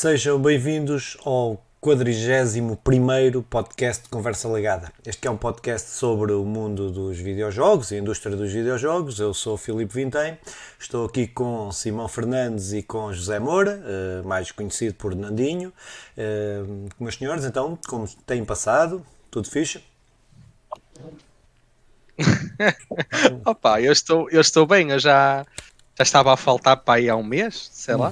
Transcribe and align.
Sejam 0.00 0.40
bem-vindos 0.40 1.18
ao 1.26 1.62
41 1.78 2.74
podcast 3.42 4.04
de 4.04 4.08
Conversa 4.08 4.48
Legada. 4.48 4.90
Este 5.04 5.28
é 5.28 5.30
um 5.30 5.36
podcast 5.36 5.90
sobre 5.90 6.32
o 6.32 6.42
mundo 6.42 6.90
dos 6.90 7.18
videojogos 7.18 7.90
e 7.90 7.96
a 7.96 7.98
indústria 7.98 8.34
dos 8.34 8.50
videojogos. 8.50 9.20
Eu 9.20 9.34
sou 9.34 9.56
o 9.56 9.58
Filipe 9.58 9.92
Vintém, 9.92 10.38
estou 10.78 11.04
aqui 11.04 11.26
com 11.26 11.70
Simão 11.70 12.08
Fernandes 12.08 12.72
e 12.72 12.82
com 12.82 13.12
José 13.12 13.38
Moura, 13.38 13.78
eh, 13.84 14.22
mais 14.24 14.50
conhecido 14.50 14.94
por 14.94 15.14
Nandinho. 15.14 15.70
Eh, 16.16 16.62
meus 16.98 17.16
senhores, 17.16 17.44
então, 17.44 17.78
como 17.86 18.08
têm 18.24 18.42
passado? 18.42 19.04
Tudo 19.30 19.50
fixe? 19.50 19.84
Opa, 23.44 23.82
eu 23.82 23.92
estou, 23.92 24.30
eu 24.30 24.40
estou 24.40 24.64
bem, 24.64 24.92
eu 24.92 24.98
já, 24.98 25.44
já 25.94 26.02
estava 26.02 26.32
a 26.32 26.38
faltar 26.38 26.78
para 26.78 26.94
aí 26.94 27.10
há 27.10 27.16
um 27.16 27.22
mês, 27.22 27.68
sei 27.70 27.96
lá. 27.96 28.10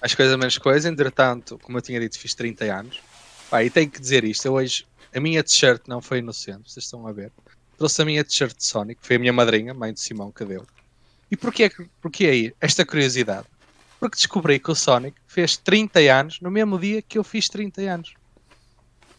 As 0.00 0.14
coisas 0.14 0.36
menos 0.36 0.56
coisa, 0.58 0.88
entretanto, 0.88 1.58
como 1.62 1.78
eu 1.78 1.82
tinha 1.82 2.00
dito, 2.00 2.18
fiz 2.18 2.34
30 2.34 2.64
anos. 2.64 3.00
Pá, 3.50 3.62
e 3.62 3.70
tenho 3.70 3.90
que 3.90 4.00
dizer 4.00 4.24
isto, 4.24 4.46
eu 4.46 4.54
hoje, 4.54 4.86
a 5.14 5.20
minha 5.20 5.42
t-shirt 5.42 5.82
não 5.86 6.00
foi 6.00 6.18
inocente, 6.18 6.70
vocês 6.70 6.84
estão 6.84 7.06
a 7.06 7.12
ver. 7.12 7.32
Trouxe 7.76 8.00
a 8.00 8.04
minha 8.04 8.24
t-shirt 8.24 8.56
de 8.56 8.64
Sonic, 8.64 9.00
foi 9.02 9.16
a 9.16 9.18
minha 9.18 9.32
madrinha, 9.32 9.74
mãe 9.74 9.92
de 9.92 10.00
Simão, 10.00 10.30
que 10.30 10.44
deu. 10.44 10.66
E 11.30 11.36
porquê, 11.36 11.70
porquê 12.00 12.26
aí 12.26 12.54
esta 12.60 12.84
curiosidade? 12.84 13.46
Porque 13.98 14.16
descobri 14.16 14.58
que 14.58 14.70
o 14.70 14.74
Sonic 14.74 15.16
fez 15.28 15.56
30 15.56 16.00
anos 16.00 16.40
no 16.40 16.50
mesmo 16.50 16.78
dia 16.78 17.02
que 17.02 17.18
eu 17.18 17.24
fiz 17.24 17.48
30 17.48 17.82
anos. 17.82 18.14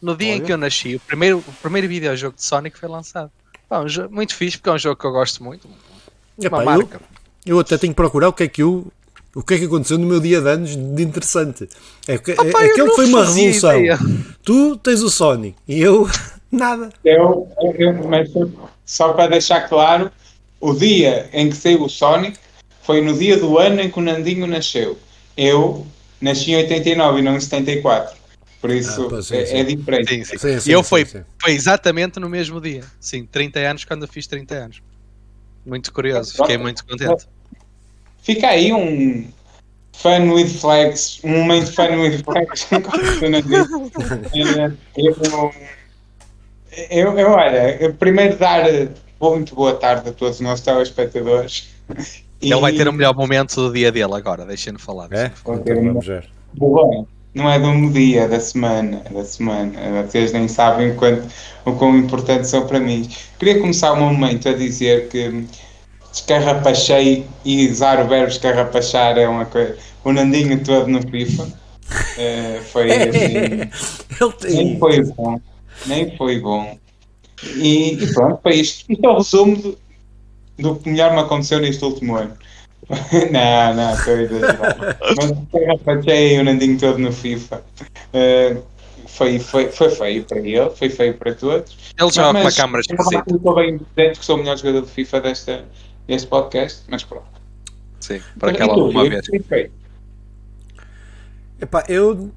No 0.00 0.16
dia 0.16 0.32
Olha. 0.32 0.38
em 0.38 0.44
que 0.44 0.52
eu 0.52 0.58
nasci, 0.58 0.96
o 0.96 1.00
primeiro, 1.00 1.38
o 1.38 1.52
primeiro 1.62 1.86
videojogo 1.86 2.36
de 2.36 2.42
Sonic 2.42 2.76
foi 2.76 2.88
lançado. 2.88 3.30
Pá, 3.68 3.80
um 3.80 3.86
muito 4.10 4.34
fixe, 4.34 4.58
porque 4.58 4.68
é 4.68 4.72
um 4.72 4.78
jogo 4.78 5.00
que 5.00 5.06
eu 5.06 5.12
gosto 5.12 5.44
muito. 5.44 5.68
Uma 5.68 6.46
Epá, 6.46 6.64
marca. 6.64 7.00
Eu, 7.46 7.56
eu 7.56 7.60
até 7.60 7.78
tenho 7.78 7.92
que 7.92 7.96
procurar 7.96 8.28
o 8.28 8.32
que 8.32 8.42
é 8.42 8.48
que 8.48 8.62
eu 8.62 8.92
o 9.34 9.42
que 9.42 9.54
é 9.54 9.58
que 9.58 9.64
aconteceu 9.64 9.98
no 9.98 10.06
meu 10.06 10.20
dia 10.20 10.40
de 10.40 10.48
anos 10.48 10.76
de 10.76 11.02
interessante? 11.02 11.68
É, 12.06 12.18
que, 12.18 12.32
é, 12.32 12.34
aquele 12.34 12.90
foi 12.90 13.06
uma 13.06 13.24
revolução. 13.24 13.78
Ideia. 13.78 13.98
Tu 14.42 14.76
tens 14.76 15.02
o 15.02 15.08
Sony 15.08 15.54
e 15.66 15.80
eu 15.80 16.08
nada. 16.52 16.90
Eu, 17.04 17.48
eu, 17.78 17.94
mas 18.08 18.30
só 18.84 19.12
para 19.14 19.30
deixar 19.30 19.68
claro, 19.68 20.10
o 20.60 20.74
dia 20.74 21.28
em 21.32 21.48
que 21.48 21.56
saiu 21.56 21.82
o 21.82 21.88
Sonic 21.88 22.38
foi 22.82 23.00
no 23.00 23.16
dia 23.16 23.38
do 23.38 23.58
ano 23.58 23.80
em 23.80 23.90
que 23.90 23.98
o 23.98 24.02
Nandinho 24.02 24.46
nasceu. 24.46 24.98
Eu 25.36 25.86
nasci 26.20 26.52
em 26.52 26.56
89 26.56 27.18
e 27.18 27.22
não 27.22 27.36
em 27.36 27.40
74. 27.40 28.22
Por 28.60 28.70
isso 28.70 29.12
ah, 29.12 29.22
sim, 29.22 29.36
é, 29.36 29.46
sim. 29.46 29.56
é, 29.56 29.64
diferente. 29.64 30.24
Sim, 30.24 30.60
sim. 30.60 30.70
e 30.70 30.72
eu 30.72 30.84
foi, 30.84 31.04
foi 31.04 31.52
exatamente 31.52 32.20
no 32.20 32.28
mesmo 32.28 32.60
dia. 32.60 32.84
Sim, 33.00 33.26
30 33.26 33.58
anos 33.58 33.84
quando 33.84 34.02
eu 34.02 34.08
fiz 34.08 34.26
30 34.26 34.54
anos. 34.54 34.82
Muito 35.66 35.92
curioso, 35.92 36.34
fiquei 36.34 36.58
muito 36.58 36.84
contente. 36.84 37.26
Fica 38.22 38.48
aí 38.48 38.72
um 38.72 39.26
fan 39.92 40.32
with 40.32 40.48
flags, 40.48 41.20
um 41.24 41.40
momento 41.40 41.72
fan 41.72 41.96
with 42.00 42.22
flags. 42.22 42.68
eu, 44.96 45.52
eu, 46.88 47.18
eu, 47.18 47.30
olha, 47.30 47.94
primeiro 47.98 48.36
dar 48.38 48.64
muito 49.20 49.54
boa 49.54 49.74
tarde 49.74 50.08
a 50.08 50.12
todos 50.12 50.36
os 50.36 50.40
nossos 50.40 50.64
telespectadores. 50.64 51.68
Ele 52.40 52.54
e... 52.54 52.60
vai 52.60 52.72
ter 52.72 52.88
o 52.88 52.92
melhor 52.92 53.14
momento 53.14 53.56
do 53.56 53.72
dia 53.72 53.90
dele 53.92 54.14
agora, 54.14 54.46
deixem-me 54.46 54.78
falar. 54.78 55.08
É? 55.12 55.32
Então, 55.40 55.62
vamos 55.64 56.06
ver. 56.06 56.28
Bom, 56.54 57.06
não 57.34 57.50
é 57.50 57.58
do 57.58 57.90
dia, 57.90 58.28
da 58.28 58.38
semana, 58.38 59.02
da 59.10 59.24
semana. 59.24 60.02
Vocês 60.02 60.32
nem 60.32 60.46
sabem 60.48 60.94
quanto, 60.94 61.26
o 61.64 61.72
quão 61.72 61.96
importantes 61.96 62.50
são 62.50 62.66
para 62.66 62.78
mim. 62.78 63.08
Queria 63.38 63.60
começar 63.60 63.92
o 63.92 63.96
meu 63.96 64.06
momento 64.06 64.48
a 64.48 64.52
dizer 64.52 65.08
que 65.08 65.44
escarrapachei 66.12 67.26
e 67.44 67.68
usar 67.68 68.00
o 68.04 68.08
verbo 68.08 68.28
escarrapachar 68.28 69.18
é 69.18 69.28
uma 69.28 69.46
coisa. 69.46 69.76
O 70.04 70.12
Nandinho 70.12 70.62
todo 70.62 70.88
no 70.88 71.02
FIFA. 71.02 71.44
Uh, 71.44 72.62
foi 72.70 72.90
assim. 72.92 74.54
nem 74.54 74.78
foi 74.78 75.02
bom. 75.04 75.40
Nem 75.86 76.16
foi 76.16 76.40
bom. 76.40 76.78
E, 77.56 77.94
e 77.94 78.14
pronto, 78.14 78.40
foi 78.42 78.56
isto. 78.56 78.90
Isto 78.90 79.06
é 79.06 79.08
o 79.08 79.16
resumo 79.16 79.56
do, 79.56 79.78
do 80.58 80.76
que 80.76 80.90
melhor 80.90 81.12
me 81.12 81.20
aconteceu 81.20 81.60
neste 81.60 81.84
último 81.84 82.16
ano. 82.16 82.36
não, 83.30 83.74
não, 83.74 83.94
estou 83.94 84.14
a 84.14 84.22
exagerar. 84.22 84.98
Mas 85.16 85.30
escarrapachei 85.30 86.38
o 86.38 86.44
Nandinho 86.44 86.78
todo 86.78 86.98
no 86.98 87.12
FIFA. 87.12 87.62
Uh, 88.12 88.62
foi, 89.06 89.38
foi, 89.38 89.70
foi 89.70 89.90
feio 89.90 90.24
para 90.24 90.38
ele, 90.38 90.70
foi 90.70 90.88
feio 90.88 91.14
para 91.14 91.34
todos. 91.34 91.76
Ele 91.98 92.10
joga 92.10 92.40
com 92.40 92.48
a 92.48 92.52
câmara 92.52 92.80
esquisita. 92.80 93.24
Estou 93.28 93.54
bem 93.54 93.80
dentro 93.94 94.20
que 94.20 94.24
sou 94.24 94.36
o 94.36 94.38
melhor 94.38 94.56
jogador 94.56 94.82
de 94.82 94.90
FIFA 94.90 95.20
desta, 95.20 95.64
este 96.08 96.26
podcast, 96.26 96.82
mas 96.88 97.04
pronto. 97.04 97.26
Sim, 98.00 98.20
para 98.38 98.50
aquela 98.50 98.74
uma 98.74 99.08
vez. 99.08 99.26
Epá, 101.60 101.84
eu 101.88 102.32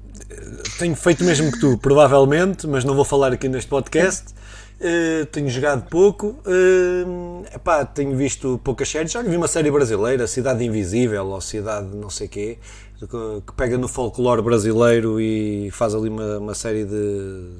tenho 0.78 0.94
feito 0.94 1.22
o 1.22 1.24
mesmo 1.24 1.50
que 1.50 1.58
tu, 1.58 1.76
provavelmente, 1.78 2.66
mas 2.66 2.84
não 2.84 2.94
vou 2.94 3.04
falar 3.04 3.32
aqui 3.32 3.48
neste 3.48 3.68
podcast. 3.68 4.34
Uh, 4.78 5.24
tenho 5.26 5.48
jogado 5.48 5.88
pouco, 5.88 6.38
uh, 6.46 7.44
epá, 7.52 7.84
tenho 7.84 8.14
visto 8.16 8.60
poucas 8.62 8.88
séries. 8.88 9.10
Já 9.10 9.22
vi 9.22 9.34
uma 9.34 9.48
série 9.48 9.70
brasileira, 9.70 10.26
Cidade 10.26 10.64
Invisível 10.64 11.26
ou 11.26 11.40
Cidade 11.40 11.88
não 11.96 12.10
sei 12.10 12.28
quê, 12.28 12.58
que, 13.00 13.06
que 13.06 13.52
pega 13.56 13.76
no 13.78 13.88
folclore 13.88 14.42
brasileiro 14.42 15.20
e 15.20 15.70
faz 15.72 15.94
ali 15.94 16.08
uma, 16.08 16.38
uma 16.38 16.54
série 16.54 16.84
de, 16.84 16.90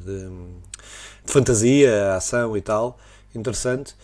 de, 0.04 0.28
de 1.24 1.32
fantasia, 1.32 2.14
ação 2.14 2.56
e 2.56 2.60
tal. 2.60 2.98
Interessante. 3.34 3.94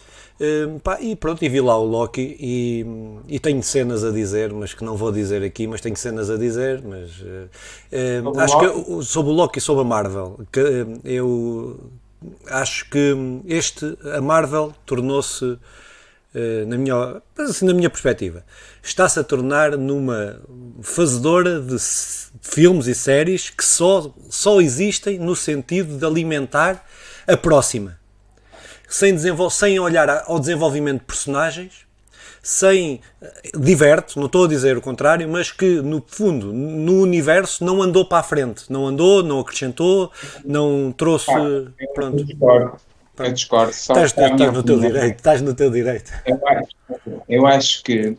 Hum, 0.42 0.80
pá, 0.80 1.00
e 1.00 1.14
pronto, 1.14 1.44
e 1.44 1.48
vi 1.48 1.60
lá 1.60 1.78
o 1.78 1.84
Loki 1.84 2.36
e, 2.40 2.84
e, 3.28 3.38
tenho 3.38 3.62
cenas 3.62 4.02
a 4.02 4.10
dizer, 4.10 4.52
mas 4.52 4.74
que 4.74 4.82
não 4.82 4.96
vou 4.96 5.12
dizer 5.12 5.40
aqui, 5.44 5.68
mas 5.68 5.80
tenho 5.80 5.96
cenas 5.96 6.28
a 6.28 6.36
dizer, 6.36 6.82
mas 6.82 7.12
uh, 7.20 8.40
acho 8.40 8.58
que 8.58 9.04
sobre 9.04 9.30
o 9.30 9.34
Loki 9.34 9.60
e 9.60 9.62
sobre 9.62 9.82
a 9.82 9.84
Marvel, 9.84 10.40
que, 10.50 10.60
uh, 10.60 11.00
eu 11.04 11.78
acho 12.48 12.90
que 12.90 13.14
este, 13.46 13.96
a 14.16 14.20
Marvel 14.20 14.74
tornou-se, 14.84 15.56
na, 16.66 16.76
minha, 16.76 17.22
assim, 17.38 17.64
na 17.64 17.74
minha 17.74 17.90
perspectiva, 17.90 18.44
está-se 18.82 19.20
a 19.20 19.22
tornar 19.22 19.76
numa 19.76 20.40
fazedora 20.80 21.60
de 21.60 21.76
filmes 22.40 22.88
e 22.88 22.96
séries 22.96 23.48
que 23.48 23.64
só, 23.64 24.12
só 24.28 24.60
existem 24.60 25.20
no 25.20 25.36
sentido 25.36 25.98
de 25.98 26.04
alimentar 26.04 26.84
a 27.28 27.36
próxima 27.36 28.01
sem, 28.92 29.16
sem 29.50 29.78
olhar 29.78 30.24
ao 30.26 30.38
desenvolvimento 30.38 31.00
de 31.00 31.06
personagens, 31.06 31.86
sem 32.42 33.00
eh, 33.22 33.50
diverte, 33.56 34.18
não 34.18 34.26
estou 34.26 34.44
a 34.44 34.48
dizer 34.48 34.76
o 34.76 34.82
contrário, 34.82 35.26
mas 35.28 35.50
que 35.50 35.80
no 35.80 36.04
fundo, 36.06 36.52
no 36.52 37.00
universo, 37.00 37.64
não 37.64 37.80
andou 37.80 38.04
para 38.04 38.18
a 38.18 38.22
frente, 38.22 38.64
não 38.68 38.86
andou, 38.86 39.22
não 39.22 39.40
acrescentou, 39.40 40.12
não 40.44 40.92
trouxe. 40.92 41.30
Ah, 41.30 41.86
pronto. 41.94 42.18
Eu 42.18 42.24
discordo. 42.24 42.76
Eu 43.18 43.32
discordo. 43.32 43.70
Estás, 43.70 44.10
estás 44.10 44.52
no 44.52 44.62
teu 44.62 44.78
direito. 44.78 45.16
Estás 45.16 45.40
no 45.42 45.54
teu 45.54 45.70
direito. 45.70 46.12
Eu 46.26 46.40
acho, 46.46 46.68
eu 47.28 47.46
acho 47.46 47.82
que, 47.84 48.16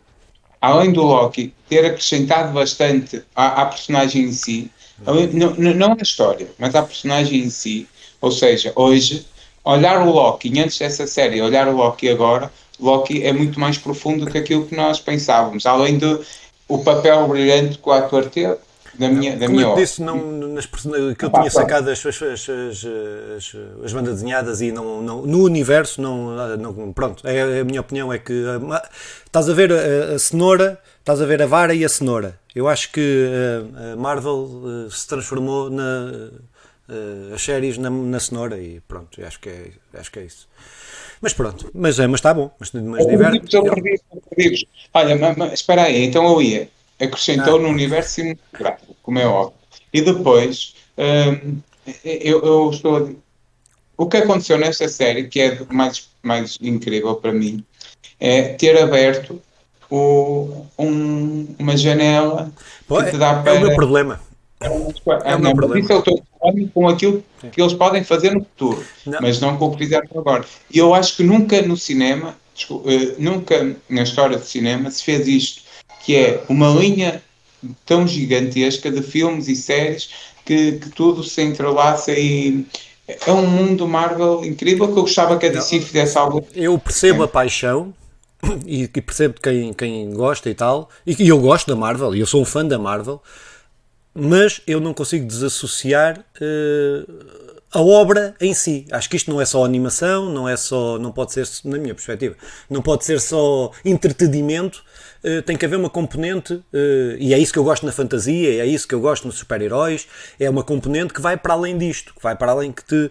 além 0.60 0.92
do 0.92 1.02
Loki 1.02 1.54
ter 1.68 1.84
acrescentado 1.84 2.52
bastante 2.52 3.22
à, 3.36 3.62
à 3.62 3.66
personagem 3.66 4.24
em 4.24 4.32
si, 4.32 4.70
não, 5.32 5.54
não 5.54 5.92
à 5.92 5.96
história, 6.02 6.48
mas 6.58 6.74
à 6.74 6.82
personagem 6.82 7.40
em 7.44 7.50
si, 7.50 7.86
ou 8.20 8.32
seja, 8.32 8.72
hoje 8.74 9.26
olhar 9.64 10.06
o 10.06 10.10
Loki 10.10 10.60
antes 10.60 10.78
dessa 10.78 11.06
série, 11.06 11.40
olhar 11.40 11.66
o 11.68 11.76
Loki 11.76 12.08
agora, 12.08 12.52
Loki 12.78 13.22
é 13.24 13.32
muito 13.32 13.58
mais 13.58 13.78
profundo 13.78 14.24
do 14.24 14.30
que 14.30 14.38
aquilo 14.38 14.66
que 14.66 14.76
nós 14.76 15.00
pensávamos, 15.00 15.64
além 15.66 15.98
do 15.98 16.24
o 16.68 16.82
papel 16.82 17.26
brilhante 17.28 17.78
que 17.78 17.88
o 17.88 17.92
ator 17.92 18.26
teve. 18.26 18.56
Da 18.94 19.08
minha, 19.08 19.36
da 19.36 19.46
Como 19.46 19.58
minha 19.58 19.70
eu 19.70 19.74
disse, 19.74 20.00
não, 20.00 20.16
nas, 20.30 20.66
que 20.66 21.24
eu 21.24 21.30
tinha 21.30 21.50
sacado 21.50 21.90
as, 21.90 22.06
as, 22.06 22.22
as, 22.22 22.48
as, 22.48 23.56
as 23.84 23.92
bandas 23.92 24.14
desenhadas 24.14 24.60
e 24.60 24.70
não, 24.70 25.02
não, 25.02 25.22
no 25.22 25.42
universo, 25.42 26.00
não, 26.00 26.56
não, 26.56 26.92
pronto, 26.92 27.26
é, 27.26 27.60
a 27.60 27.64
minha 27.64 27.80
opinião 27.80 28.12
é 28.12 28.20
que 28.20 28.32
a, 28.46 28.88
estás 29.26 29.48
a 29.48 29.52
ver 29.52 29.72
a, 29.72 30.14
a, 30.14 30.18
cenoura, 30.20 30.78
estás 31.00 31.20
a 31.20 31.26
ver 31.26 31.42
a 31.42 31.46
vara 31.46 31.74
e 31.74 31.84
a 31.84 31.88
cenoura. 31.88 32.38
Eu 32.54 32.68
acho 32.68 32.92
que 32.92 33.28
a, 33.76 33.94
a 33.94 33.96
Marvel 33.96 34.88
se 34.88 35.08
transformou 35.08 35.68
na, 35.68 36.30
uh, 36.88 37.34
as 37.34 37.42
séries 37.42 37.78
na, 37.78 37.90
na 37.90 38.20
cenoura 38.20 38.58
e 38.60 38.80
pronto, 38.86 39.24
acho 39.24 39.40
que 39.40 39.48
é, 39.48 39.70
acho 39.94 40.10
que 40.10 40.18
é 40.18 40.24
isso. 40.24 40.48
Mas 41.20 41.32
pronto, 41.32 41.70
mas, 41.74 41.98
é, 41.98 42.06
mas 42.06 42.18
está 42.18 42.34
bom, 42.34 42.50
mas, 42.58 42.72
mas 42.72 43.06
diverte. 43.06 43.54
Eu 43.54 43.64
Olha, 44.92 45.16
mas, 45.16 45.36
mas, 45.36 45.52
espera 45.52 45.84
aí, 45.84 46.04
então 46.04 46.26
eu 46.26 46.42
ia, 46.42 46.68
acrescentou 47.00 47.56
ah. 47.56 47.62
no 47.62 47.68
universo 47.68 48.14
cinematográfico, 48.14 48.96
como 49.02 49.18
é 49.18 49.26
óbvio. 49.26 49.58
E 49.92 50.00
depois, 50.02 50.74
hum, 50.98 51.58
eu, 52.04 52.44
eu 52.44 52.70
estou. 52.70 53.14
O 53.96 54.06
que 54.06 54.16
aconteceu 54.16 54.58
nesta 54.58 54.88
série, 54.88 55.28
que 55.28 55.40
é 55.40 55.58
mais, 55.70 56.08
mais 56.22 56.58
incrível 56.60 57.14
para 57.14 57.32
mim, 57.32 57.64
é 58.18 58.54
ter 58.54 58.76
aberto 58.82 59.40
o, 59.88 60.66
um, 60.78 61.54
uma 61.58 61.76
janela 61.76 62.50
Pô, 62.88 63.02
que 63.02 63.12
te 63.12 63.18
dá 63.18 63.38
é, 63.38 63.42
para. 63.42 63.54
É 63.54 63.58
o 63.58 63.60
meu 63.60 63.74
problema. 63.74 64.20
É, 64.60 64.66
é 65.32 65.36
o 65.36 65.40
meu 65.40 65.54
problema. 65.54 65.80
Isso 65.80 65.92
eu 65.92 65.98
estou 65.98 66.22
com 66.72 66.88
aquilo 66.88 67.24
Sim. 67.40 67.50
que 67.50 67.60
eles 67.60 67.72
podem 67.72 68.04
fazer 68.04 68.32
no 68.32 68.40
futuro, 68.40 68.84
não. 69.06 69.18
mas 69.20 69.40
não 69.40 69.56
com 69.56 69.66
o 69.66 69.70
que 69.72 69.84
fizeram 69.84 70.08
agora. 70.16 70.44
E 70.70 70.78
eu 70.78 70.94
acho 70.94 71.16
que 71.16 71.22
nunca 71.22 71.62
no 71.62 71.76
cinema, 71.76 72.36
desculpa, 72.54 72.90
eh, 72.90 73.14
nunca 73.18 73.76
na 73.88 74.02
história 74.02 74.36
do 74.36 74.44
cinema 74.44 74.90
se 74.90 75.02
fez 75.02 75.26
isto, 75.26 75.62
que 76.04 76.16
é 76.16 76.42
uma 76.48 76.68
linha 76.68 77.22
tão 77.86 78.06
gigantesca 78.06 78.90
de 78.90 79.02
filmes 79.02 79.48
e 79.48 79.56
séries 79.56 80.10
que, 80.44 80.72
que 80.72 80.90
tudo 80.90 81.22
se 81.22 81.42
entrelaça 81.42 82.12
e 82.12 82.66
é 83.06 83.32
um 83.32 83.46
mundo 83.46 83.86
Marvel 83.86 84.44
incrível 84.44 84.86
que 84.86 84.98
eu 84.98 85.02
gostava 85.02 85.38
que 85.38 85.46
a 85.46 85.50
DC 85.50 85.80
fizesse 85.80 86.16
algo. 86.16 86.46
Eu 86.54 86.78
percebo 86.78 87.22
a 87.22 87.28
paixão 87.28 87.92
e, 88.66 88.84
e 88.84 89.00
percebo 89.00 89.34
quem, 89.42 89.72
quem 89.72 90.12
gosta 90.12 90.48
e 90.48 90.54
tal, 90.54 90.88
e, 91.06 91.22
e 91.22 91.28
eu 91.28 91.38
gosto 91.38 91.68
da 91.68 91.76
Marvel, 91.76 92.14
e 92.14 92.20
eu 92.20 92.26
sou 92.26 92.42
um 92.42 92.44
fã 92.44 92.64
da 92.64 92.78
Marvel, 92.78 93.22
mas 94.14 94.60
eu 94.66 94.80
não 94.80 94.94
consigo 94.94 95.26
desassociar 95.26 96.24
uh, 96.40 97.43
a 97.74 97.80
obra 97.82 98.36
em 98.40 98.54
si. 98.54 98.86
Acho 98.92 99.10
que 99.10 99.16
isto 99.16 99.30
não 99.30 99.40
é 99.40 99.44
só 99.44 99.64
animação, 99.64 100.30
não 100.30 100.48
é 100.48 100.56
só, 100.56 100.96
não 100.96 101.10
pode 101.10 101.32
ser, 101.32 101.46
na 101.64 101.76
minha 101.76 101.92
perspectiva, 101.92 102.36
não 102.70 102.80
pode 102.80 103.04
ser 103.04 103.20
só 103.20 103.72
entretenimento, 103.84 104.84
uh, 105.24 105.42
tem 105.42 105.56
que 105.56 105.66
haver 105.66 105.76
uma 105.76 105.90
componente, 105.90 106.54
uh, 106.54 106.64
e 107.18 107.34
é 107.34 107.38
isso 107.38 107.52
que 107.52 107.58
eu 107.58 107.64
gosto 107.64 107.84
na 107.84 107.90
fantasia, 107.90 108.62
é 108.62 108.66
isso 108.66 108.86
que 108.86 108.94
eu 108.94 109.00
gosto 109.00 109.26
nos 109.26 109.38
super-heróis, 109.38 110.06
é 110.38 110.48
uma 110.48 110.62
componente 110.62 111.12
que 111.12 111.20
vai 111.20 111.36
para 111.36 111.54
além 111.54 111.76
disto, 111.76 112.14
que 112.14 112.22
vai 112.22 112.36
para 112.36 112.52
além 112.52 112.70
que 112.70 112.84
te. 112.84 112.94
Uh, 112.94 113.10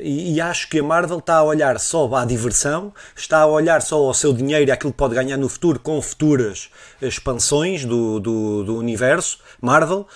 e, 0.00 0.34
e, 0.34 0.40
acho 0.40 0.70
que 0.70 0.78
a 0.78 0.82
Marvel 0.82 1.18
está 1.18 1.36
a 1.36 1.44
olhar 1.44 1.78
só 1.78 2.12
à 2.14 2.24
diversão, 2.24 2.94
está 3.14 3.40
a 3.40 3.46
olhar 3.46 3.82
só 3.82 3.98
ao 3.98 4.14
seu 4.14 4.32
dinheiro 4.32 4.70
e 4.70 4.72
àquilo 4.72 4.92
que 4.92 4.98
pode 4.98 5.14
ganhar 5.14 5.36
no 5.36 5.48
futuro 5.48 5.78
com 5.78 6.00
futuras 6.00 6.70
expansões 7.02 7.84
do, 7.84 8.18
do, 8.18 8.64
do 8.64 8.76
universo 8.78 9.40
Marvel, 9.60 10.06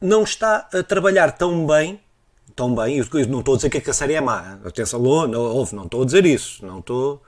não 0.00 0.22
está 0.22 0.68
a 0.72 0.82
trabalhar 0.82 1.32
tão 1.32 1.66
bem 1.66 2.00
tão 2.56 2.74
bem. 2.74 3.00
Não 3.28 3.40
estou 3.40 3.54
a 3.54 3.56
dizer 3.58 3.70
que 3.70 3.90
a 3.90 3.92
série 3.92 4.14
é 4.14 4.20
má. 4.20 4.58
Atenção, 4.64 5.00
não, 5.00 5.66
não 5.72 5.84
estou 5.84 6.02
a 6.02 6.04
dizer 6.06 6.24
isso. 6.24 6.64
Não, 6.64 6.78
estou, 6.78 7.22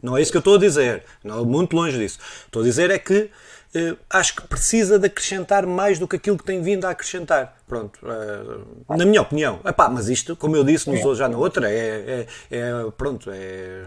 não 0.00 0.16
é 0.16 0.22
isso 0.22 0.30
que 0.30 0.36
eu 0.36 0.40
estou 0.40 0.54
a 0.54 0.58
dizer. 0.58 1.02
Não, 1.24 1.44
muito 1.44 1.74
longe 1.74 1.98
disso. 1.98 2.18
Estou 2.46 2.62
a 2.62 2.64
dizer 2.64 2.88
é 2.90 2.98
que 2.98 3.28
uh, 3.74 3.96
acho 4.08 4.36
que 4.36 4.42
precisa 4.42 4.98
de 4.98 5.06
acrescentar 5.06 5.66
mais 5.66 5.98
do 5.98 6.06
que 6.06 6.14
aquilo 6.16 6.38
que 6.38 6.44
tem 6.44 6.62
vindo 6.62 6.84
a 6.84 6.90
acrescentar. 6.90 7.56
Pronto. 7.66 7.98
Uh, 8.02 8.96
na 8.96 9.04
minha 9.04 9.20
opinião. 9.20 9.58
Epá, 9.66 9.88
mas 9.88 10.08
isto, 10.08 10.36
como 10.36 10.56
eu 10.56 10.62
disse, 10.62 10.88
nos 10.88 11.18
já 11.18 11.28
na 11.28 11.36
outra, 11.36 11.68
é, 11.68 12.26
é, 12.50 12.56
é 12.56 12.72
pronto, 12.96 13.28
é... 13.32 13.82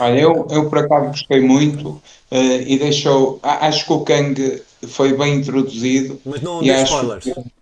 Olha, 0.00 0.18
eu, 0.18 0.46
eu 0.50 0.68
por 0.68 0.78
acaso 0.78 1.06
gostei 1.06 1.40
muito 1.40 1.88
uh, 1.88 2.02
e 2.66 2.76
deixou... 2.76 3.38
Acho 3.42 3.86
que 3.86 3.92
o 3.92 4.00
Kang 4.00 4.62
foi 4.88 5.16
bem 5.16 5.36
introduzido. 5.36 6.20
Mas 6.24 6.42
não 6.42 6.60
dê 6.60 6.82
spoilers. 6.82 7.24
Que 7.24 7.55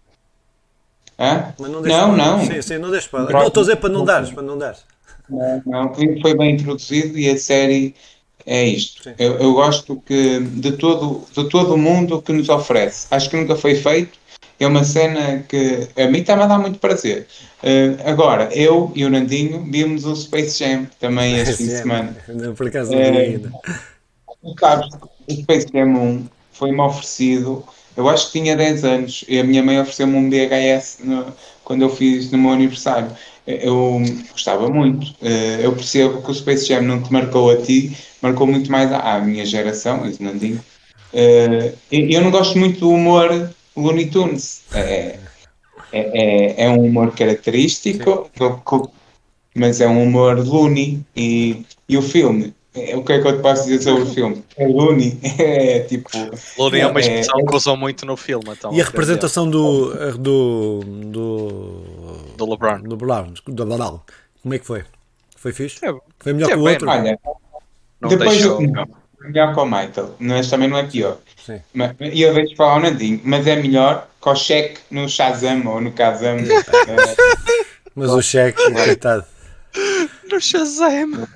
Hã? 1.18 1.54
Mas 1.58 1.70
não, 1.70 1.82
não, 1.82 2.16
não. 2.16 2.44
Sim, 2.44 2.62
sim, 2.62 2.78
não 2.78 2.90
deixes 2.90 3.08
para. 3.08 3.20
Não, 3.20 3.46
estou 3.46 3.60
a 3.60 3.64
dizer 3.64 3.76
para 3.76 3.88
não 3.88 4.04
dares, 4.04 4.30
para 4.30 4.42
não 4.42 4.58
dares. 4.58 4.80
Não, 5.28 5.62
não, 5.64 5.94
foi 5.94 6.36
bem 6.36 6.54
introduzido 6.54 7.18
e 7.18 7.28
a 7.30 7.38
série 7.38 7.94
é 8.46 8.64
isto. 8.64 9.10
Eu, 9.18 9.38
eu, 9.38 9.54
gosto 9.54 10.02
que 10.04 10.40
de 10.40 10.72
todo, 10.72 11.24
de 11.32 11.48
todo 11.48 11.74
o 11.74 11.78
mundo 11.78 12.20
que 12.20 12.32
nos 12.32 12.48
oferece. 12.48 13.06
Acho 13.10 13.30
que 13.30 13.36
nunca 13.36 13.56
foi 13.56 13.74
feito. 13.74 14.18
É 14.60 14.66
uma 14.66 14.84
cena 14.84 15.44
que 15.48 15.88
a 15.96 16.06
mim 16.06 16.18
está-me 16.18 16.42
a 16.42 16.46
dar 16.46 16.58
muito 16.58 16.78
prazer. 16.78 17.26
Uh, 17.62 18.08
agora, 18.08 18.48
eu 18.52 18.92
e 18.94 19.04
o 19.04 19.10
Nandinho 19.10 19.64
vimos 19.70 20.04
o 20.04 20.14
Space 20.14 20.62
Jam 20.62 20.86
também 21.00 21.38
este 21.40 21.56
fim 21.56 21.66
de 21.66 21.78
semana. 21.78 22.16
Por 22.56 22.68
acaso 22.68 22.92
não 22.92 22.98
uh, 22.98 23.18
ainda. 23.18 23.52
Sabes, 24.60 24.88
o 25.28 25.32
Space 25.32 25.66
Jam 25.72 25.88
1 25.88 26.26
foi-me 26.52 26.80
oferecido 26.80 27.64
eu 27.96 28.08
acho 28.08 28.26
que 28.26 28.40
tinha 28.40 28.56
10 28.56 28.84
anos 28.84 29.24
e 29.28 29.38
a 29.38 29.44
minha 29.44 29.62
mãe 29.62 29.80
ofereceu-me 29.80 30.16
um 30.16 30.28
VHS 30.28 30.98
no, 31.04 31.26
quando 31.62 31.82
eu 31.82 31.88
fiz 31.88 32.30
no 32.30 32.38
meu 32.38 32.50
aniversário. 32.52 33.10
Eu 33.46 34.00
gostava 34.32 34.68
muito. 34.68 35.14
Eh, 35.22 35.60
eu 35.62 35.72
percebo 35.74 36.22
que 36.22 36.30
o 36.30 36.34
Space 36.34 36.66
Jam 36.66 36.82
não 36.82 37.02
te 37.02 37.12
marcou 37.12 37.50
a 37.50 37.56
ti, 37.60 37.96
marcou 38.22 38.46
muito 38.46 38.70
mais 38.70 38.90
à, 38.90 39.18
minha 39.20 39.44
geração, 39.44 40.06
esse 40.08 40.22
Nandinho. 40.22 40.60
Eh, 41.12 41.74
eu 41.90 42.22
não 42.22 42.30
gosto 42.30 42.58
muito 42.58 42.80
do 42.80 42.90
humor 42.90 43.50
Looney 43.76 44.06
Tunes. 44.06 44.62
É, 44.72 45.18
é, 45.92 46.00
é, 46.62 46.64
é 46.64 46.70
um 46.70 46.84
humor 46.84 47.14
característico, 47.14 48.30
mas 49.54 49.80
é 49.80 49.86
um 49.86 50.02
humor 50.02 50.38
loony. 50.38 51.04
E, 51.14 51.64
e 51.88 51.96
o 51.96 52.02
filme 52.02 52.46
é, 52.46 52.63
o 52.96 53.04
que 53.04 53.12
é 53.12 53.20
que 53.20 53.28
eu 53.28 53.36
te 53.36 53.42
posso 53.42 53.64
dizer 53.64 53.82
sobre 53.82 54.02
o 54.02 54.06
filme? 54.06 54.44
É 54.56 54.66
Looney, 54.66 55.18
é 55.38 55.80
tipo. 55.80 56.10
Looney 56.58 56.80
é 56.80 56.86
uma 56.86 56.98
é, 56.98 57.02
expressão 57.02 57.38
é, 57.38 57.44
que 57.44 57.54
usam 57.54 57.76
muito 57.76 58.04
no 58.04 58.16
filme. 58.16 58.44
Então, 58.48 58.72
e 58.74 58.80
a 58.80 58.84
representação 58.84 59.48
do, 59.48 60.16
do, 60.18 60.80
do. 60.84 62.34
do 62.36 62.50
LeBron. 62.50 62.80
Do 62.80 62.96
LeBron, 62.96 63.34
do 63.46 63.64
LeBron. 63.64 64.00
Como 64.42 64.54
é 64.54 64.58
que 64.58 64.66
foi? 64.66 64.84
Foi 65.36 65.52
fixe? 65.52 65.78
Foi 66.18 66.32
melhor 66.32 66.48
que 66.48 66.54
o 66.56 66.60
outro? 66.60 66.88
Olha, 66.88 67.18
não 68.00 68.08
depois 68.08 68.32
deixou, 68.32 68.60
não, 68.60 68.86
melhor 69.20 69.54
que 69.54 69.60
o 69.60 69.64
Michael, 69.64 70.14
mas 70.18 70.50
também 70.50 70.68
não 70.68 70.78
é 70.78 70.84
pior. 70.84 71.18
Sim. 71.44 71.60
Mas, 71.72 71.92
e 72.00 72.22
eu 72.22 72.34
vejo 72.34 72.56
falar 72.56 72.76
o 72.76 72.80
Nandinho, 72.80 73.20
mas 73.24 73.46
é 73.46 73.56
melhor 73.56 74.08
que 74.20 74.28
o 74.28 74.34
cheque 74.34 74.80
no 74.90 75.08
Shazam 75.08 75.66
ou 75.66 75.80
no 75.80 75.92
Kazam. 75.92 76.38
mas 77.94 78.10
o 78.10 78.22
cheque, 78.22 78.62
coitado. 78.72 79.24
No 80.30 80.40
Shazam. 80.40 81.28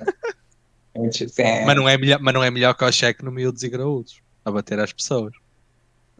É. 1.37 1.65
Mas, 1.65 1.75
não 1.75 1.87
é 1.87 1.97
melhor, 1.97 2.19
mas 2.21 2.33
não 2.33 2.43
é 2.43 2.51
melhor 2.51 2.73
que 2.73 2.83
o 2.83 2.91
cheque 2.91 3.23
no 3.23 3.31
miúdos 3.31 3.63
e 3.63 3.69
graúdos 3.69 4.21
a 4.43 4.51
bater 4.51 4.79
às 4.79 4.93
pessoas. 4.93 5.33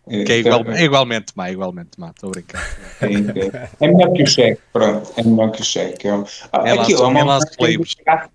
É, 0.07 0.23
que 0.23 0.31
é, 0.31 0.37
igual, 0.39 0.65
é 0.71 0.83
igualmente 0.83 1.33
má, 1.35 1.51
igualmente 1.51 1.91
má, 1.97 2.09
estou 2.09 2.29
a 2.29 2.31
brincar. 2.31 2.77
É, 3.01 3.87
melhor 3.87 4.11
que 4.13 4.23
o 4.23 4.27
cheque, 4.27 4.61
pronto, 4.73 5.11
é 5.15 5.23
melhor 5.23 5.51
que 5.51 5.61
o 5.61 5.65
cheque. 5.65 6.07
É, 6.07 6.11
é 6.11 6.71
aquilo, 6.71 7.03
é 7.03 7.07
uma 7.07 7.39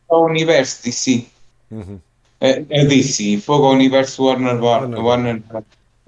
ao 0.08 0.24
universo 0.24 0.84
DC. 0.84 1.26
Uhum. 1.70 1.98
É, 2.40 2.62
é 2.70 2.84
DC, 2.84 3.38
fogo 3.38 3.66
ao 3.66 3.72
universo 3.72 4.24
Warner 4.24 4.62
Warner. 4.62 5.00
Warner. 5.00 5.42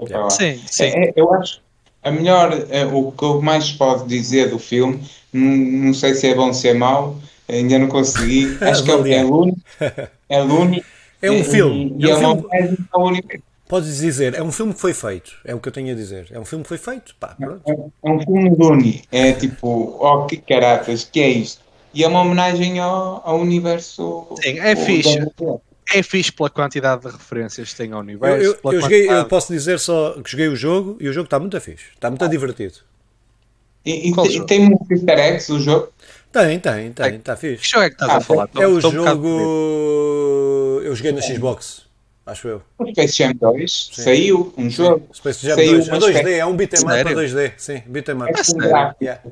Yeah. 0.01 0.31
Sim, 0.31 0.63
sim. 0.67 0.85
É, 0.85 1.13
eu 1.17 1.33
acho 1.33 1.61
a 2.07 2.11
melhor, 2.13 2.53
o 2.93 3.11
que 3.11 3.25
eu 3.25 3.43
mais 3.43 3.73
posso 3.73 4.07
dizer 4.07 4.51
do 4.51 4.61
filme, 4.61 5.03
não, 5.33 5.57
não 5.87 5.95
sei 5.95 6.15
se 6.15 6.29
é 6.29 6.35
bom 6.37 6.47
ou 6.47 6.55
se 6.55 6.69
é 6.69 6.75
mau, 6.75 7.17
ainda 7.49 7.81
não 7.81 7.89
consegui. 7.89 8.57
Acho 8.63 8.85
que 8.85 8.93
é, 8.93 9.15
é 9.15 9.23
Lune. 9.25 9.57
É 10.29 10.41
Lune. 10.41 10.83
É 11.23 11.31
um 11.31 11.45
filme. 11.45 11.97
E, 11.99 12.07
é, 12.07 12.11
é 12.11 12.17
um 12.17 12.43
filme. 12.43 13.23
Podes 13.69 13.99
dizer, 13.99 14.35
é 14.35 14.43
um 14.43 14.53
filme 14.53 14.73
que 14.73 14.81
foi 14.81 14.95
feito, 14.95 15.33
é 15.45 15.53
o 15.53 15.59
que 15.59 15.69
eu 15.69 15.73
tenho 15.73 15.93
a 15.93 15.97
dizer. 15.97 16.29
É 16.31 16.39
um 16.39 16.45
filme 16.45 16.63
que 16.63 16.69
foi 16.69 16.79
feito, 16.79 17.17
pá, 17.19 17.37
é, 17.41 17.73
é, 17.73 18.11
um 18.11 18.21
filme 18.21 18.51
Lune, 18.57 19.03
é 19.11 19.33
tipo, 19.33 19.99
oh 20.01 20.25
que 20.25 20.37
caratas, 20.37 21.03
que 21.03 21.21
é 21.21 21.29
isto? 21.29 21.65
E 21.93 22.05
é 22.05 22.09
uma 22.09 22.21
homenagem 22.21 22.79
ao, 22.79 23.23
ao 23.25 23.41
universo. 23.41 24.29
Sim, 24.41 24.61
é 24.61 24.77
fixe. 24.77 25.19
É 25.93 26.03
fixe 26.03 26.31
pela 26.31 26.51
quantidade 26.51 27.03
de 27.03 27.09
referências 27.09 27.71
que 27.71 27.77
tem 27.77 27.93
ao 27.93 28.01
universo. 28.01 28.45
Eu, 28.45 28.59
eu, 28.63 28.73
eu, 28.73 28.81
joguei, 28.81 29.11
eu 29.11 29.25
posso 29.25 29.53
dizer 29.53 29.81
só 29.81 30.13
que 30.23 30.31
joguei 30.31 30.49
o 30.49 30.55
jogo 30.55 30.97
e 31.01 31.09
o 31.09 31.13
jogo 31.13 31.25
está 31.25 31.41
muito 31.41 31.61
fixe, 31.61 31.87
está 31.95 32.09
muito 32.09 32.25
ah. 32.25 32.29
divertido. 32.29 32.75
E, 33.85 34.11
e, 34.11 34.37
e 34.37 34.47
tem 34.47 34.61
muitos 34.61 34.91
easter 34.91 35.19
eggs 35.19 35.53
o 35.53 35.61
jogo? 35.61 35.89
Tem, 36.37 36.61
tem, 36.61 36.93
tem, 36.93 37.15
está 37.15 37.35
fixe. 37.35 37.63
Que 37.63 37.69
jogo 37.71 37.85
é 37.85 37.89
que 37.89 37.95
estás 37.95 38.11
ah, 38.11 38.17
a 38.17 38.21
falar? 38.21 38.51
É 38.59 38.67
o 38.67 38.79
jogo. 38.79 39.27
Um 39.27 40.83
eu 40.87 40.95
joguei 40.95 41.13
na 41.13 41.23
Xbox, 41.23 41.83
acho 42.27 42.47
eu. 42.47 42.63
O 42.79 42.87
Space 42.87 43.17
Jam 43.17 43.33
2 43.35 43.91
sim. 43.93 44.03
saiu, 44.03 44.55
um 44.57 44.71
jogo. 44.71 45.09
Space 45.15 45.47
Jam 45.47 45.57
saiu 45.57 45.85
2, 45.85 45.89
a 45.89 45.99
2D, 45.99 46.29
é 46.31 46.47
um 46.47 46.55
beat'em 46.55 46.81
up 46.81 46.89
para 46.89 47.15
2D, 47.15 47.53
sim, 47.57 47.83
beat'em 47.87 48.15
up. 48.17 48.31
É 48.31 48.45
com, 48.45 48.59
gráficos, 48.59 49.01
yeah. 49.01 49.23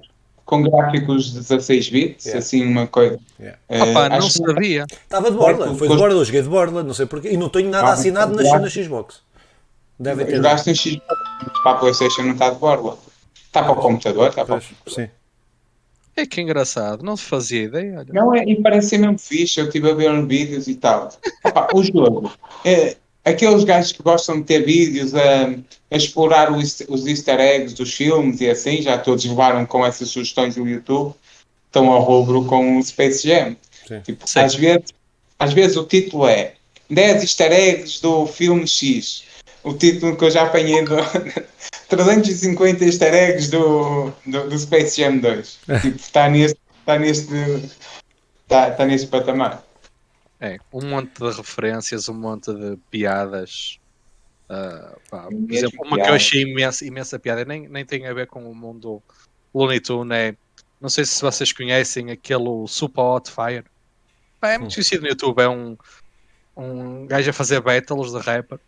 com 0.44 0.62
gráficos 0.62 1.32
de 1.32 1.40
16 1.40 1.88
bits, 1.90 2.24
yeah. 2.24 2.38
assim 2.38 2.64
uma 2.64 2.86
coisa. 2.86 3.18
Yeah. 3.38 3.58
Uh, 3.68 3.90
Opa, 3.90 4.08
não 4.08 4.28
sabia. 4.28 4.84
Estava 4.90 5.30
de 5.30 5.36
borla, 5.36 5.74
foi 5.74 5.88
de 5.88 5.96
borla, 5.96 6.14
eu 6.14 6.24
joguei 6.24 6.42
de 6.42 6.48
borla, 6.48 6.82
não 6.82 6.94
sei 6.94 7.06
porquê, 7.06 7.28
e 7.28 7.36
não 7.36 7.48
tenho 7.48 7.70
nada 7.70 7.88
ah, 7.88 7.92
assinado 7.92 8.34
na, 8.34 8.58
na 8.58 8.68
Xbox. 8.68 9.20
Deve 9.98 10.24
ter. 10.24 10.36
Jogaste 10.36 10.70
em 10.70 10.74
Xbox, 10.74 11.04
para 11.62 11.72
a 11.72 11.74
PlayStation 11.76 12.22
não 12.22 12.32
está 12.32 12.50
de 12.50 12.58
borla. 12.58 12.98
Está 13.46 13.62
para 13.62 13.72
o 13.72 13.76
computador, 13.76 14.30
está 14.30 14.44
para 14.44 14.56
o 14.56 14.90
Sim. 14.90 15.08
É 16.16 16.24
que 16.24 16.40
engraçado, 16.40 17.02
não 17.02 17.16
se 17.16 17.24
fazia 17.24 17.64
ideia. 17.64 17.98
Olha. 17.98 18.12
Não, 18.12 18.34
é, 18.34 18.44
e 18.44 18.60
parece 18.62 18.90
ser 18.90 18.98
mesmo 18.98 19.18
fixe. 19.18 19.58
Eu 19.58 19.66
estive 19.66 19.90
a 19.90 19.94
ver 19.94 20.26
vídeos 20.26 20.68
e 20.68 20.76
tal. 20.76 21.08
Opa, 21.44 21.68
o 21.74 21.82
jogo, 21.82 22.32
é, 22.64 22.96
aqueles 23.24 23.64
gajos 23.64 23.92
que 23.92 24.02
gostam 24.02 24.36
de 24.40 24.44
ter 24.44 24.64
vídeos 24.64 25.14
a, 25.14 25.46
a 25.90 25.96
explorar 25.96 26.52
os, 26.52 26.80
os 26.88 27.06
easter 27.06 27.40
eggs 27.40 27.74
dos 27.74 27.92
filmes 27.92 28.40
e 28.40 28.48
assim, 28.48 28.82
já 28.82 28.98
todos 28.98 29.24
levaram 29.24 29.66
com 29.66 29.84
essas 29.84 30.08
sugestões 30.10 30.54
do 30.54 30.66
YouTube, 30.66 31.14
estão 31.66 31.90
ao 31.90 32.02
rubro 32.02 32.44
com 32.44 32.78
o 32.78 32.82
Space 32.82 33.26
Jam. 33.26 33.56
Sim. 33.86 34.00
Tipo, 34.00 34.28
Sim. 34.28 34.40
Às, 34.40 34.54
vezes, 34.54 34.84
às 35.38 35.52
vezes 35.52 35.76
o 35.76 35.84
título 35.84 36.26
é 36.28 36.54
10 36.90 37.22
easter 37.22 37.52
eggs 37.52 38.00
do 38.00 38.26
filme 38.26 38.68
X. 38.68 39.24
O 39.62 39.72
título 39.72 40.16
que 40.16 40.24
eu 40.24 40.30
já 40.30 40.42
apanhei 40.42 40.84
do, 40.84 40.94
350 41.88 42.84
easter 42.84 43.14
eggs 43.14 43.50
do, 43.50 44.12
do, 44.26 44.48
do 44.48 44.58
Space 44.58 45.00
Jam 45.00 45.18
2. 45.18 45.60
tipo, 45.82 45.96
está 45.96 46.28
neste, 46.28 46.58
está 46.80 46.98
neste, 46.98 47.34
está, 48.42 48.68
está 48.68 48.86
neste 48.86 49.06
patamar. 49.08 49.62
É, 50.40 50.58
um 50.72 50.86
monte 50.86 51.20
de 51.20 51.30
referências, 51.36 52.08
um 52.08 52.14
monte 52.14 52.52
de 52.52 52.76
piadas. 52.90 53.78
Uh, 54.48 55.00
pá, 55.10 55.28
por 55.28 55.52
exemplo, 55.52 55.78
uma 55.84 55.96
piada. 55.96 56.02
que 56.02 56.10
eu 56.10 56.14
achei 56.14 56.42
imensa, 56.42 56.84
imensa 56.84 57.18
piada, 57.18 57.44
nem, 57.44 57.66
nem 57.68 57.84
tem 57.84 58.06
a 58.06 58.12
ver 58.12 58.26
com 58.26 58.50
o 58.50 58.54
mundo 58.54 59.02
Looney 59.54 59.80
Tunes, 59.80 60.16
é, 60.16 60.36
não 60.80 60.90
sei 60.90 61.04
se 61.04 61.20
vocês 61.22 61.52
conhecem 61.52 62.10
aquele 62.10 62.66
Super 62.68 63.00
Hot 63.00 63.30
Fire. 63.30 63.64
Pá, 64.40 64.50
é 64.50 64.58
muito 64.58 64.72
hum. 64.72 64.74
conhecido 64.74 65.02
no 65.02 65.08
YouTube, 65.08 65.40
é 65.40 65.48
um, 65.48 65.78
um 66.56 67.06
gajo 67.06 67.30
a 67.30 67.32
fazer 67.32 67.60
battles 67.60 68.12
de 68.12 68.18
rapper 68.18 68.58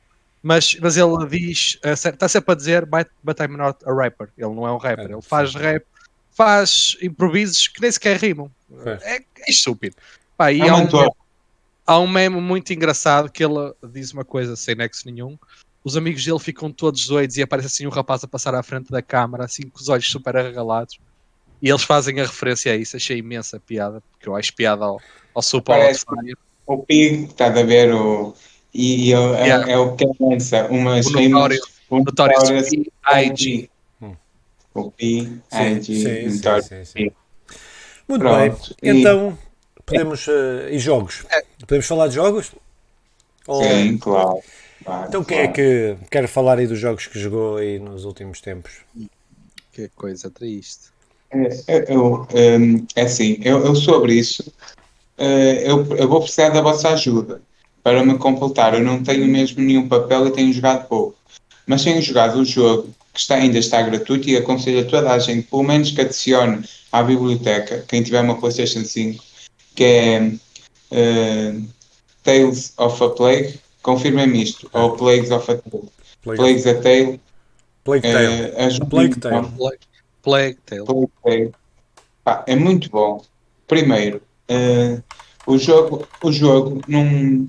Mas, 0.46 0.76
mas 0.76 0.96
ele 0.96 1.26
diz, 1.28 1.76
está 1.82 2.28
sempre 2.28 2.52
a 2.52 2.54
dizer, 2.54 2.86
but, 2.86 3.08
but 3.20 3.36
I'm 3.40 3.56
not 3.56 3.78
a 3.84 3.92
rapper. 3.92 4.28
Ele 4.38 4.54
não 4.54 4.64
é 4.64 4.72
um 4.72 4.76
rapper, 4.76 5.10
é, 5.10 5.12
ele 5.12 5.20
faz 5.20 5.50
sim. 5.50 5.58
rap, 5.58 5.84
faz 6.30 6.96
improvisos 7.02 7.66
que 7.66 7.80
nem 7.80 7.90
sequer 7.90 8.16
rimam. 8.16 8.48
É, 9.02 9.16
é, 9.16 9.24
estúpido. 9.48 9.96
Pá, 10.36 10.52
e 10.52 10.60
é 10.60 10.68
há, 10.68 10.76
um 10.76 10.86
meme, 10.86 11.10
há 11.84 11.98
um 11.98 12.06
meme 12.06 12.40
muito 12.40 12.72
engraçado 12.72 13.28
que 13.28 13.44
ele 13.44 13.74
diz 13.92 14.12
uma 14.12 14.24
coisa 14.24 14.54
sem 14.54 14.76
nexo 14.76 15.10
nenhum. 15.10 15.36
Os 15.82 15.96
amigos 15.96 16.24
dele 16.24 16.38
ficam 16.38 16.70
todos 16.70 17.08
doidos 17.08 17.36
e 17.36 17.42
aparece 17.42 17.66
assim 17.66 17.86
um 17.88 17.90
rapaz 17.90 18.22
a 18.22 18.28
passar 18.28 18.54
à 18.54 18.62
frente 18.62 18.88
da 18.88 19.02
câmara, 19.02 19.46
assim 19.46 19.62
com 19.62 19.80
os 19.80 19.88
olhos 19.88 20.08
super 20.08 20.36
arregalados. 20.36 20.96
E 21.60 21.68
eles 21.68 21.82
fazem 21.82 22.20
a 22.20 22.22
referência 22.24 22.72
a 22.72 22.76
isso. 22.76 22.96
Achei 22.96 23.18
imensa 23.18 23.58
piada, 23.58 24.00
porque 24.12 24.28
eu 24.28 24.36
acho 24.36 24.54
piada 24.54 24.84
ao, 24.84 25.00
ao 25.34 25.42
Super 25.42 25.92
O 26.66 26.78
Pig, 26.84 27.24
está 27.24 27.46
a 27.46 27.62
ver 27.64 27.92
o 27.92 28.32
e, 28.76 29.12
é, 29.12 29.16
yeah. 29.16 29.72
é, 29.72 29.78
o 29.78 29.96
que 29.96 30.06
lança 30.20 30.66
umas 30.66 31.06
o 31.06 31.12
notório, 31.12 31.60
o 31.88 31.98
notório 31.98 32.36
IG. 32.58 33.70
O 34.74 34.90
P, 34.90 35.40
IG, 35.52 36.28
notório. 36.28 36.64
Muito 38.06 38.20
Pronto. 38.20 38.76
bem, 38.82 39.00
então 39.00 39.38
podemos. 39.86 40.26
Uh, 40.26 40.68
e 40.70 40.78
jogos? 40.78 41.24
É. 41.30 41.42
Podemos 41.60 41.86
falar 41.86 42.08
de 42.08 42.16
jogos? 42.16 42.52
Ou... 43.46 43.62
Sim, 43.62 43.96
claro. 43.96 44.40
claro 44.84 45.08
então 45.08 45.24
quem 45.24 45.38
é 45.38 45.48
claro. 45.48 45.60
é 45.60 45.94
que 45.94 45.96
quer 46.10 46.28
falar 46.28 46.58
aí 46.58 46.66
dos 46.66 46.78
jogos 46.78 47.06
que 47.06 47.18
jogou 47.18 47.56
aí 47.56 47.78
nos 47.78 48.04
últimos 48.04 48.42
tempos? 48.42 48.72
Que 49.72 49.88
coisa 49.96 50.30
triste. 50.30 50.90
É, 51.30 51.92
eu, 51.92 52.26
um, 52.34 52.86
é 52.94 53.02
assim, 53.02 53.38
eu, 53.42 53.64
eu 53.64 53.74
sobre 53.74 54.14
isso, 54.14 54.42
uh, 55.18 55.22
eu, 55.22 55.96
eu 55.96 56.08
vou 56.08 56.20
precisar 56.20 56.50
da 56.50 56.60
vossa 56.60 56.90
ajuda 56.90 57.40
para 57.86 58.04
me 58.04 58.18
completar. 58.18 58.74
Eu 58.74 58.82
não 58.82 59.00
tenho 59.00 59.28
mesmo 59.28 59.62
nenhum 59.62 59.86
papel 59.86 60.26
e 60.26 60.32
tenho 60.32 60.52
jogado 60.52 60.88
pouco. 60.88 61.14
Mas 61.64 61.84
tenho 61.84 62.02
jogado 62.02 62.40
o 62.40 62.44
jogo, 62.44 62.88
que 63.14 63.20
está, 63.20 63.36
ainda 63.36 63.58
está 63.58 63.80
gratuito, 63.80 64.28
e 64.28 64.36
aconselho 64.36 64.80
a 64.80 64.90
toda 64.90 65.12
a 65.12 65.18
gente, 65.20 65.46
pelo 65.46 65.62
menos 65.62 65.92
que 65.92 66.00
adicione 66.00 66.68
à 66.90 67.00
biblioteca, 67.00 67.84
quem 67.86 68.02
tiver 68.02 68.22
uma 68.22 68.40
PlayStation 68.40 68.84
5, 68.84 69.22
que 69.76 69.84
é 69.84 70.32
uh, 70.90 71.68
Tales 72.24 72.72
of 72.76 73.04
a 73.04 73.10
Plague. 73.10 73.60
Confirmem-me 73.82 74.42
isto. 74.42 74.68
Ou 74.72 74.96
Plagues 74.96 75.30
of 75.30 75.48
a 75.48 75.54
Tale. 75.54 75.88
Plague. 76.22 76.38
Plagues 76.40 76.66
a 76.66 76.74
Tale. 76.74 77.20
Plague 77.84 78.02
Tale. 78.02 78.78
Uh, 78.82 78.86
Plague 78.86 79.20
Tale. 79.20 79.46
Plague 80.24 80.58
Tale. 80.66 80.84
Plague 80.84 81.12
Tale. 81.22 81.52
Ah, 82.24 82.42
é 82.48 82.56
muito 82.56 82.90
bom. 82.90 83.22
Primeiro, 83.68 84.20
uh, 84.50 85.00
o 85.46 85.56
jogo, 85.56 86.08
o 86.20 86.32
jogo 86.32 86.80
não, 86.88 87.46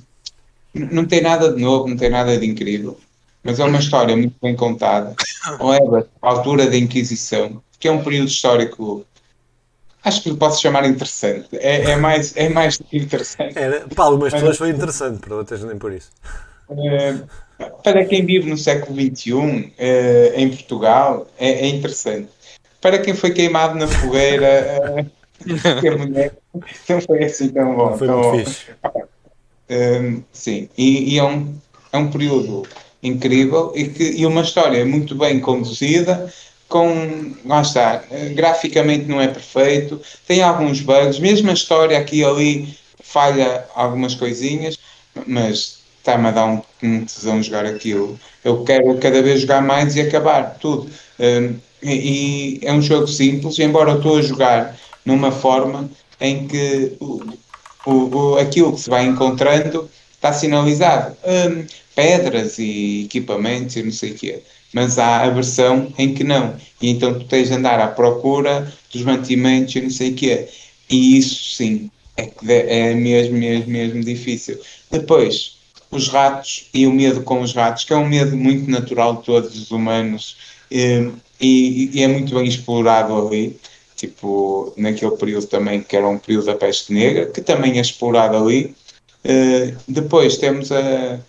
não 0.77 1.05
tem 1.05 1.22
nada 1.22 1.53
de 1.53 1.62
novo, 1.62 1.88
não 1.88 1.98
tem 1.98 2.10
nada 2.10 2.38
de 2.38 2.46
incrível, 2.46 2.98
mas 3.43 3.60
é 3.60 3.63
uma 3.63 3.79
história 3.79 4.15
muito 4.15 4.36
bem 4.41 4.55
contada. 4.55 5.15
Ou 5.60 5.74
é 5.74 5.79
a 6.22 6.29
altura 6.29 6.67
da 6.67 6.77
Inquisição, 6.77 7.62
que 7.79 7.88
é 7.88 7.91
um 7.91 8.03
período 8.03 8.27
histórico 8.27 9.05
acho 10.07 10.24
que 10.24 10.34
posso 10.36 10.62
chamar 10.62 10.86
interessante. 10.86 11.50
É, 11.53 11.91
é, 11.91 11.96
mais, 11.96 12.36
é 12.36 12.50
mais 12.50 12.79
interessante. 12.91 13.57
Era, 13.57 13.86
para 13.88 14.05
algumas 14.05 14.34
pessoas 14.34 14.57
foi 14.57 14.69
interessante, 14.69 15.19
para 15.19 15.36
outras 15.36 15.63
nem 15.63 15.77
por 15.77 15.91
isso. 15.91 16.10
É, 16.69 17.15
para 17.84 18.05
quem 18.05 18.25
vive 18.25 18.50
no 18.50 18.57
século 18.57 19.00
XXI, 19.00 19.74
é, 19.77 20.34
em 20.36 20.50
Portugal, 20.50 21.27
é, 21.38 21.50
é, 21.50 21.67
interessante. 21.67 22.29
Para 22.81 23.00
quem 23.00 23.13
foi 23.13 23.31
queimado 23.31 23.75
na 23.75 23.88
fogueira, 23.88 24.46
é, 24.48 25.05
que 25.81 25.88
a 25.88 25.98
mulher 25.98 26.34
não 26.89 27.01
foi 27.01 27.24
assim 27.24 27.50
tão 27.50 27.75
bom. 27.75 27.91
Não 27.91 27.98
foi 27.98 28.07
muito 28.07 28.22
bom. 28.22 28.39
fixe. 28.39 28.65
Um, 29.69 30.24
sim, 30.31 30.69
e, 30.77 31.15
e, 31.15 31.19
é, 31.19 31.24
um, 31.24 31.53
é 31.91 31.97
um 31.97 32.09
período 32.09 32.63
incrível 33.03 33.74
e, 33.75 33.89
que, 33.89 34.03
e 34.03 34.25
uma 34.25 34.41
história 34.41 34.86
muito 34.86 35.13
bem 35.15 35.39
conduzida, 35.39 36.31
com, 36.67 37.33
lá 37.45 37.62
está, 37.62 38.03
graficamente 38.33 39.05
não 39.05 39.21
é 39.21 39.27
perfeito, 39.27 40.01
tem 40.25 40.41
alguns 40.41 40.81
bugs, 40.81 41.19
mesmo 41.19 41.50
a 41.50 41.53
história 41.53 41.97
aqui 41.97 42.17
e 42.19 42.25
ali 42.25 42.77
falha 43.01 43.65
algumas 43.74 44.15
coisinhas, 44.15 44.77
mas 45.25 45.79
está-me 46.00 46.27
a 46.27 46.31
dar 46.31 46.45
um, 46.45 46.62
um 46.83 47.05
tesão 47.05 47.41
jogar 47.41 47.65
aquilo. 47.65 48.19
Eu 48.43 48.63
quero 48.63 48.97
cada 48.97 49.21
vez 49.21 49.41
jogar 49.41 49.62
mais 49.62 49.95
e 49.95 50.01
acabar 50.01 50.57
tudo. 50.59 50.89
Um, 51.19 51.55
e, 51.81 52.59
e, 52.62 52.65
é 52.65 52.74
um 52.74 52.81
jogo 52.81 53.07
simples, 53.07 53.59
embora 53.59 53.91
eu 53.91 53.97
estou 53.97 54.17
a 54.17 54.21
jogar 54.21 54.77
numa 55.05 55.31
forma 55.31 55.89
em 56.19 56.47
que 56.47 56.97
o, 57.88 58.38
aquilo 58.38 58.74
que 58.74 58.82
se 58.82 58.89
vai 58.89 59.06
encontrando 59.06 59.89
está 60.13 60.34
sinalizado. 60.34 61.15
Hum, 61.25 61.65
pedras 61.96 62.60
e 62.60 63.06
equipamentos 63.06 63.75
e 63.75 63.84
não 63.84 63.91
sei 63.91 64.12
o 64.12 64.15
quê. 64.15 64.44
Mas 64.74 65.00
há 65.00 65.24
a 65.24 65.29
versão 65.29 65.91
em 65.98 66.13
que 66.13 66.24
não. 66.24 66.56
E 66.82 66.89
então 66.89 67.17
tu 67.17 67.25
tens 67.25 67.48
de 67.48 67.56
andar 67.56 67.79
à 67.79 67.88
procura 67.88 68.72
dos 68.91 69.01
mantimentos 69.03 69.75
e 69.75 69.82
não 69.82 69.89
sei 69.89 70.12
o 70.12 70.15
quê. 70.15 70.48
E 70.89 71.17
isso 71.17 71.56
sim 71.56 71.89
é, 72.17 72.29
é 72.89 72.94
mesmo, 72.94 73.38
mesmo, 73.38 73.72
mesmo 73.72 74.03
difícil. 74.03 74.60
Depois, 74.91 75.58
os 75.89 76.10
ratos 76.10 76.70
e 76.74 76.86
o 76.86 76.94
medo 76.94 77.24
com 77.24 77.41
os 77.41 77.53
ratos, 77.53 77.86
que 77.86 77.94
é 77.94 77.98
um 77.98 78.08
medo 78.08 78.36
muito 78.36 78.70
natural 78.70 79.17
de 79.17 79.24
todos 79.24 79.56
os 79.56 79.72
humanos 79.72 80.38
hum, 80.72 81.13
e, 81.39 81.91
e 81.94 82.03
é 82.03 82.08
muito 82.08 82.36
bem 82.36 82.46
explorado 82.48 83.15
ali 83.15 83.58
tipo 83.98 84.74
naquele 84.77 85.18
período 85.18 85.48
também 85.48 85.82
que 85.82 85.98
era 85.98 86.08
um 86.08 86.18
período 86.18 86.46
da 86.46 86.56
peste 86.56 86.94
negra, 86.94 87.25
que 87.25 87.42
também 87.42 87.77
é 87.77 87.82
explorado 87.82 88.38
ali. 88.38 88.75
Uh, 89.25 89.75
depois 89.88 90.38
temos 90.38 90.72
a, 90.72 91.20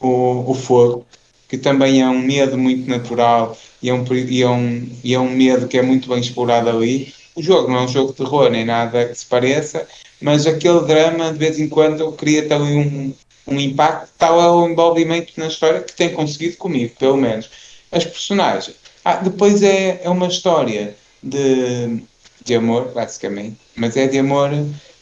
o, 0.00 0.50
o 0.50 0.54
fogo, 0.54 1.06
que 1.48 1.58
também 1.58 2.00
é 2.00 2.08
um 2.08 2.18
medo 2.18 2.58
muito 2.58 2.88
natural 2.88 3.56
e 3.82 3.90
é, 3.90 3.94
um, 3.94 4.04
e, 4.12 4.42
é 4.42 4.48
um, 4.48 4.88
e 5.04 5.14
é 5.14 5.20
um 5.20 5.30
medo 5.30 5.68
que 5.68 5.78
é 5.78 5.82
muito 5.82 6.08
bem 6.08 6.18
explorado 6.18 6.70
ali. 6.70 7.14
O 7.34 7.42
jogo 7.42 7.70
não 7.70 7.80
é 7.80 7.82
um 7.82 7.88
jogo 7.88 8.10
de 8.10 8.18
terror 8.18 8.50
nem 8.50 8.64
nada 8.64 9.06
que 9.06 9.14
se 9.14 9.26
pareça, 9.26 9.86
mas 10.20 10.46
aquele 10.46 10.80
drama 10.80 11.32
de 11.32 11.38
vez 11.38 11.58
em 11.58 11.68
quando 11.68 12.10
cria-te 12.12 12.52
ali 12.52 12.74
um, 12.74 13.14
um 13.46 13.60
impacto, 13.60 14.08
tal 14.18 14.40
é 14.40 14.50
o 14.50 14.68
envolvimento 14.68 15.32
na 15.36 15.48
história 15.48 15.80
que 15.80 15.94
tem 15.94 16.10
conseguido 16.12 16.56
comigo, 16.56 16.94
pelo 16.98 17.16
menos. 17.16 17.50
As 17.90 18.04
personagens. 18.04 18.76
Ah, 19.04 19.16
depois 19.16 19.62
é, 19.62 20.00
é 20.02 20.08
uma 20.08 20.28
história 20.28 20.96
de, 21.22 22.02
de 22.44 22.54
amor, 22.54 22.92
basicamente, 22.92 23.58
mas 23.76 23.96
é 23.96 24.06
de 24.06 24.18
amor 24.18 24.50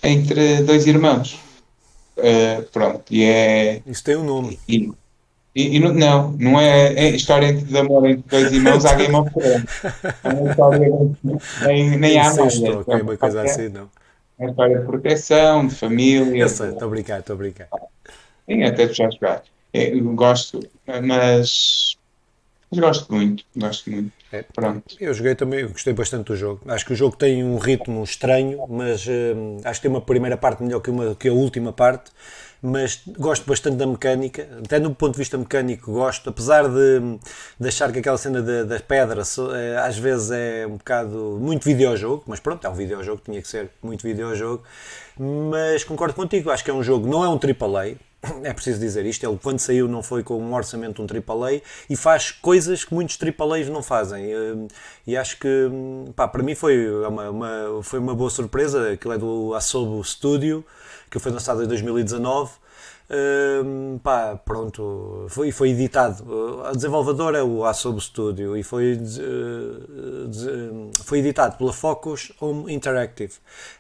entre 0.03 0.63
dois 0.63 0.87
irmãos. 0.87 1.39
Uh, 2.17 2.63
pronto, 2.71 3.05
e 3.11 3.25
é. 3.25 3.83
Isso 3.87 4.05
tem 4.05 4.17
um 4.17 4.25
nome. 4.25 4.59
E, 4.69 4.91
e, 5.55 5.77
e, 5.77 5.81
não, 5.81 6.33
não 6.33 6.61
é, 6.61 6.93
é 6.93 7.09
história 7.11 7.53
de 7.53 7.77
amor 7.77 8.09
entre 8.09 8.29
dois 8.29 8.53
irmãos, 8.53 8.85
há 8.85 8.95
Game 8.95 9.15
of 9.15 9.31
Thrones. 9.31 9.65
Não 10.23 10.47
é 10.47 10.51
história 10.51 10.89
nem, 11.67 11.99
nem 11.99 12.21
há 12.21 12.35
mais. 12.35 12.63
É 12.63 12.97
uma 13.03 13.17
coisa 13.17 13.43
assim, 13.43 13.69
não. 13.69 13.89
É 14.39 14.47
história 14.49 14.79
de 14.79 14.87
proteção, 14.87 15.67
de 15.67 15.75
família. 15.75 16.37
Eu 16.37 16.49
sei, 16.49 16.71
estou 16.71 16.87
a 16.87 16.91
brincar, 16.91 17.21
estou 17.21 17.35
a 17.35 17.37
brincar. 17.37 17.69
Sim, 18.47 18.63
até 18.65 18.93
já 18.93 19.11
jogar. 19.11 19.43
Eu 19.73 20.15
gosto, 20.15 20.61
mas, 21.05 21.97
mas 22.71 22.81
gosto 22.81 23.13
muito, 23.13 23.45
gosto 23.57 23.91
muito. 23.91 24.13
É, 24.31 24.43
Pronto. 24.43 24.97
Eu 25.01 25.13
joguei 25.13 25.35
também, 25.35 25.67
gostei 25.67 25.93
bastante 25.93 26.27
do 26.27 26.37
jogo. 26.37 26.61
Acho 26.69 26.87
que 26.87 26.93
o 26.93 26.97
jogo 26.97 27.17
tem 27.17 27.43
um 27.43 27.59
ritmo 27.59 28.03
estranho, 28.05 28.65
mas 28.69 29.05
uh, 29.07 29.61
acho 29.65 29.81
que 29.81 29.89
tem 29.89 29.91
uma 29.91 30.01
primeira 30.01 30.37
parte 30.37 30.63
melhor 30.63 30.81
que, 30.81 30.91
uma, 30.91 31.15
que 31.15 31.29
a 31.29 31.33
última 31.33 31.73
parte. 31.73 32.13
Mas 32.63 33.01
gosto 33.19 33.47
bastante 33.47 33.77
da 33.77 33.87
mecânica, 33.87 34.47
até 34.63 34.79
no 34.79 34.95
ponto 34.95 35.13
de 35.13 35.19
vista 35.19 35.39
mecânico 35.39 35.93
gosto, 35.93 36.29
apesar 36.29 36.69
de, 36.69 37.19
de 37.59 37.69
achar 37.69 37.91
que 37.91 38.01
aquela 38.01 38.19
cena 38.19 38.43
das 38.43 38.83
pedras 38.83 39.39
é, 39.39 39.79
às 39.79 39.97
vezes 39.97 40.31
é 40.31 40.67
um 40.67 40.77
bocado 40.77 41.39
muito 41.41 41.65
videojogo, 41.65 42.25
mas 42.27 42.39
pronto, 42.39 42.67
é 42.67 42.69
um 42.69 42.75
videojogo, 42.75 43.23
tinha 43.25 43.41
que 43.41 43.49
ser 43.49 43.71
muito 43.83 44.03
videojogo. 44.03 44.63
Mas 45.19 45.85
concordo 45.85 46.15
contigo, 46.15 46.51
acho 46.51 46.63
que 46.63 46.71
é 46.71 46.75
um 46.75 46.83
jogo, 46.83 47.07
não 47.09 47.25
é 47.25 47.29
um 47.29 47.39
AAA, 47.39 47.97
é 48.45 48.53
preciso 48.53 48.79
dizer 48.79 49.07
isto, 49.07 49.27
ele 49.27 49.39
quando 49.43 49.59
saiu 49.59 49.89
não 49.89 50.03
foi 50.03 50.23
com 50.23 50.39
um 50.39 50.55
orçamento 50.55 51.03
um 51.03 51.07
AAA 51.07 51.63
e 51.89 51.97
faz 51.97 52.31
coisas 52.31 52.85
que 52.85 52.93
muitos 52.93 53.19
AAAs 53.19 53.69
não 53.69 53.83
fazem. 53.83 54.33
Eh, 54.33 54.69
e 55.07 55.17
acho 55.17 55.39
que 55.39 55.71
pá, 56.15 56.29
para 56.29 56.43
mim 56.43 56.55
foi 56.55 56.91
uma, 57.07 57.31
uma, 57.31 57.83
foi 57.83 57.99
uma 57.99 58.15
boa 58.15 58.31
surpresa, 58.31 58.93
aquilo 58.93 59.15
é 59.15 59.19
do 59.19 59.55
Asobo 59.55 60.03
Studio 60.05 60.65
que 61.11 61.19
foi 61.19 61.33
lançado 61.33 61.63
em 61.63 61.67
2019 61.67 62.53
um, 63.13 63.99
pá, 63.99 64.37
pronto, 64.37 65.27
foi, 65.29 65.51
foi 65.51 65.71
editado. 65.71 66.63
A 66.65 66.71
desenvolvedora 66.71 67.39
é 67.39 67.43
o 67.43 67.65
Asobo 67.65 68.01
Studio 68.01 68.57
e 68.57 68.63
foi, 68.63 68.93
uh, 68.93 69.01
foi 71.03 71.19
editado 71.19 71.57
pela 71.59 71.73
Focus 71.73 72.31
Home 72.41 72.73
Interactive. 72.73 73.33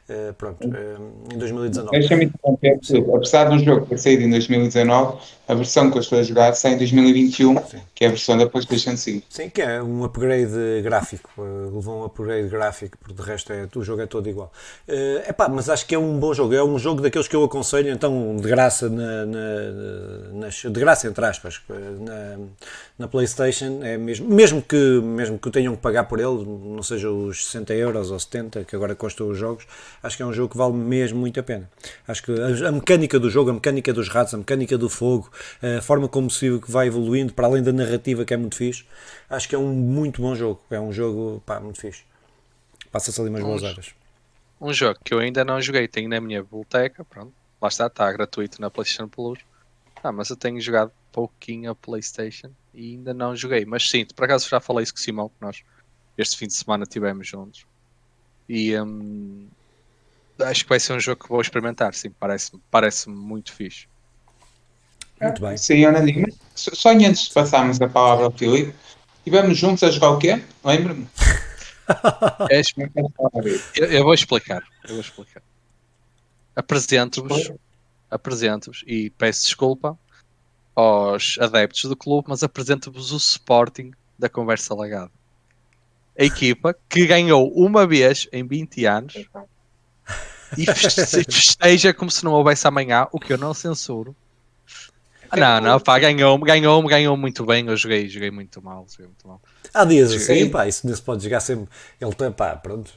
Uh, 0.08 0.34
pronto, 0.34 0.66
uh, 0.66 1.32
em 1.32 1.38
2019. 1.38 1.90
Deixa-me 1.92 2.25
interromper, 2.25 2.80
apesar 3.14 3.44
do 3.44 3.60
jogo 3.60 3.87
ter 3.87 3.99
saído 3.99 4.25
em 4.25 4.30
2019, 4.30 5.18
a 5.46 5.54
versão 5.54 5.88
que 5.88 5.99
eu 5.99 6.00
estou 6.00 6.18
a 6.18 6.25
jogar 6.25 6.52
sai 6.54 6.72
em 6.72 6.78
2021, 6.78 7.56
Sim. 7.58 7.78
que 7.94 8.04
é 8.04 8.08
a 8.08 8.10
versão 8.10 8.37
da 8.37 8.49
PlayStation 8.49 8.96
5. 8.96 9.26
Sim, 9.30 9.49
que 9.49 9.62
é 9.62 9.80
um 9.80 10.02
upgrade 10.02 10.82
gráfico, 10.82 11.30
levou 11.72 12.00
um 12.00 12.04
upgrade 12.04 12.49
gráfico, 12.49 12.99
porque 12.99 13.14
de 13.14 13.22
resto 13.22 13.52
é, 13.52 13.68
o 13.76 13.84
jogo 13.84 14.02
é 14.02 14.06
todo 14.06 14.28
igual. 14.28 14.52
É 14.88 15.32
pá, 15.32 15.49
mas 15.49 15.68
acho 15.68 15.87
que 15.87 15.94
é 15.94 15.99
um 15.99 16.18
bom 16.18 16.34
jogo, 16.34 16.54
é 16.54 16.64
um 16.64 16.76
jogo 16.76 17.00
daqueles 17.00 17.28
que 17.28 17.37
eu 17.37 17.44
aconselho, 17.44 17.92
então 17.92 18.34
de 18.34 18.49
graça 18.49 18.88
na 18.88 19.19
na, 19.26 19.70
na, 19.72 20.40
nas, 20.40 20.62
de 20.62 20.80
graça, 20.80 21.08
entre 21.08 21.24
aspas, 21.24 21.60
na, 21.68 22.38
na 22.98 23.08
PlayStation, 23.08 23.80
é 23.82 23.96
mesmo, 23.96 24.28
mesmo, 24.28 24.62
que, 24.62 24.76
mesmo 24.76 25.38
que 25.38 25.50
tenham 25.50 25.74
que 25.76 25.82
pagar 25.82 26.04
por 26.04 26.18
ele, 26.18 26.44
não 26.44 26.82
seja 26.82 27.10
os 27.10 27.46
60 27.46 27.74
euros 27.74 28.10
ou 28.10 28.18
70 28.18 28.64
que 28.64 28.76
agora 28.76 28.94
custam 28.94 29.28
os 29.28 29.38
jogos, 29.38 29.66
acho 30.02 30.16
que 30.16 30.22
é 30.22 30.26
um 30.26 30.32
jogo 30.32 30.50
que 30.50 30.56
vale 30.56 30.74
mesmo 30.74 31.18
muito 31.18 31.38
a 31.40 31.42
pena. 31.42 31.70
Acho 32.06 32.22
que 32.22 32.32
a, 32.32 32.68
a 32.68 32.72
mecânica 32.72 33.18
do 33.18 33.30
jogo, 33.30 33.50
a 33.50 33.54
mecânica 33.54 33.92
dos 33.92 34.08
ratos, 34.08 34.34
a 34.34 34.38
mecânica 34.38 34.76
do 34.76 34.88
fogo, 34.88 35.30
a 35.62 35.80
forma 35.80 36.08
como 36.08 36.30
se 36.30 36.48
vai 36.68 36.86
evoluindo, 36.86 37.32
para 37.32 37.46
além 37.46 37.62
da 37.62 37.72
narrativa 37.72 38.24
que 38.24 38.34
é 38.34 38.36
muito 38.36 38.56
fixe, 38.56 38.84
acho 39.28 39.48
que 39.48 39.54
é 39.54 39.58
um 39.58 39.72
muito 39.72 40.20
bom 40.22 40.34
jogo. 40.34 40.60
É 40.70 40.80
um 40.80 40.92
jogo 40.92 41.42
pá, 41.44 41.60
muito 41.60 41.80
fixe. 41.80 42.04
Passa-se 42.92 43.20
ali 43.20 43.30
umas 43.30 43.42
boas 43.42 43.62
horas. 43.62 43.94
Um 44.60 44.72
jogo 44.72 44.98
que 45.04 45.14
eu 45.14 45.18
ainda 45.18 45.44
não 45.44 45.60
joguei, 45.60 45.88
tenho 45.88 46.08
na 46.08 46.20
minha 46.20 46.42
biblioteca, 46.42 47.04
pronto 47.04 47.39
lá 47.61 47.69
está, 47.69 47.87
está 47.87 48.11
gratuito 48.11 48.61
na 48.61 48.71
PlayStation 48.71 49.09
Plus. 49.09 49.38
Ah, 50.02 50.12
mas 50.12 50.31
eu 50.31 50.37
tenho 50.37 50.61
jogado 50.61 50.93
pouquinho 51.12 51.71
a 51.71 51.75
PlayStation 51.75 52.50
e 52.73 52.93
ainda 52.93 53.12
não 53.12 53.37
joguei. 53.37 53.64
Mas 53.64 53.88
sim, 53.88 54.07
por 54.07 54.25
acaso 54.25 54.49
já 54.49 54.61
falei 54.61 54.85
isso 54.85 54.95
com 54.95 54.99
o 54.99 55.02
Simão, 55.02 55.29
que 55.29 55.35
nós 55.40 55.62
este 56.17 56.37
fim 56.37 56.47
de 56.47 56.55
semana 56.55 56.85
estivemos 56.85 57.26
juntos. 57.26 57.67
E 58.49 58.79
hum, 58.79 59.49
acho 60.40 60.64
que 60.64 60.69
vai 60.69 60.81
ser 60.81 60.95
um 60.95 61.00
jogo 61.00 61.23
que 61.23 61.29
vou 61.29 61.40
experimentar, 61.40 61.95
sim, 61.95 62.11
parece-me 62.11 62.61
parece 62.71 63.09
muito 63.09 63.52
fixe. 63.52 63.87
Muito 65.21 65.40
bem. 65.43 65.57
Sim, 65.57 65.85
Ana 65.85 66.00
só 66.55 66.90
antes 66.90 67.29
de 67.29 67.35
passarmos 67.35 67.81
a 67.81 67.88
palavra 67.88 68.25
ao 68.25 68.33
Filipe, 68.33 68.75
estivemos 69.19 69.57
juntos 69.57 69.83
a 69.83 69.90
jogar 69.90 70.11
o 70.11 70.19
quê? 70.19 70.43
Lembra-me? 70.64 71.07
eu, 73.76 73.87
eu 73.87 74.05
vou 74.05 74.14
explicar. 74.14 74.62
Eu 74.85 74.95
vou 74.95 75.00
explicar 75.00 75.43
apresento-vos 76.54 77.52
apresento-vos 78.11 78.83
e 78.87 79.11
peço 79.11 79.45
desculpa 79.45 79.99
aos 80.75 81.38
adeptos 81.38 81.85
do 81.85 81.97
clube, 81.97 82.28
mas 82.28 82.42
apresento-vos 82.42 83.12
o 83.12 83.16
Sporting 83.16 83.92
da 84.19 84.28
conversa 84.28 84.75
lagada. 84.75 85.12
A 86.19 86.25
equipa 86.25 86.75
que 86.88 87.07
ganhou 87.07 87.50
uma 87.52 87.87
vez 87.87 88.28
em 88.33 88.47
20 88.47 88.85
anos 88.85 89.14
e 90.59 90.66
festeja 90.66 91.95
como 91.95 92.11
se 92.11 92.25
não 92.25 92.33
houvesse 92.33 92.66
amanhã, 92.66 93.07
o 93.12 93.21
que 93.21 93.33
eu 93.33 93.38
não 93.38 93.54
censuro. 93.54 94.14
Ah, 95.30 95.37
não, 95.37 95.61
não, 95.61 95.80
pá, 95.80 95.97
ganhou, 96.00 96.37
ganhou, 96.38 96.83
ganhou 96.83 97.16
muito 97.16 97.47
bem. 97.47 97.64
Eu 97.64 97.76
joguei, 97.76 98.09
joguei 98.09 98.33
muito 98.33 98.61
mal. 98.61 98.85
Joguei 98.90 99.07
muito 99.07 99.28
mal. 99.28 99.40
Há 99.73 99.85
dias 99.85 100.11
joguei. 100.11 100.42
assim, 100.42 100.50
pá, 100.50 100.66
isso 100.66 100.85
não 100.88 100.95
se 100.95 101.00
pode 101.00 101.23
jogar 101.23 101.38
sempre. 101.38 101.69
Ele 102.00 102.12
tem, 102.14 102.33
pá, 102.33 102.57
pronto. 102.57 102.92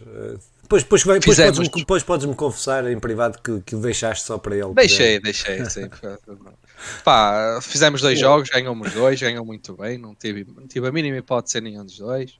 Depois, 0.63 0.81
depois, 0.83 1.03
depois, 1.03 1.37
podes-me, 1.37 1.69
depois 1.69 2.03
podes-me 2.03 2.35
confessar 2.35 2.89
em 2.89 2.97
privado 2.99 3.37
que, 3.43 3.61
que 3.61 3.75
o 3.75 3.79
deixaste 3.79 4.25
só 4.25 4.37
para 4.37 4.55
ele. 4.55 4.73
Deixei, 4.73 5.19
deixei, 5.19 5.63
sim. 5.65 5.89
Pá, 7.03 7.59
fizemos 7.61 8.01
dois 8.01 8.17
jogos, 8.17 8.49
ganhamos 8.49 8.91
dois, 8.93 9.21
ganhou 9.21 9.45
muito 9.45 9.75
bem, 9.75 9.97
não 9.97 10.15
tive, 10.15 10.45
não 10.55 10.67
tive 10.67 10.87
a 10.87 10.91
mínima 10.91 11.17
hipótese 11.17 11.59
em 11.59 11.61
nenhum 11.61 11.85
dos 11.85 11.97
dois. 11.97 12.39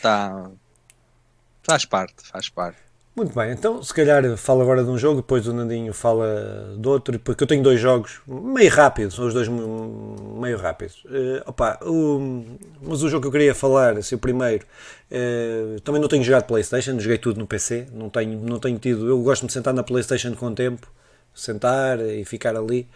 Tá, 0.00 0.50
faz 1.62 1.84
parte, 1.84 2.14
faz 2.22 2.48
parte. 2.48 2.78
Muito 3.14 3.34
bem, 3.38 3.52
então 3.52 3.82
se 3.82 3.92
calhar 3.92 4.24
falo 4.38 4.62
agora 4.62 4.82
de 4.82 4.88
um 4.88 4.96
jogo, 4.96 5.16
depois 5.16 5.46
o 5.46 5.52
Nandinho 5.52 5.92
fala 5.92 6.74
do 6.78 6.88
outro, 6.88 7.18
porque 7.18 7.42
eu 7.42 7.46
tenho 7.46 7.62
dois 7.62 7.78
jogos 7.78 8.22
meio 8.26 8.70
rápidos, 8.70 9.14
são 9.16 9.26
os 9.26 9.34
dois 9.34 9.48
meio 9.48 10.56
rápidos. 10.56 11.04
Uh, 11.04 11.42
opa, 11.44 11.78
o, 11.82 12.42
mas 12.80 13.02
o 13.02 13.10
jogo 13.10 13.20
que 13.20 13.28
eu 13.28 13.32
queria 13.32 13.54
falar, 13.54 13.98
assim, 13.98 14.14
o 14.14 14.18
primeiro, 14.18 14.64
uh, 15.10 15.78
também 15.82 16.00
não 16.00 16.08
tenho 16.08 16.24
jogado 16.24 16.44
Playstation, 16.44 16.98
joguei 16.98 17.18
tudo 17.18 17.38
no 17.38 17.46
PC, 17.46 17.86
não 17.92 18.08
tenho, 18.08 18.40
não 18.40 18.58
tenho 18.58 18.78
tido, 18.78 19.06
eu 19.06 19.20
gosto 19.20 19.46
de 19.46 19.52
sentar 19.52 19.74
na 19.74 19.82
Playstation 19.82 20.34
com 20.34 20.54
tempo, 20.54 20.90
sentar 21.34 22.00
e 22.00 22.24
ficar 22.24 22.56
ali. 22.56 22.88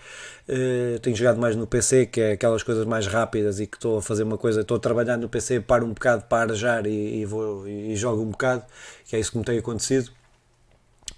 Uh, 0.49 0.99
tenho 1.01 1.17
jogado 1.17 1.41
mais 1.41 1.57
no 1.57 1.67
PC, 1.67 2.07
que 2.07 2.21
é 2.21 2.33
aquelas 2.33 2.63
coisas 2.63 2.85
mais 2.85 3.07
rápidas 3.07 3.59
e 3.59 3.67
que 3.67 3.77
estou 3.77 3.99
a 3.99 4.03
fazer 4.03 4.23
uma 4.23 4.39
coisa, 4.39 4.61
estou 4.61 4.77
a 4.77 4.81
trabalhar 4.81 5.17
no 5.17 5.29
PC, 5.29 5.61
paro 5.61 5.85
um 5.85 5.93
bocado 5.93 6.25
para 6.25 6.43
arejar 6.43 6.87
e, 6.87 7.21
e, 7.21 7.25
vou, 7.25 7.67
e 7.67 7.97
jogo 7.97 8.23
um 8.23 8.31
bocado 8.31 8.65
que 9.07 9.17
é 9.17 9.21
isso 9.21 9.33
que 9.33 9.39
me 9.39 9.45
tem 9.45 9.59
acontecido. 9.59 10.11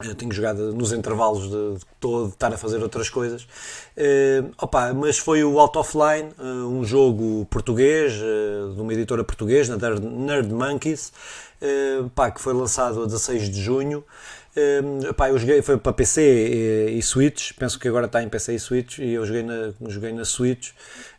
Eu 0.04 0.14
tenho 0.14 0.30
jogado 0.30 0.72
nos 0.72 0.92
intervalos 0.92 1.50
de, 1.50 1.74
de, 2.00 2.28
estar 2.28 2.54
a 2.54 2.56
fazer 2.56 2.80
outras 2.80 3.10
coisas. 3.10 3.42
Uh, 3.96 4.48
opa, 4.56 4.94
mas 4.94 5.18
foi 5.18 5.42
o 5.42 5.58
Out 5.58 5.76
Offline, 5.76 6.30
uh, 6.38 6.68
um 6.68 6.84
jogo 6.84 7.44
português, 7.46 8.12
uh, 8.14 8.74
de 8.74 8.80
uma 8.80 8.92
editora 8.92 9.24
portuguesa, 9.24 9.76
Nerd 9.76 10.52
Monkeys, 10.52 11.12
uh, 11.60 12.08
pá, 12.10 12.30
que 12.30 12.40
foi 12.40 12.54
lançado 12.54 13.02
a 13.02 13.06
16 13.06 13.50
de 13.50 13.60
junho. 13.60 14.04
Uh, 14.58 15.14
pá, 15.14 15.28
eu 15.28 15.38
joguei, 15.38 15.62
foi 15.62 15.78
para 15.78 15.92
PC 15.92 16.22
e, 16.22 16.98
e, 16.98 17.02
Switch, 17.02 17.52
penso 17.52 17.78
que 17.78 17.86
agora 17.86 18.06
está 18.06 18.22
em 18.22 18.28
PC 18.28 18.54
e 18.54 18.58
Switch, 18.58 18.98
e 18.98 19.12
eu 19.12 19.24
joguei 19.24 19.42
na, 19.42 19.72
joguei 19.88 20.12
na 20.12 20.24
Switch. 20.24 20.70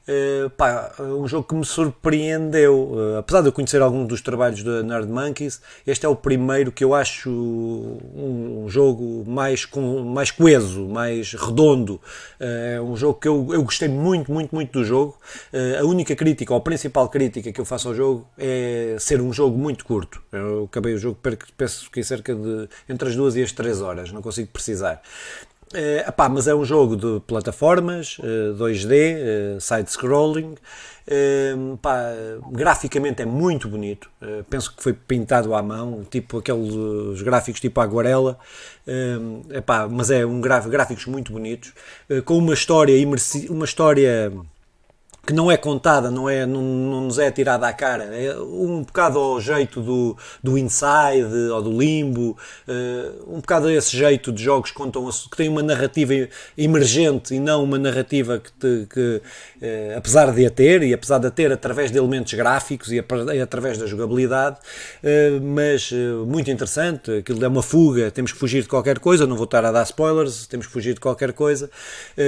Uh, 0.10 0.50
pá, 0.50 0.92
um 1.00 1.28
jogo 1.28 1.48
que 1.48 1.54
me 1.54 1.64
surpreendeu, 1.64 2.94
uh, 2.94 3.18
apesar 3.20 3.42
de 3.42 3.50
eu 3.50 3.52
conhecer 3.52 3.80
alguns 3.80 4.08
dos 4.08 4.22
trabalhos 4.22 4.64
da 4.64 4.82
Nerd 4.82 5.08
Monkeys, 5.08 5.62
este 5.86 6.04
é 6.04 6.10
o 6.10 6.16
primeiro 6.16 6.72
que 6.72 6.84
eu 6.84 6.96
acho 6.96 7.30
um, 7.30 8.64
um 8.64 8.70
jogo 8.70 9.24
mais, 9.28 9.66
com, 9.66 10.00
mais 10.04 10.32
coeso, 10.32 10.88
mais 10.88 11.34
redondo. 11.34 12.02
Uh, 12.40 12.80
é 12.80 12.82
um 12.82 12.96
jogo 12.96 13.20
que 13.20 13.28
eu, 13.28 13.50
eu 13.54 13.62
gostei 13.62 13.88
muito, 13.88 14.32
muito, 14.32 14.56
muito 14.56 14.80
do 14.80 14.84
jogo. 14.84 15.16
a 15.80 15.86
única 15.86 16.16
crítica, 16.16 16.54
ou 16.54 16.58
a 16.58 16.62
principal 16.62 17.08
crítica 17.08 17.52
que 17.52 17.62
eu 17.62 17.66
faço 17.66 17.90
ao 17.90 17.94
jogo 17.94 18.28
é 18.36 18.96
ser 19.00 19.22
um 19.22 19.32
jogo 19.32 19.58
muito 19.58 19.86
curto. 19.86 20.22
Eu 20.32 20.64
acabei 20.64 20.96
o 20.96 20.98
jogo, 20.98 21.20
penso 21.56 21.90
que 21.92 22.00
em 22.00 22.04
cerca 22.04 22.34
de 22.34 22.68
entre 22.88 23.10
as 23.10 23.16
duas 23.16 23.36
e 23.36 23.44
as 23.44 23.52
três 23.52 23.80
horas, 23.80 24.12
não 24.12 24.22
consigo 24.22 24.50
precisar. 24.52 25.02
Uh, 25.72 26.10
epá, 26.10 26.28
mas 26.28 26.48
é 26.48 26.56
um 26.56 26.66
jogo 26.66 26.96
de 26.96 27.20
plataformas, 27.28 28.18
uh, 28.20 28.56
2D, 28.58 29.58
uh, 29.58 29.62
side-scrolling. 29.62 30.56
Uh, 31.10 31.80
graficamente 32.52 33.24
é 33.24 33.26
muito 33.26 33.68
bonito. 33.68 34.10
Uh, 34.22 34.44
penso 34.44 34.76
que 34.76 34.84
foi 34.84 34.94
pintado 34.94 35.56
à 35.56 35.64
mão, 35.64 36.06
tipo 36.10 36.38
aqueles 36.38 37.22
gráficos 37.24 37.60
tipo 37.60 37.82
aguarela. 37.82 38.38
Uh, 38.88 39.42
epá, 39.52 39.88
mas 39.88 40.12
é 40.12 40.24
um 40.26 40.40
gráfico, 40.40 40.72
gráficos 40.72 41.06
muito 41.08 41.32
bonitos, 41.34 41.74
com 42.26 42.38
uma 42.38 42.54
história 42.54 42.96
uma 43.50 43.66
história 43.66 44.32
que 45.30 45.34
não 45.36 45.52
é 45.52 45.56
contada, 45.56 46.10
não, 46.10 46.28
é, 46.28 46.44
não, 46.44 46.60
não 46.60 47.02
nos 47.02 47.20
é 47.20 47.30
tirada 47.30 47.68
à 47.68 47.72
cara. 47.72 48.06
É 48.06 48.36
um 48.40 48.82
bocado 48.82 49.20
ao 49.20 49.40
jeito 49.40 49.80
do, 49.80 50.18
do 50.44 50.58
Inside 50.58 51.52
ou 51.54 51.62
do 51.62 51.80
Limbo, 51.80 52.36
uh, 52.68 53.36
um 53.36 53.40
bocado 53.40 53.68
a 53.68 53.74
esse 53.74 53.96
jeito 53.96 54.32
de 54.32 54.42
jogos 54.42 54.72
que, 54.72 54.76
contam, 54.76 55.08
que 55.08 55.38
têm 55.38 55.48
uma 55.48 55.62
narrativa 55.62 56.28
emergente 56.58 57.36
e 57.36 57.40
não 57.40 57.64
uma 57.64 57.78
narrativa 57.78 58.40
que, 58.40 58.52
te, 58.54 58.88
que 58.92 59.22
uh, 59.62 59.98
apesar 60.00 60.34
de 60.34 60.48
a 60.48 60.50
ter, 60.50 60.82
e 60.82 60.96
apesar 60.96 61.20
de 61.20 61.28
a 61.28 61.32
ter 61.32 61.52
através 61.52 61.92
de 61.92 62.00
elementos 62.00 62.34
gráficos 62.34 62.92
e, 62.92 62.96
e 62.96 63.40
através 63.40 63.78
da 63.78 63.86
jogabilidade, 63.86 64.58
uh, 65.04 65.42
mas 65.44 65.92
muito 66.26 66.50
interessante. 66.50 67.20
Aquilo 67.20 67.46
é 67.46 67.48
uma 67.48 67.62
fuga, 67.62 68.10
temos 68.10 68.32
que 68.32 68.40
fugir 68.40 68.64
de 68.64 68.68
qualquer 68.68 68.98
coisa, 68.98 69.28
não 69.28 69.36
vou 69.36 69.46
estar 69.46 69.64
a 69.64 69.72
dar 69.72 69.84
spoilers, 69.84 70.48
temos 70.48 70.66
que 70.66 70.74
fugir 70.74 70.96
de 70.96 71.00
qualquer 71.00 71.34
coisa, 71.34 71.70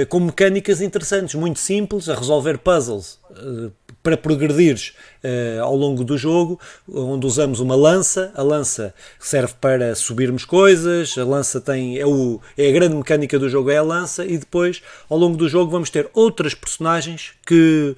com 0.08 0.20
mecânicas 0.20 0.80
interessantes, 0.80 1.34
muito 1.34 1.58
simples, 1.58 2.08
a 2.08 2.14
resolver 2.14 2.58
puzzles 2.58 2.91
puzzles 2.92 3.18
uh, 3.30 3.72
para 4.02 4.16
progredires 4.16 4.94
uh, 5.22 5.62
ao 5.62 5.76
longo 5.76 6.02
do 6.02 6.18
jogo, 6.18 6.58
onde 6.92 7.24
usamos 7.24 7.60
uma 7.60 7.76
lança. 7.76 8.32
A 8.34 8.42
lança 8.42 8.92
serve 9.20 9.54
para 9.60 9.94
subirmos 9.94 10.44
coisas, 10.44 11.16
a 11.16 11.24
lança 11.24 11.60
tem 11.60 11.98
é, 11.98 12.06
o, 12.06 12.40
é 12.58 12.68
a 12.68 12.72
grande 12.72 12.96
mecânica 12.96 13.38
do 13.38 13.48
jogo, 13.48 13.70
é 13.70 13.76
a 13.76 13.82
lança, 13.82 14.24
e 14.24 14.36
depois 14.36 14.82
ao 15.08 15.16
longo 15.16 15.36
do 15.36 15.48
jogo 15.48 15.70
vamos 15.70 15.88
ter 15.88 16.10
outras 16.12 16.52
personagens 16.54 17.32
que 17.46 17.96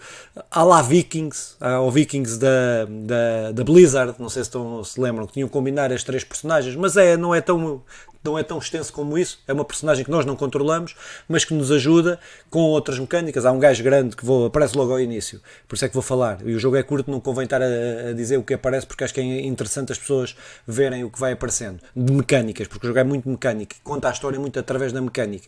há 0.50 0.62
lá 0.62 0.82
Vikings, 0.82 1.54
há 1.60 1.80
o 1.80 1.90
Vikings 1.90 2.38
da, 2.38 2.84
da, 2.84 3.52
da 3.52 3.64
Blizzard, 3.64 4.14
não 4.18 4.28
sei 4.28 4.42
se, 4.42 4.48
estão, 4.48 4.84
se 4.84 5.00
lembram, 5.00 5.26
que 5.26 5.32
tinham 5.32 5.48
que 5.48 5.52
combinar 5.52 5.90
as 5.90 6.04
três 6.04 6.22
personagens, 6.22 6.76
mas 6.76 6.96
é, 6.96 7.16
não 7.16 7.34
é 7.34 7.40
tão 7.40 7.82
não 8.24 8.38
é 8.38 8.42
tão 8.42 8.58
extenso 8.58 8.92
como 8.92 9.18
isso. 9.18 9.38
É 9.46 9.52
uma 9.52 9.64
personagem 9.64 10.04
que 10.04 10.10
nós 10.10 10.24
não 10.24 10.36
controlamos, 10.36 10.94
mas 11.28 11.44
que 11.44 11.54
nos 11.54 11.70
ajuda 11.70 12.18
com 12.50 12.60
outras 12.60 12.98
mecânicas. 12.98 13.44
Há 13.44 13.52
um 13.52 13.58
gajo 13.58 13.82
grande 13.82 14.16
que 14.16 14.24
vou, 14.24 14.46
aparece 14.46 14.76
logo 14.76 14.92
ao 14.92 15.00
início, 15.00 15.40
por 15.68 15.76
isso 15.76 15.84
é 15.84 15.88
que 15.88 15.94
vou 15.94 16.02
falar. 16.02 16.38
E 16.44 16.54
o 16.54 16.58
jogo 16.58 16.76
é 16.76 16.82
curto, 16.82 17.10
não 17.10 17.20
convém 17.20 17.44
estar 17.44 17.60
a, 17.60 17.66
a 18.10 18.12
dizer 18.12 18.36
o 18.36 18.42
que 18.42 18.54
aparece, 18.54 18.86
porque 18.86 19.04
acho 19.04 19.12
que 19.12 19.20
é 19.20 19.46
interessante 19.46 19.92
as 19.92 19.98
pessoas 19.98 20.34
verem 20.66 21.04
o 21.04 21.10
que 21.10 21.18
vai 21.18 21.32
aparecendo. 21.32 21.80
De 21.94 22.12
mecânicas, 22.12 22.66
porque 22.66 22.86
o 22.86 22.88
jogo 22.88 22.98
é 22.98 23.04
muito 23.04 23.28
mecânico, 23.28 23.74
conta 23.82 24.08
a 24.08 24.12
história 24.12 24.38
muito 24.38 24.58
através 24.58 24.92
da 24.92 25.00
mecânica. 25.00 25.46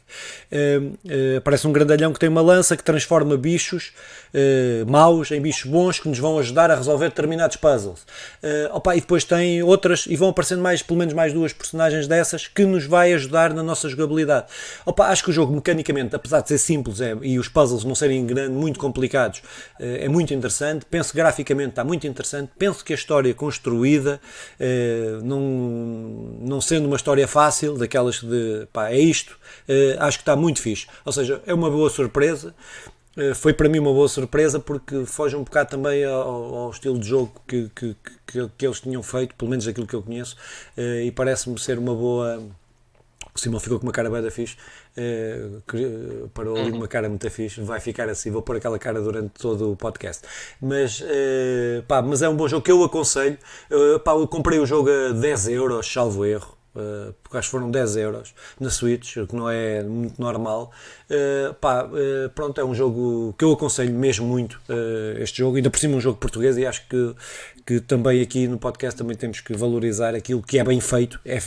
Uh, 0.50 0.86
uh, 0.86 1.38
aparece 1.38 1.66
um 1.66 1.72
grandalhão 1.72 2.12
que 2.12 2.18
tem 2.18 2.28
uma 2.28 2.42
lança 2.42 2.76
que 2.76 2.84
transforma 2.84 3.36
bichos 3.36 3.92
uh, 4.34 4.90
maus 4.90 5.30
em 5.30 5.40
bichos 5.40 5.70
bons 5.70 5.98
que 5.98 6.08
nos 6.08 6.18
vão 6.18 6.38
ajudar 6.38 6.70
a 6.70 6.76
resolver 6.76 7.08
determinados 7.08 7.56
puzzles. 7.56 8.06
Opa, 8.72 8.96
e 8.96 9.00
depois 9.00 9.24
tem 9.24 9.62
outras, 9.62 10.06
e 10.06 10.16
vão 10.16 10.28
aparecendo 10.28 10.62
mais, 10.62 10.82
pelo 10.82 10.98
menos 10.98 11.14
mais 11.14 11.32
duas 11.32 11.52
personagens 11.52 12.06
dessas 12.06 12.46
que 12.46 12.65
nos 12.66 12.86
vai 12.86 13.12
ajudar 13.12 13.54
na 13.54 13.62
nossa 13.62 13.88
jogabilidade. 13.88 14.46
Opa, 14.84 15.08
acho 15.08 15.24
que 15.24 15.30
o 15.30 15.32
jogo, 15.32 15.52
mecanicamente, 15.52 16.14
apesar 16.14 16.40
de 16.40 16.48
ser 16.48 16.58
simples 16.58 17.00
é, 17.00 17.16
e 17.22 17.38
os 17.38 17.48
puzzles 17.48 17.84
não 17.84 17.94
serem 17.94 18.26
grande, 18.26 18.52
muito 18.52 18.78
complicados, 18.78 19.42
eh, 19.80 20.04
é 20.04 20.08
muito 20.08 20.34
interessante. 20.34 20.84
Penso 20.86 21.14
graficamente 21.14 21.70
está 21.70 21.84
muito 21.84 22.06
interessante. 22.06 22.52
Penso 22.58 22.84
que 22.84 22.92
a 22.92 22.96
história 22.96 23.32
construída, 23.34 24.20
eh, 24.58 25.18
não, 25.22 25.40
não 26.40 26.60
sendo 26.60 26.86
uma 26.86 26.96
história 26.96 27.26
fácil, 27.26 27.76
daquelas 27.76 28.20
de 28.20 28.66
pá, 28.72 28.90
é 28.90 28.98
isto, 28.98 29.38
eh, 29.68 29.96
acho 29.98 30.18
que 30.18 30.22
está 30.22 30.36
muito 30.36 30.60
fixe. 30.60 30.86
Ou 31.04 31.12
seja, 31.12 31.42
é 31.46 31.54
uma 31.54 31.70
boa 31.70 31.90
surpresa. 31.90 32.54
Eh, 33.16 33.34
foi 33.34 33.52
para 33.54 33.68
mim 33.68 33.78
uma 33.78 33.92
boa 33.92 34.08
surpresa 34.08 34.60
porque 34.60 35.06
foge 35.06 35.34
um 35.34 35.42
bocado 35.42 35.70
também 35.70 36.04
ao, 36.04 36.54
ao 36.54 36.70
estilo 36.70 36.98
de 36.98 37.08
jogo 37.08 37.32
que, 37.46 37.70
que, 37.74 37.96
que, 38.26 38.48
que, 38.56 38.66
eles 38.66 38.80
tinham 38.80 39.02
feito, 39.02 39.34
pelo 39.34 39.50
menos 39.50 39.66
aquilo 39.66 39.86
que 39.86 39.94
eu 39.94 40.02
conheço, 40.02 40.36
eh, 40.76 41.04
e 41.06 41.10
parece-me 41.10 41.58
ser 41.58 41.78
uma 41.78 41.94
boa. 41.94 42.42
O 43.34 43.38
Simão 43.38 43.60
ficou 43.60 43.78
com 43.78 43.86
uma 43.86 43.92
cara 43.92 44.08
bem 44.10 44.22
da 44.22 44.30
fixe, 44.30 44.56
eh, 44.96 45.50
parou 46.32 46.56
ali 46.56 46.72
uma 46.72 46.88
cara 46.88 47.08
muito 47.08 47.28
fixe, 47.30 47.60
vai 47.60 47.80
ficar 47.80 48.08
assim, 48.08 48.30
vou 48.30 48.40
pôr 48.42 48.56
aquela 48.56 48.78
cara 48.78 49.00
durante 49.00 49.30
todo 49.30 49.72
o 49.72 49.76
podcast. 49.76 50.22
Mas, 50.60 51.02
pá, 51.86 52.00
mas 52.00 52.22
é 52.22 52.28
um 52.28 52.36
bom 52.36 52.48
jogo 52.48 52.64
que 52.64 52.72
eu 52.72 52.82
aconselho. 52.82 53.38
Pá, 54.04 54.12
eu 54.12 54.26
comprei 54.26 54.58
o 54.58 54.64
jogo 54.64 54.88
a 54.90 55.12
10 55.12 55.48
euros, 55.48 55.86
salvo 55.92 56.24
erro. 56.24 56.55
Uh, 56.76 57.14
porque 57.22 57.38
acho 57.38 57.48
que 57.48 57.52
foram 57.52 57.70
10 57.70 57.96
euros 57.96 58.34
na 58.60 58.68
Switch, 58.68 59.16
o 59.16 59.26
que 59.26 59.34
não 59.34 59.48
é 59.48 59.82
muito 59.82 60.20
normal. 60.20 60.70
Uh, 61.08 61.54
pá, 61.54 61.84
uh, 61.84 62.28
pronto, 62.34 62.60
é 62.60 62.64
um 62.64 62.74
jogo 62.74 63.34
que 63.38 63.44
eu 63.46 63.52
aconselho 63.52 63.94
mesmo 63.94 64.26
muito 64.26 64.60
este 65.18 65.38
jogo, 65.38 65.56
ainda 65.56 65.70
por 65.70 65.78
cima 65.78 65.96
um 65.96 66.00
jogo 66.00 66.18
português 66.18 66.58
e 66.58 66.66
acho 66.66 66.86
que, 66.86 67.14
que 67.64 67.80
também 67.80 68.20
aqui 68.20 68.46
no 68.46 68.58
podcast 68.58 68.98
também 68.98 69.16
temos 69.16 69.40
que 69.40 69.54
valorizar 69.56 70.14
aquilo 70.14 70.42
que 70.42 70.58
é 70.58 70.64
bem 70.64 70.78
feito, 70.78 71.18
é, 71.24 71.38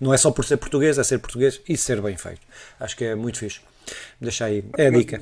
não 0.00 0.14
é 0.14 0.16
só 0.16 0.30
por 0.30 0.46
ser 0.46 0.56
português, 0.56 0.96
é 0.96 1.04
ser 1.04 1.18
português 1.18 1.60
e 1.68 1.76
ser 1.76 2.00
bem 2.00 2.16
feito. 2.16 2.40
Acho 2.78 2.96
que 2.96 3.04
é 3.04 3.14
muito 3.14 3.38
fixe. 3.38 3.60
Deixa 4.18 4.46
aí, 4.46 4.64
é 4.78 4.86
a 4.86 4.90
dica. 4.90 5.20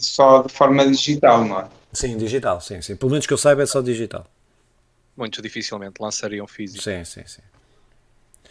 Só 0.00 0.42
de 0.42 0.52
forma 0.52 0.84
digital, 0.90 1.44
não 1.44 1.60
é? 1.60 1.68
Sim, 1.92 2.16
digital, 2.16 2.60
sim, 2.60 2.82
sim. 2.82 2.96
Pelo 2.96 3.12
menos 3.12 3.26
que 3.26 3.32
eu 3.32 3.38
saiba 3.38 3.62
é 3.62 3.66
só 3.66 3.80
digital. 3.80 4.26
Muito 5.16 5.40
dificilmente 5.40 6.00
lançariam 6.00 6.48
físico. 6.48 6.82
Sim, 6.82 7.04
sim, 7.04 7.22
sim 7.26 7.42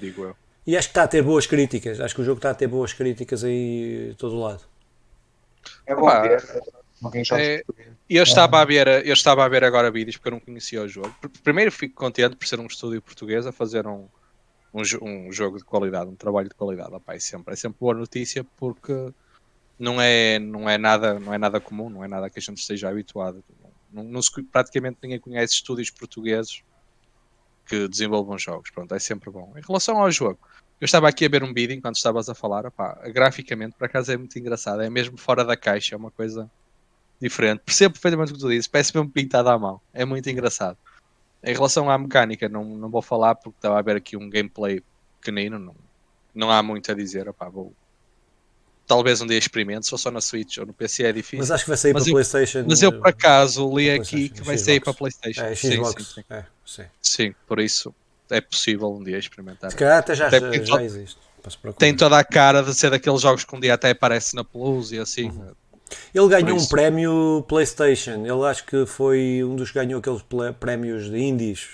digo 0.02 0.24
eu. 0.24 0.36
E 0.66 0.78
acho 0.78 0.90
que 0.90 0.92
está 0.92 1.04
a 1.04 1.08
ter 1.08 1.24
boas 1.24 1.48
críticas. 1.48 2.00
Acho 2.00 2.14
que 2.14 2.22
o 2.22 2.24
jogo 2.24 2.38
está 2.38 2.52
a 2.52 2.56
ter 2.56 2.68
boas 2.68 2.94
críticas 2.94 3.44
aí 3.44 4.10
de 4.10 4.16
todo 4.16 4.40
lado. 4.40 4.64
É 5.86 5.96
bom 5.96 6.10
ver. 6.22 6.44
É, 7.34 7.64
eu, 8.08 8.22
estava 8.22 8.62
a 8.62 8.66
ver, 8.66 8.88
eu 9.06 9.14
estava 9.14 9.44
a 9.44 9.48
ver 9.48 9.64
agora 9.64 9.90
vídeos 9.90 10.18
porque 10.18 10.30
eu 10.30 10.34
não 10.34 10.40
conhecia 10.40 10.84
o 10.84 10.88
jogo. 10.88 11.14
Primeiro 11.44 11.72
fico 11.72 11.96
contente 11.96 12.36
por 12.36 12.46
ser 12.46 12.60
um 12.60 12.68
estúdio 12.68 13.02
português 13.02 13.48
a 13.48 13.52
fazer 13.52 13.88
um, 13.88 14.08
um, 14.72 14.82
um 15.02 15.32
jogo 15.32 15.58
de 15.58 15.64
qualidade, 15.64 16.12
um 16.12 16.16
trabalho 16.16 16.48
de 16.48 16.54
qualidade. 16.54 16.94
Opa, 16.94 17.16
é, 17.16 17.20
sempre, 17.20 17.54
é 17.54 17.58
sempre 17.58 17.80
boa 17.80 17.96
notícia 17.96 18.44
porque 18.56 19.12
não 19.80 20.00
é, 20.00 20.38
não, 20.38 20.70
é 20.70 20.78
nada, 20.78 21.20
não 21.20 21.34
é 21.34 21.40
nada 21.40 21.60
comum, 21.60 21.90
não 21.90 22.04
é 22.04 22.08
nada 22.08 22.30
que 22.30 22.38
a 22.38 22.42
gente 22.42 22.58
esteja 22.58 22.88
habituado. 22.88 23.44
Não, 23.92 24.04
não 24.04 24.22
se, 24.22 24.44
praticamente 24.44 25.00
ninguém 25.02 25.20
conhece 25.20 25.56
estúdios 25.56 25.90
portugueses 25.90 26.62
que 27.72 27.88
desenvolvam 27.88 28.38
jogos. 28.38 28.70
Pronto, 28.70 28.94
é 28.94 29.00
sempre 29.00 29.32
bom. 29.32 29.54
Em 29.56 29.62
relação 29.66 29.98
ao 29.98 30.12
jogo, 30.12 30.38
eu 30.82 30.84
estava 30.84 31.08
aqui 31.08 31.26
a 31.26 31.30
ver 31.30 31.42
um 31.42 31.54
vídeo 31.54 31.74
enquanto 31.74 31.96
estavas 31.96 32.28
a 32.28 32.36
falar. 32.36 32.66
Opá, 32.66 33.00
graficamente, 33.06 33.78
por 33.78 33.86
acaso, 33.86 34.12
é 34.12 34.18
muito 34.18 34.38
engraçado. 34.38 34.82
É 34.82 34.90
mesmo 34.90 35.18
fora 35.18 35.46
da 35.46 35.56
caixa, 35.56 35.96
é 35.96 35.98
uma 35.98 36.12
coisa 36.12 36.52
diferente. 37.22 37.62
Percebo 37.64 37.94
perfeitamente 37.94 38.34
o 38.34 38.36
que 38.36 38.42
tu 38.42 38.50
dizes, 38.50 38.68
parece 38.68 38.94
mesmo 38.94 39.10
pintado 39.10 39.48
à 39.48 39.58
mão. 39.58 39.80
É 39.94 40.04
muito 40.04 40.30
engraçado. 40.30 40.78
Em 41.42 41.54
relação 41.54 41.90
à 41.90 41.98
mecânica, 41.98 42.50
não, 42.50 42.66
não 42.66 42.90
vou 42.90 43.02
falar 43.02 43.36
porque 43.36 43.58
estava 43.58 43.80
a 43.80 43.82
ver 43.82 43.96
aqui 43.96 44.18
um 44.18 44.30
gameplay 44.30 44.84
pequenino. 45.22 45.58
Não, 45.58 45.76
não 46.36 46.52
há 46.52 46.62
muito 46.62 46.92
a 46.92 46.94
dizer. 46.94 47.30
Opá, 47.30 47.48
vou, 47.48 47.74
talvez 48.88 49.22
um 49.22 49.28
dia 49.28 49.38
experimente, 49.38 49.88
só 49.88 49.98
só 49.98 50.12
na 50.12 50.22
Switch 50.22 50.58
ou 50.58 50.66
no 50.66 50.74
PC 50.74 51.04
é 51.04 51.12
difícil. 51.12 51.40
Mas 51.40 51.52
acho 51.52 51.64
que 51.64 51.70
vai 51.70 51.78
sair 51.78 51.94
mas 51.94 52.04
para 52.04 52.10
eu, 52.10 52.14
PlayStation. 52.14 52.66
Mas 52.68 52.82
eu 52.82 52.92
por 52.92 53.08
acaso 53.08 53.78
li 53.78 53.90
aqui 53.90 54.30
que 54.30 54.42
vai 54.44 54.58
sair 54.58 54.80
para 54.80 54.94
PlayStation. 54.94 55.42
É, 55.42 55.56
Xbox. 55.56 56.04
Sim, 56.04 56.14
sim, 56.14 56.14
sim. 56.14 56.24
É, 56.30 56.44
sim. 56.66 56.84
sim, 57.02 57.36
por 57.48 57.60
isso 57.60 57.94
é 58.30 58.42
possível 58.42 58.92
um 58.92 59.04
dia 59.04 59.18
experimentar. 59.18 59.72
Se 59.72 59.78
calhar 59.78 60.00
até 60.00 60.16
já, 60.16 60.28
até 60.28 60.40
já, 60.40 60.64
já 60.64 60.84
existe. 60.84 61.18
Tem 61.78 61.96
toda 61.96 62.18
a 62.18 62.24
cara 62.24 62.62
de 62.62 62.74
ser 62.74 62.92
daqueles 62.92 63.22
jogos 63.22 63.44
que 63.44 63.56
um 63.56 63.60
dia 63.60 63.74
até 63.74 63.90
aparece 63.90 64.36
na 64.36 64.44
Plus 64.44 64.92
e 64.92 65.00
assim. 65.00 65.30
Uhum. 65.30 65.52
Ele 66.14 66.28
ganhou 66.28 66.58
um 66.58 66.66
prémio 66.68 67.44
PlayStation. 67.48 68.24
Ele 68.26 68.46
acho 68.46 68.66
que 68.66 68.86
foi 68.86 69.44
um 69.44 69.56
dos 69.56 69.72
que 69.72 69.80
ganhou 69.80 70.00
aqueles 70.00 70.24
prémios 70.60 71.10
de 71.10 71.18
indies. 71.18 71.68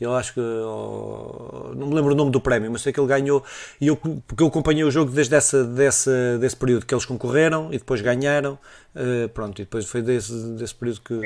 Eu 0.00 0.14
acho 0.14 0.34
que. 0.34 0.40
Oh, 0.40 1.72
não 1.74 1.88
me 1.88 1.94
lembro 1.94 2.12
o 2.12 2.16
nome 2.16 2.30
do 2.30 2.40
prémio, 2.40 2.70
mas 2.70 2.82
sei 2.82 2.92
que 2.92 3.00
ele 3.00 3.08
ganhou. 3.08 3.42
E 3.80 3.86
eu, 3.86 3.96
porque 3.96 4.42
eu 4.42 4.46
acompanhei 4.46 4.84
o 4.84 4.90
jogo 4.90 5.10
desde 5.10 5.34
essa, 5.34 5.64
desse, 5.64 6.10
desse 6.38 6.56
período 6.56 6.84
que 6.84 6.94
eles 6.94 7.06
concorreram 7.06 7.72
e 7.72 7.78
depois 7.78 8.00
ganharam. 8.00 8.58
Uh, 8.94 9.28
pronto, 9.30 9.60
e 9.60 9.64
depois 9.64 9.86
foi 9.86 10.02
desse, 10.02 10.32
desse 10.56 10.74
período 10.74 11.00
que. 11.00 11.20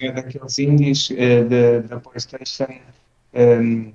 É 0.00 0.10
daqueles 0.10 0.58
indies 0.58 1.10
uh, 1.10 1.88
da 1.88 2.00
PlayStation 2.00 2.66
um, 3.34 3.92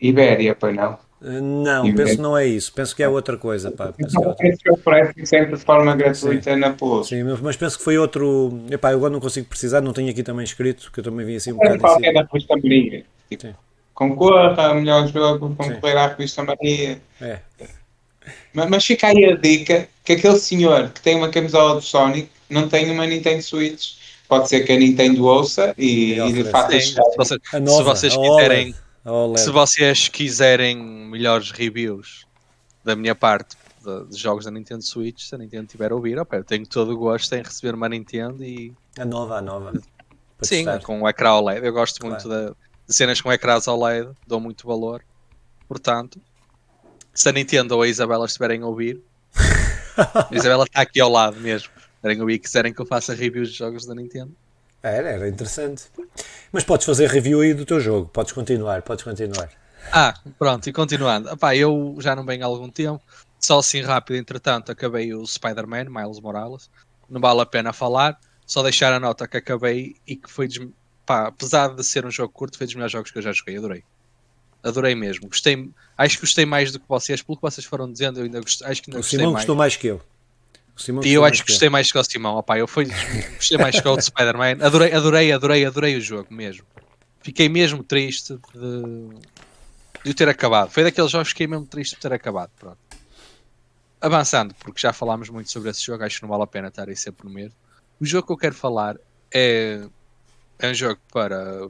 Ibéria, 0.00 0.54
pois 0.54 0.74
não? 0.74 0.98
Não, 1.22 1.86
Ibéria. 1.86 2.04
penso 2.04 2.16
que 2.16 2.22
não 2.22 2.36
é 2.36 2.46
isso. 2.46 2.72
Penso 2.72 2.96
que 2.96 3.02
é 3.02 3.08
outra 3.08 3.36
coisa. 3.36 3.70
Pá. 3.70 3.92
Penso 3.92 4.18
que 4.18 4.24
é 4.24 4.28
outra... 4.28 4.72
oferecem 4.72 5.24
sempre 5.24 5.56
de 5.56 5.64
forma 5.64 5.94
gratuita 5.94 6.52
Sim. 6.52 6.58
na 6.58 6.70
Plus. 6.70 7.08
Sim, 7.08 7.22
mas 7.40 7.56
penso 7.56 7.78
que 7.78 7.84
foi 7.84 7.96
outro. 7.96 8.60
Epá, 8.68 8.90
eu 8.90 8.96
agora 8.96 9.12
não 9.12 9.20
consigo 9.20 9.46
precisar, 9.46 9.80
não 9.80 9.92
tenho 9.92 10.10
aqui 10.10 10.24
também 10.24 10.44
escrito, 10.44 10.90
que 10.92 10.98
eu 10.98 11.04
também 11.04 11.24
vi 11.24 11.36
assim 11.36 11.52
um 11.52 11.64
é 11.64 11.76
bocado. 11.76 12.04
É 12.04 12.12
da 12.12 12.22
revista 12.22 12.56
Maria. 12.56 13.04
Tipo, 13.30 13.54
concorra 13.94 14.74
melhor 14.74 15.06
jogo, 15.06 15.54
concorrer 15.54 15.96
à 15.96 16.08
revista 16.08 16.42
Maria. 16.42 17.00
É. 17.20 17.38
Mas, 18.52 18.68
mas, 18.68 18.84
fica 18.84 19.06
aí 19.06 19.24
a 19.24 19.36
dica 19.36 19.88
que 20.04 20.14
aquele 20.14 20.38
senhor 20.38 20.90
que 20.90 21.00
tem 21.00 21.16
uma 21.16 21.28
camisola 21.28 21.76
do 21.76 21.82
Sonic 21.82 22.28
não 22.50 22.68
tem 22.68 22.90
uma 22.90 23.06
Nintendo 23.06 23.42
Switch. 23.42 23.94
Pode 24.28 24.48
ser 24.48 24.60
que 24.60 24.72
a 24.72 24.76
Nintendo 24.76 25.24
ouça 25.24 25.74
e, 25.76 26.18
e 26.18 26.32
de 26.32 26.44
fato 26.44 26.72
se 26.72 26.94
vocês, 27.16 27.40
nova, 27.60 27.94
se 27.94 28.08
vocês 28.08 28.16
quiserem 28.16 28.74
se 29.36 29.50
vocês 29.50 30.08
quiserem 30.08 30.76
melhores 30.76 31.50
reviews 31.50 32.24
da 32.84 32.94
minha 32.94 33.14
parte 33.14 33.56
de, 33.82 34.10
de, 34.10 34.18
jogos 34.18 34.44
da 34.44 34.50
Nintendo 34.50 34.82
Switch, 34.82 35.24
se 35.24 35.34
a 35.34 35.38
Nintendo 35.38 35.66
tiver 35.66 35.90
a 35.90 35.94
ouvir, 35.94 36.18
opa, 36.18 36.36
eu 36.36 36.44
tenho 36.44 36.66
todo 36.66 36.92
o 36.92 36.96
gosto 36.96 37.32
em 37.34 37.42
receber 37.42 37.74
uma 37.74 37.88
Nintendo 37.88 38.44
e 38.44 38.72
a 38.98 39.04
nova, 39.04 39.38
a 39.38 39.42
nova. 39.42 39.72
Sim, 40.42 40.64
testar. 40.64 40.80
com 40.80 41.02
o 41.02 41.08
ecrã 41.08 41.32
OLED. 41.34 41.64
Eu 41.64 41.72
gosto 41.72 42.00
claro. 42.00 42.14
muito 42.14 42.28
de, 42.28 42.54
de, 42.86 42.94
cenas 42.94 43.20
com 43.20 43.32
ecrãs 43.32 43.66
OLED, 43.66 44.10
dou 44.26 44.40
muito 44.40 44.66
valor. 44.66 45.04
Portanto, 45.66 46.20
se 47.14 47.28
a 47.28 47.32
Nintendo 47.32 47.74
ou 47.74 47.82
a 47.82 47.88
Isabela 47.88 48.26
estiverem 48.26 48.62
a 48.62 48.66
ouvir, 48.66 49.00
a 49.96 50.28
Isabela 50.30 50.64
está 50.64 50.82
aqui 50.82 51.00
ao 51.00 51.10
lado 51.10 51.40
mesmo. 51.40 51.70
Estiverem 51.94 52.18
a 52.18 52.20
ouvir 52.20 52.34
e 52.34 52.38
quiserem 52.38 52.72
que 52.72 52.80
eu 52.80 52.86
faça 52.86 53.14
reviews 53.14 53.50
de 53.50 53.58
jogos 53.58 53.86
da 53.86 53.94
Nintendo. 53.94 54.34
Era, 54.82 55.10
era 55.10 55.28
interessante. 55.28 55.84
Mas 56.50 56.64
podes 56.64 56.84
fazer 56.84 57.08
review 57.08 57.40
aí 57.40 57.54
do 57.54 57.64
teu 57.64 57.80
jogo, 57.80 58.08
podes 58.08 58.32
continuar, 58.32 58.82
podes 58.82 59.04
continuar. 59.04 59.48
Ah, 59.92 60.14
pronto, 60.38 60.68
e 60.68 60.72
continuando. 60.72 61.30
Epá, 61.30 61.54
eu 61.56 61.96
já 62.00 62.16
não 62.16 62.24
venho 62.24 62.42
há 62.44 62.46
algum 62.46 62.68
tempo, 62.68 63.02
só 63.38 63.58
assim 63.58 63.80
rápido, 63.82 64.16
entretanto, 64.16 64.72
acabei 64.72 65.14
o 65.14 65.24
Spider-Man, 65.26 65.84
Miles 65.84 66.20
Morales. 66.20 66.70
Não 67.08 67.20
vale 67.20 67.40
a 67.40 67.46
pena 67.46 67.72
falar, 67.72 68.18
só 68.46 68.62
deixar 68.62 68.92
a 68.92 69.00
nota 69.00 69.28
que 69.28 69.36
acabei 69.36 69.96
e 70.06 70.16
que 70.16 70.30
foi, 70.30 70.48
pá, 71.06 71.28
apesar 71.28 71.68
de 71.74 71.84
ser 71.84 72.04
um 72.06 72.10
jogo 72.10 72.32
curto, 72.32 72.58
foi 72.58 72.66
dos 72.66 72.74
melhores 72.74 72.92
jogos 72.92 73.10
que 73.10 73.18
eu 73.18 73.22
já 73.22 73.32
joguei, 73.32 73.56
adorei. 73.56 73.84
Adorei 74.62 74.94
mesmo. 74.94 75.28
Gostei, 75.28 75.70
acho 75.98 76.16
que 76.16 76.20
gostei 76.22 76.46
mais 76.46 76.70
do 76.72 76.78
que 76.78 76.88
vocês, 76.88 77.20
pelo 77.22 77.36
que 77.36 77.42
vocês 77.42 77.64
foram 77.64 77.90
dizendo, 77.90 78.20
eu 78.20 78.24
ainda 78.24 78.40
gostei, 78.40 78.66
acho 78.66 78.82
que 78.82 78.90
ainda 78.90 78.98
o 78.98 79.02
gostei 79.02 79.18
Simão 79.18 79.32
mais. 79.32 79.42
gostou 79.42 79.56
mais 79.56 79.76
que 79.76 79.86
eu. 79.88 80.00
E 81.04 81.12
eu 81.12 81.24
acho 81.24 81.44
que 81.44 81.52
gostei 81.52 81.68
mais 81.68 81.92
que 81.92 81.98
o 81.98 82.04
Simão. 82.04 82.36
Opa, 82.36 82.58
eu 82.58 82.66
fui, 82.66 82.86
gostei 83.36 83.58
mais 83.58 83.78
que 83.78 83.86
o 83.86 84.00
Spider-Man. 84.00 84.64
Adorei, 84.64 84.92
adorei, 84.92 85.32
adorei, 85.32 85.64
adorei 85.64 85.96
o 85.96 86.00
jogo 86.00 86.32
mesmo. 86.32 86.64
Fiquei 87.22 87.48
mesmo 87.48 87.84
triste 87.84 88.34
de, 88.54 89.08
de 90.04 90.10
o 90.10 90.14
ter 90.14 90.28
acabado. 90.28 90.70
Foi 90.70 90.82
daqueles 90.82 91.10
jogos 91.10 91.28
que 91.28 91.34
fiquei 91.34 91.46
mesmo 91.46 91.66
triste 91.66 91.94
de 91.94 92.00
ter 92.00 92.12
acabado. 92.12 92.50
Pronto. 92.58 92.78
Avançando, 94.00 94.54
porque 94.54 94.80
já 94.80 94.92
falámos 94.92 95.28
muito 95.28 95.50
sobre 95.50 95.70
esse 95.70 95.84
jogo, 95.84 96.02
acho 96.02 96.16
que 96.16 96.22
não 96.22 96.30
vale 96.30 96.42
a 96.42 96.46
pena 96.46 96.68
estar 96.68 96.88
aí 96.88 96.96
sempre 96.96 97.28
no 97.28 97.32
mesmo. 97.32 97.54
O 98.00 98.04
jogo 98.04 98.26
que 98.26 98.32
eu 98.32 98.36
quero 98.36 98.54
falar 98.54 98.96
é, 99.32 99.86
é 100.58 100.68
um 100.68 100.74
jogo 100.74 101.00
para, 101.12 101.68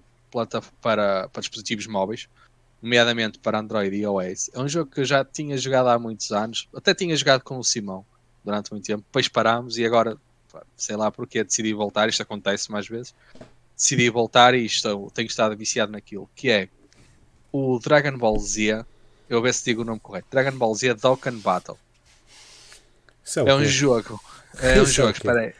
para, 0.81 1.29
para 1.29 1.41
dispositivos 1.41 1.87
móveis, 1.87 2.29
nomeadamente 2.81 3.38
para 3.38 3.59
Android 3.59 3.95
e 3.95 4.01
iOS. 4.01 4.51
É 4.55 4.59
um 4.59 4.69
jogo 4.69 4.91
que 4.91 5.01
eu 5.01 5.05
já 5.05 5.23
tinha 5.23 5.59
jogado 5.59 5.88
há 5.88 5.99
muitos 5.99 6.33
anos, 6.33 6.71
até 6.75 6.95
tinha 6.95 7.15
jogado 7.15 7.43
com 7.43 7.59
o 7.59 7.65
Simão 7.65 8.07
durante 8.44 8.70
muito 8.70 8.85
tempo, 8.85 9.05
depois 9.07 9.28
parámos 9.28 9.78
e 9.78 9.85
agora, 9.85 10.16
sei 10.76 10.96
lá 10.96 11.11
porque, 11.11 11.44
decidi 11.44 11.72
voltar. 11.72 12.09
Isto 12.09 12.22
acontece 12.22 12.70
mais 12.70 12.87
vezes. 12.88 13.14
Decidi 13.76 14.11
voltar 14.11 14.55
e 14.55 14.64
estou, 14.64 15.11
tenho 15.11 15.26
estado 15.26 15.57
viciado 15.57 15.92
naquilo, 15.92 16.28
que 16.35 16.50
é 16.50 16.68
o 17.52 17.78
Dragon 17.78 18.16
Ball 18.16 18.38
Z. 18.38 18.85
Eu 19.28 19.38
vou 19.38 19.42
ver 19.42 19.55
se 19.55 19.64
digo 19.64 19.83
o 19.83 19.85
nome 19.85 20.00
correto: 20.00 20.28
Dragon 20.31 20.57
Ball 20.57 20.74
Z 20.74 20.94
Dokkan 20.94 21.38
Battle. 21.38 21.78
É, 23.37 23.50
é, 23.50 23.55
um 23.55 23.64
jogo. 23.64 24.20
É 24.61 24.83
um 24.83 24.85
jogo, 24.85 25.12
espera 25.12 25.40
aí. 25.40 25.55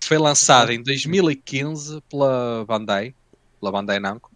Foi 0.00 0.16
lançado 0.16 0.72
em 0.72 0.82
2015 0.82 2.00
pela 2.08 2.64
Bandai, 2.64 3.14
pela 3.60 3.70
Bandai 3.70 3.98
Namco. 3.98 4.32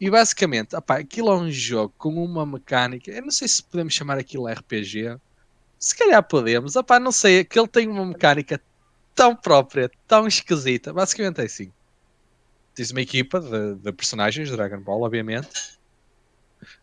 E 0.00 0.08
basicamente, 0.08 0.74
opá, 0.74 0.98
aquilo 0.98 1.28
é 1.30 1.36
um 1.36 1.50
jogo 1.50 1.92
com 1.98 2.14
uma 2.14 2.46
mecânica. 2.46 3.10
Eu 3.10 3.20
não 3.20 3.30
sei 3.30 3.46
se 3.46 3.62
podemos 3.62 3.92
chamar 3.92 4.16
aquilo 4.16 4.46
RPG. 4.46 5.18
Se 5.78 5.96
calhar 5.96 6.22
podemos. 6.22 6.76
Opá, 6.76 6.98
não 6.98 7.12
sei. 7.12 7.40
Aquele 7.40 7.68
tem 7.68 7.88
uma 7.88 8.04
mecânica 8.04 8.60
tão 9.14 9.34
própria, 9.34 9.90
tão 10.06 10.26
esquisita. 10.26 10.92
Basicamente 10.92 11.40
é 11.40 11.44
assim. 11.44 11.72
Tens 12.74 12.90
uma 12.90 13.00
equipa 13.00 13.40
de, 13.40 13.74
de 13.76 13.92
personagens 13.92 14.48
de 14.48 14.56
Dragon 14.56 14.80
Ball, 14.80 15.02
obviamente. 15.02 15.78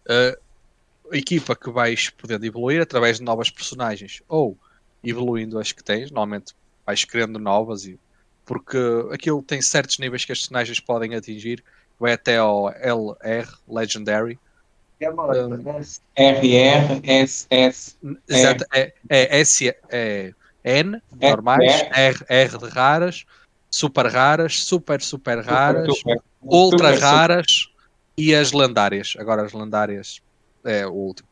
Uh, 0.05 1.15
equipa 1.15 1.55
que 1.55 1.69
vais 1.69 2.09
podendo 2.09 2.45
evoluir 2.45 2.81
através 2.81 3.17
de 3.17 3.23
novas 3.23 3.49
personagens 3.49 4.21
ou 4.27 4.57
evoluindo 5.03 5.59
as 5.59 5.71
que 5.71 5.83
tens. 5.83 6.09
Normalmente 6.09 6.53
vais 6.85 7.05
criando 7.05 7.37
novas 7.39 7.85
e 7.85 7.99
porque 8.45 8.77
aquilo 9.11 9.41
tem 9.41 9.61
certos 9.61 9.99
níveis 9.99 10.25
que 10.25 10.31
as 10.31 10.39
personagens 10.39 10.79
podem 10.79 11.15
atingir 11.15 11.63
vai 11.99 12.13
até 12.13 12.37
ao 12.37 12.69
LR, 12.69 13.47
Legendary. 13.67 14.39
RR, 16.15 17.01
SS. 17.03 17.97
Exato, 18.27 18.65
é, 18.73 18.93
é, 19.09 19.39
S, 19.39 19.75
é 19.89 20.33
N, 20.63 21.01
normais, 21.21 21.81
R, 21.91 22.25
R 22.27 22.57
de 22.57 22.69
raras, 22.69 23.25
super 23.69 24.07
raras, 24.07 24.63
super, 24.63 25.01
super 25.01 25.39
raras, 25.39 25.97
super, 25.97 26.17
super, 26.17 26.21
ultra 26.41 26.93
super, 26.93 27.01
raras 27.01 27.69
e 28.17 28.33
as 28.33 28.51
lendárias. 28.51 29.15
Agora 29.17 29.43
as 29.43 29.53
lendárias 29.53 30.21
é 30.63 30.85
o 30.85 30.91
último. 30.91 31.27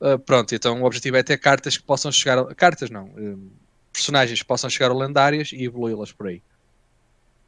Uh, 0.00 0.18
pronto, 0.18 0.54
então 0.54 0.80
o 0.80 0.86
objetivo 0.86 1.18
é 1.18 1.22
ter 1.22 1.36
cartas 1.36 1.76
que 1.76 1.82
possam 1.82 2.10
chegar. 2.10 2.38
A, 2.38 2.54
cartas 2.54 2.88
não, 2.88 3.04
um, 3.16 3.50
personagens 3.92 4.40
que 4.40 4.46
possam 4.46 4.70
chegar 4.70 4.90
a 4.90 4.94
lendárias 4.94 5.50
e 5.52 5.64
evoluí-las 5.64 6.12
por 6.12 6.28
aí. 6.28 6.42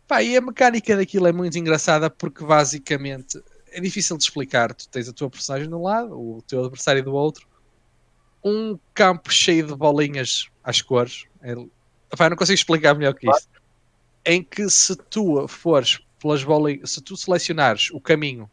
Pá, 0.06 0.22
e 0.22 0.36
a 0.36 0.40
mecânica 0.40 0.96
daquilo 0.96 1.26
é 1.26 1.32
muito 1.32 1.56
engraçada 1.56 2.10
porque 2.10 2.44
basicamente 2.44 3.42
é 3.72 3.80
difícil 3.80 4.16
de 4.16 4.24
explicar. 4.24 4.74
Tu 4.74 4.88
tens 4.88 5.08
a 5.08 5.12
tua 5.12 5.30
personagem 5.30 5.68
de 5.68 5.74
um 5.74 5.82
lado, 5.82 6.18
o 6.18 6.42
teu 6.42 6.64
adversário 6.64 7.02
do 7.02 7.12
outro, 7.12 7.46
um 8.44 8.78
campo 8.94 9.32
cheio 9.32 9.66
de 9.66 9.74
bolinhas 9.74 10.48
às 10.62 10.82
cores. 10.82 11.26
É... 11.42 11.54
Pá, 12.16 12.28
não 12.28 12.36
consigo 12.36 12.54
explicar 12.54 12.94
melhor 12.94 13.14
que 13.14 13.28
isso. 13.28 13.48
Em 14.24 14.42
que 14.42 14.68
se 14.68 14.94
tu 14.94 15.46
fores 15.48 16.00
pelas 16.20 16.44
bolinhas, 16.44 16.90
se 16.90 17.00
tu 17.00 17.16
selecionares 17.16 17.90
o 17.90 18.00
caminho 18.00 18.48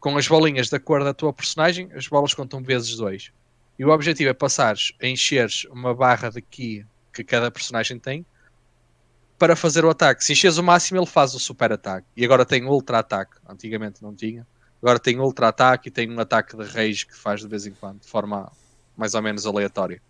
com 0.00 0.16
as 0.16 0.26
bolinhas 0.26 0.70
da 0.70 0.80
cor 0.80 1.04
da 1.04 1.12
tua 1.12 1.32
personagem, 1.32 1.90
as 1.94 2.08
bolas 2.08 2.34
contam 2.34 2.62
vezes 2.62 2.96
dois. 2.96 3.30
E 3.78 3.84
o 3.84 3.90
objetivo 3.90 4.30
é 4.30 4.34
passares 4.34 4.92
a 5.00 5.06
encheres 5.06 5.64
uma 5.70 5.94
barra 5.94 6.30
de 6.30 6.40
ki 6.40 6.86
que 7.12 7.24
cada 7.24 7.50
personagem 7.50 7.98
tem 7.98 8.24
para 9.40 9.56
fazer 9.56 9.86
o 9.86 9.90
ataque. 9.90 10.22
Se 10.22 10.34
enches 10.34 10.58
o 10.58 10.62
máximo, 10.62 11.00
ele 11.00 11.06
faz 11.06 11.34
o 11.34 11.40
super 11.40 11.72
ataque. 11.72 12.06
E 12.14 12.22
agora 12.26 12.44
tem 12.44 12.62
ultra 12.66 12.98
ataque. 12.98 13.38
Antigamente 13.48 14.02
não 14.02 14.14
tinha. 14.14 14.46
Agora 14.82 14.98
tem 14.98 15.18
ultra 15.18 15.48
ataque 15.48 15.88
e 15.88 15.90
tem 15.90 16.12
um 16.12 16.20
ataque 16.20 16.54
de 16.54 16.62
rage 16.62 17.06
que 17.06 17.16
faz 17.16 17.40
de 17.40 17.48
vez 17.48 17.64
em 17.64 17.72
quando, 17.72 18.00
de 18.00 18.06
forma 18.06 18.52
mais 18.94 19.14
ou 19.14 19.22
menos 19.22 19.46
aleatória. 19.46 20.02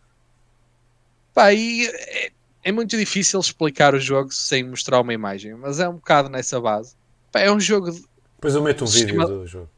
Pá, 1.32 1.52
e 1.52 1.86
é, 1.86 2.32
é 2.64 2.72
muito 2.72 2.96
difícil 2.96 3.38
explicar 3.38 3.94
o 3.94 4.00
jogo 4.00 4.32
sem 4.32 4.64
mostrar 4.64 5.00
uma 5.00 5.14
imagem, 5.14 5.54
mas 5.54 5.78
é 5.78 5.88
um 5.88 5.94
bocado 5.94 6.28
nessa 6.28 6.60
base. 6.60 6.96
Pá, 7.30 7.38
é 7.38 7.52
um 7.52 7.60
jogo. 7.60 7.92
De... 7.92 8.04
Depois 8.34 8.56
eu 8.56 8.62
meto 8.64 8.82
um 8.82 8.88
vídeo 8.88 9.08
sistema... 9.10 9.26
do 9.28 9.46
jogo. 9.46 9.70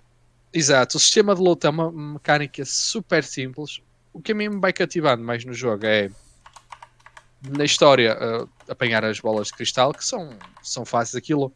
Exato, 0.50 0.96
o 0.96 1.00
sistema 1.00 1.34
de 1.34 1.42
luta 1.42 1.66
é 1.66 1.70
uma 1.70 1.92
mecânica 1.92 2.64
super 2.64 3.22
simples. 3.22 3.82
O 4.14 4.20
que 4.20 4.32
a 4.32 4.34
mim 4.34 4.48
me 4.48 4.60
vai 4.60 4.72
cativando 4.72 5.22
mais 5.22 5.44
no 5.44 5.52
jogo 5.52 5.84
é 5.84 6.10
na 7.48 7.64
história 7.64 8.16
uh, 8.16 8.48
apanhar 8.68 9.04
as 9.04 9.18
bolas 9.20 9.48
de 9.48 9.54
cristal, 9.54 9.92
que 9.92 10.04
são, 10.04 10.36
são 10.62 10.84
fáceis. 10.84 11.16
Aquilo, 11.16 11.52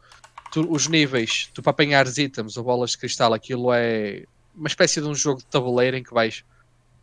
tu, 0.53 0.71
os 0.71 0.89
níveis, 0.89 1.51
tu 1.55 1.63
para 1.63 1.71
apanhar 1.71 2.07
itens 2.07 2.57
ou 2.57 2.65
bolas 2.65 2.91
de 2.91 2.99
cristal, 2.99 3.33
aquilo 3.33 3.73
é 3.73 4.25
uma 4.55 4.69
espécie 4.69 5.01
de 5.01 5.07
um 5.07 5.15
jogo 5.15 5.41
de 5.41 5.47
tabuleiro 5.47 5.97
em 5.97 6.03
que 6.03 6.13
vais 6.13 6.45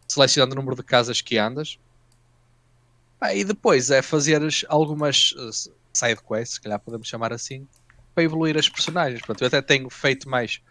selecionando 0.08 0.54
o 0.54 0.56
número 0.56 0.76
de 0.76 0.84
casas 0.84 1.22
que 1.22 1.38
andas. 1.38 1.80
Ah, 3.22 3.34
e 3.34 3.44
depois 3.44 3.90
é 3.90 4.02
fazer 4.02 4.42
algumas 4.68 5.32
uh, 5.32 5.72
side 5.94 6.22
quests, 6.22 6.56
se 6.56 6.62
calhar 6.62 6.80
podemos 6.80 7.08
chamar 7.08 7.32
assim, 7.32 7.66
para 8.14 8.24
evoluir 8.24 8.58
as 8.58 8.68
personagens. 8.68 9.22
Pronto, 9.22 9.42
eu 9.42 9.48
até 9.48 9.62
tenho 9.62 9.90
feito 9.90 10.28
mais 10.28 10.62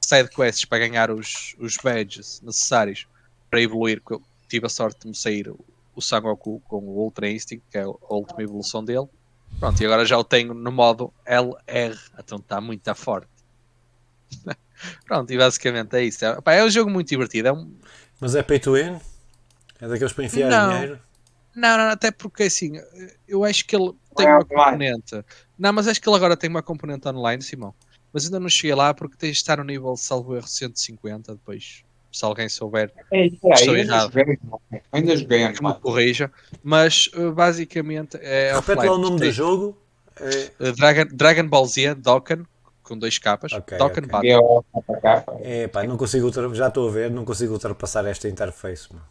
side 0.00 0.28
quests 0.28 0.64
para 0.64 0.86
ganhar 0.86 1.10
os, 1.10 1.56
os 1.58 1.76
badges 1.76 2.40
necessários 2.42 3.08
para 3.50 3.60
evoluir. 3.60 4.00
Tive 4.48 4.66
a 4.66 4.68
sorte 4.68 5.00
de 5.00 5.08
me 5.08 5.14
sair 5.16 5.52
o 5.96 6.02
Sangoku 6.02 6.60
com 6.68 6.76
o 6.76 7.02
Ultra 7.02 7.28
Instinct, 7.28 7.64
que 7.70 7.78
é 7.78 7.82
a 7.82 8.14
última 8.14 8.42
evolução 8.42 8.84
dele. 8.84 9.08
Pronto, 9.58 9.80
e 9.80 9.86
agora 9.86 10.04
já 10.04 10.18
o 10.18 10.22
tenho 10.22 10.52
no 10.52 10.70
modo 10.70 11.12
LR, 11.24 11.98
então 12.18 12.38
está 12.38 12.60
muito 12.60 12.94
forte. 12.94 13.28
Pronto, 15.06 15.32
e 15.32 15.38
basicamente 15.38 15.96
é 15.96 16.04
isso. 16.04 16.24
É, 16.24 16.40
pá, 16.40 16.52
é 16.52 16.62
um 16.62 16.68
jogo 16.68 16.90
muito 16.90 17.08
divertido. 17.08 17.48
É 17.48 17.52
um... 17.52 17.74
Mas 18.20 18.34
é 18.34 18.42
pay 18.42 18.60
to 18.60 18.74
win? 18.74 19.00
É 19.80 19.88
daqueles 19.88 20.12
para 20.12 20.24
enfiar 20.24 20.50
não. 20.50 20.72
dinheiro? 20.72 21.00
Não, 21.54 21.78
não, 21.78 21.88
até 21.88 22.10
porque 22.10 22.42
assim, 22.42 22.78
eu 23.26 23.42
acho 23.42 23.64
que 23.64 23.74
ele 23.74 23.94
tem 24.14 24.26
uma 24.26 24.44
componente. 24.44 25.24
Não, 25.58 25.72
mas 25.72 25.88
acho 25.88 26.00
que 26.00 26.08
ele 26.08 26.16
agora 26.16 26.36
tem 26.36 26.50
uma 26.50 26.62
componente 26.62 27.08
online, 27.08 27.42
Simão. 27.42 27.74
Mas 28.12 28.26
ainda 28.26 28.38
não 28.38 28.48
cheguei 28.48 28.74
lá 28.74 28.92
porque 28.92 29.16
tens 29.16 29.32
de 29.32 29.36
estar 29.38 29.56
no 29.56 29.64
nível 29.64 29.96
salvo 29.96 30.36
erro 30.36 30.46
150 30.46 31.32
depois 31.34 31.82
se 32.16 32.24
alguém 32.24 32.48
souber, 32.48 32.90
é, 33.12 33.24
é, 33.24 33.26
estou 33.26 33.76
errado. 33.76 34.10
Joguei, 34.10 34.38
ainda 34.90 35.16
joguei 35.16 35.52
que 35.52 35.62
me 35.62 35.74
corrija, 35.74 36.32
mas 36.62 37.10
uh, 37.14 37.30
basicamente 37.30 38.16
é 38.22 38.54
Repete 38.54 38.86
lá 38.86 38.94
o 38.94 38.98
nome 38.98 39.20
do 39.20 39.30
jogo. 39.30 39.76
É... 40.18 40.68
Uh, 40.68 40.72
Dragon, 40.72 41.04
Dragon 41.14 41.46
Ball 41.46 41.66
Z, 41.66 41.94
Dokkan, 41.96 42.46
com 42.82 42.96
dois 42.96 43.18
capas. 43.18 43.52
Okay, 43.52 43.76
Dokkan 43.76 44.04
okay. 44.04 44.32
É, 45.42 45.68
pá, 45.68 45.84
não 45.84 45.98
consigo 45.98 46.32
já 46.54 46.68
estou 46.68 46.88
a 46.88 46.92
ver, 46.92 47.10
não 47.10 47.24
consigo 47.24 47.52
ultrapassar 47.52 48.06
esta 48.06 48.28
interface. 48.28 48.88
Mano. 48.90 49.04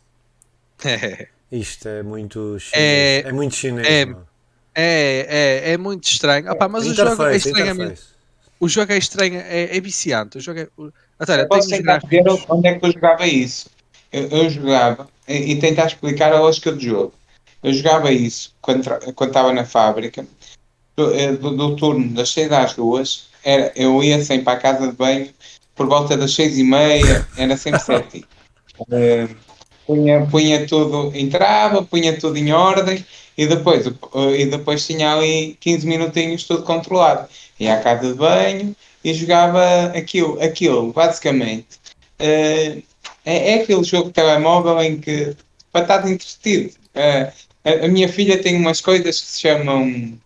É. 0.84 1.28
Isto 1.52 1.88
é 1.88 2.02
muito 2.02 2.58
chinês. 2.60 2.74
É, 2.74 3.20
é 3.20 3.32
muito 3.32 3.54
chinês. 3.54 3.88
É, 3.88 4.02
é, 4.74 5.68
é, 5.68 5.72
é, 5.74 5.78
muito 5.78 6.06
estranho. 6.06 6.50
Ah, 6.50 6.56
pá, 6.56 6.68
mas 6.68 6.88
interface, 6.88 7.14
o 7.14 7.16
jogo 7.16 7.30
é 7.30 7.36
estranhamente. 7.36 8.02
O 8.60 8.68
jogo 8.68 8.92
é 8.92 8.98
estranho, 8.98 9.40
é, 9.40 9.78
é 9.78 9.80
viciante. 9.80 10.40
O 10.40 10.42
jogo 10.42 10.60
é, 10.60 10.68
Até, 11.20 11.46
posso 11.46 11.70
tentar 11.70 12.00
ver 12.08 12.24
onde 12.50 12.68
é 12.68 12.78
que 12.78 12.86
eu 12.86 12.92
jogava 12.92 13.26
isso. 13.26 13.70
Eu, 14.12 14.28
eu 14.28 14.50
jogava 14.50 15.08
e, 15.28 15.52
e, 15.52 15.60
tentar 15.60 15.88
explicar 15.88 16.34
a 16.34 16.40
lógica 16.40 16.72
do 16.72 16.80
jogo. 16.80 17.14
Eu 17.64 17.74
jogava 17.74 18.12
isso 18.12 18.54
quando, 18.62 18.84
quando 19.14 19.30
estava 19.30 19.54
na 19.54 19.66
fábrica, 19.66 20.26
do, 20.96 21.14
eh, 21.14 21.34
do, 21.34 21.56
do, 21.56 21.76
turno 21.76 22.14
das 22.14 22.30
6 22.30 22.52
às 22.52 22.74
2, 22.76 23.28
era, 23.44 23.72
eu 23.76 24.04
ia 24.04 24.24
sempre 24.24 24.44
para 24.44 24.58
a 24.58 24.62
casa 24.62 24.88
de 24.88 24.94
banho 24.94 25.30
por 25.76 25.88
volta 25.88 26.16
das 26.16 26.34
6 26.34 26.58
e 26.58 26.64
meia, 26.64 27.28
era 27.38 27.58
sempre 27.58 27.80
certinho. 27.84 28.26
uh, 28.80 29.36
punha, 29.86 30.26
punha 30.28 30.68
tudo, 30.68 31.12
entrava, 31.16 31.84
punha 31.84 32.18
tudo 32.18 32.38
em 32.38 32.52
ordem 32.52 33.06
e 33.38 33.46
depois, 33.46 33.86
uh, 33.88 34.36
e 34.36 34.46
depois 34.46 34.86
tinha 34.86 35.14
ali 35.14 35.58
15 35.60 35.86
minutinhos 35.86 36.44
tudo 36.44 36.64
controlado. 36.64 37.28
Ia 37.60 37.76
à 37.76 37.82
casa 37.82 38.08
de 38.08 38.14
banho, 38.14 38.76
e 39.06 39.14
jogava 39.14 39.86
aquilo, 39.96 40.42
aquilo 40.42 40.92
basicamente. 40.92 41.78
Uh, 42.20 42.82
é, 43.24 43.52
é, 43.52 43.54
aquele 43.62 43.84
jogo 43.84 44.08
de 44.08 44.14
telemóvel 44.14 44.82
em 44.82 45.00
que 45.00 45.36
para 45.72 45.82
estar 45.82 46.10
entretido. 46.10 46.74
Uh, 46.96 47.32
a, 47.64 47.86
a, 47.86 47.88
minha 47.88 48.10
filha 48.10 48.42
tem 48.42 48.56
umas 48.56 48.82
coisas 48.82 49.22
que 49.22 49.28
se 49.28 49.42
chamam. 49.42 50.18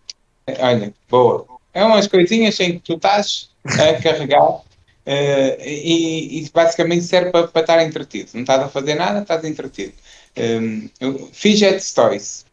Olha, 0.58 0.94
boa. 1.10 1.44
É 1.74 1.84
umas 1.84 2.06
coisinhas 2.06 2.58
em 2.58 2.72
que 2.72 2.80
tu 2.80 2.94
estás 2.94 3.50
a 3.66 3.94
carregar 4.02 4.48
uh, 4.48 4.62
e, 5.06 6.40
e, 6.40 6.50
basicamente 6.52 7.04
serve 7.04 7.30
para, 7.32 7.48
para 7.48 7.60
estar 7.60 7.82
entretido. 7.84 8.30
Não 8.32 8.40
estás 8.40 8.62
a 8.62 8.68
fazer 8.68 8.94
nada, 8.94 9.20
estás 9.20 9.44
entretido. 9.44 9.92
Um, 10.38 10.88
Fidget 11.32 11.84
Toys. 11.94 12.46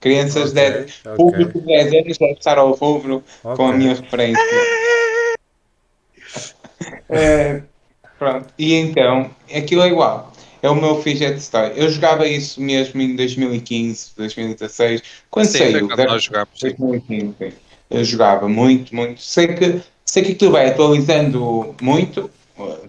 Crianças 0.00 0.50
okay, 0.50 0.70
de 0.70 0.82
okay. 0.82 1.16
público 1.16 1.60
de 1.60 1.66
10 1.66 2.04
anos 2.04 2.18
deve 2.18 2.32
estar 2.32 2.58
ao 2.58 2.72
rubro 2.72 3.24
okay. 3.42 3.56
com 3.56 3.68
a 3.68 3.72
minha 3.72 3.94
referência. 3.94 4.42
É, 7.08 7.62
pronto. 8.18 8.46
E 8.58 8.74
então, 8.74 9.30
aquilo 9.54 9.82
é 9.82 9.88
igual. 9.88 10.32
É 10.62 10.68
o 10.68 10.74
meu 10.74 11.00
fidget 11.02 11.48
toy. 11.50 11.72
Eu 11.76 11.90
jogava 11.90 12.26
isso 12.26 12.60
mesmo 12.60 13.00
em 13.00 13.14
2015, 13.14 14.12
2016, 14.16 15.02
quando 15.30 15.46
sim, 15.46 15.58
saiu. 15.58 15.88
Quando 15.88 16.04
nós 16.04 16.24
jogávamos, 16.24 16.60
2015, 16.60 17.54
eu 17.90 18.04
jogava 18.04 18.48
muito, 18.48 18.94
muito. 18.94 19.20
Sei 19.20 19.48
que, 19.48 19.80
sei 20.04 20.22
que 20.24 20.32
aquilo 20.32 20.52
vai 20.52 20.68
atualizando 20.68 21.74
muito 21.80 22.30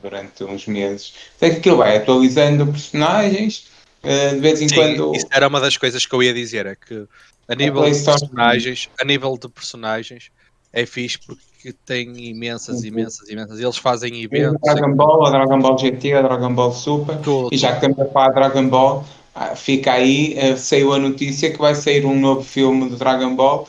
durante 0.01 0.43
uns 0.43 0.65
meses. 0.65 1.13
Sei 1.37 1.51
que 1.51 1.57
aquilo 1.57 1.77
vai 1.77 1.97
atualizando 1.97 2.65
personagens. 2.65 3.67
Uh, 4.03 4.35
de 4.35 4.39
vez 4.39 4.61
em 4.61 4.69
sim, 4.69 4.75
quando. 4.75 5.15
Isso 5.15 5.27
era 5.31 5.47
uma 5.47 5.59
das 5.59 5.75
coisas 5.75 6.05
que 6.05 6.15
eu 6.15 6.23
ia 6.23 6.33
dizer, 6.33 6.65
é 6.65 6.75
que 6.75 7.05
a 7.47 7.55
nível 7.55 7.83
de 7.83 8.03
personagens, 8.03 8.89
a 8.99 9.05
nível 9.05 9.37
de 9.37 9.49
personagens, 9.49 10.31
é 10.71 10.85
fixe 10.85 11.17
porque 11.19 11.41
que 11.73 11.73
tem 11.85 12.29
imensas, 12.29 12.83
imensas, 12.83 13.27
imensas. 13.29 13.59
Eles 13.59 13.77
fazem 13.77 14.23
eventos. 14.23 14.57
A 14.67 14.73
Dragon 14.73 14.95
Ball, 14.95 15.25
a 15.25 15.29
Dragon 15.29 15.59
Ball 15.59 15.77
GT, 15.77 16.13
a 16.13 16.21
Dragon 16.21 16.53
Ball 16.53 16.71
Super. 16.71 17.17
Tudo. 17.17 17.49
E 17.51 17.57
já 17.57 17.71
que 17.71 17.85
estamos 17.85 17.99
a 17.99 18.05
falar 18.11 18.29
Dragon 18.29 18.67
Ball, 18.69 19.05
ah, 19.35 19.55
fica 19.55 19.93
aí, 19.93 20.37
uh, 20.37 20.57
saiu 20.57 20.93
a 20.93 20.99
notícia 20.99 21.51
que 21.51 21.57
vai 21.57 21.75
sair 21.75 22.05
um 22.05 22.17
novo 22.17 22.43
filme 22.43 22.89
do 22.89 22.95
Dragon 22.95 23.35
Ball 23.35 23.67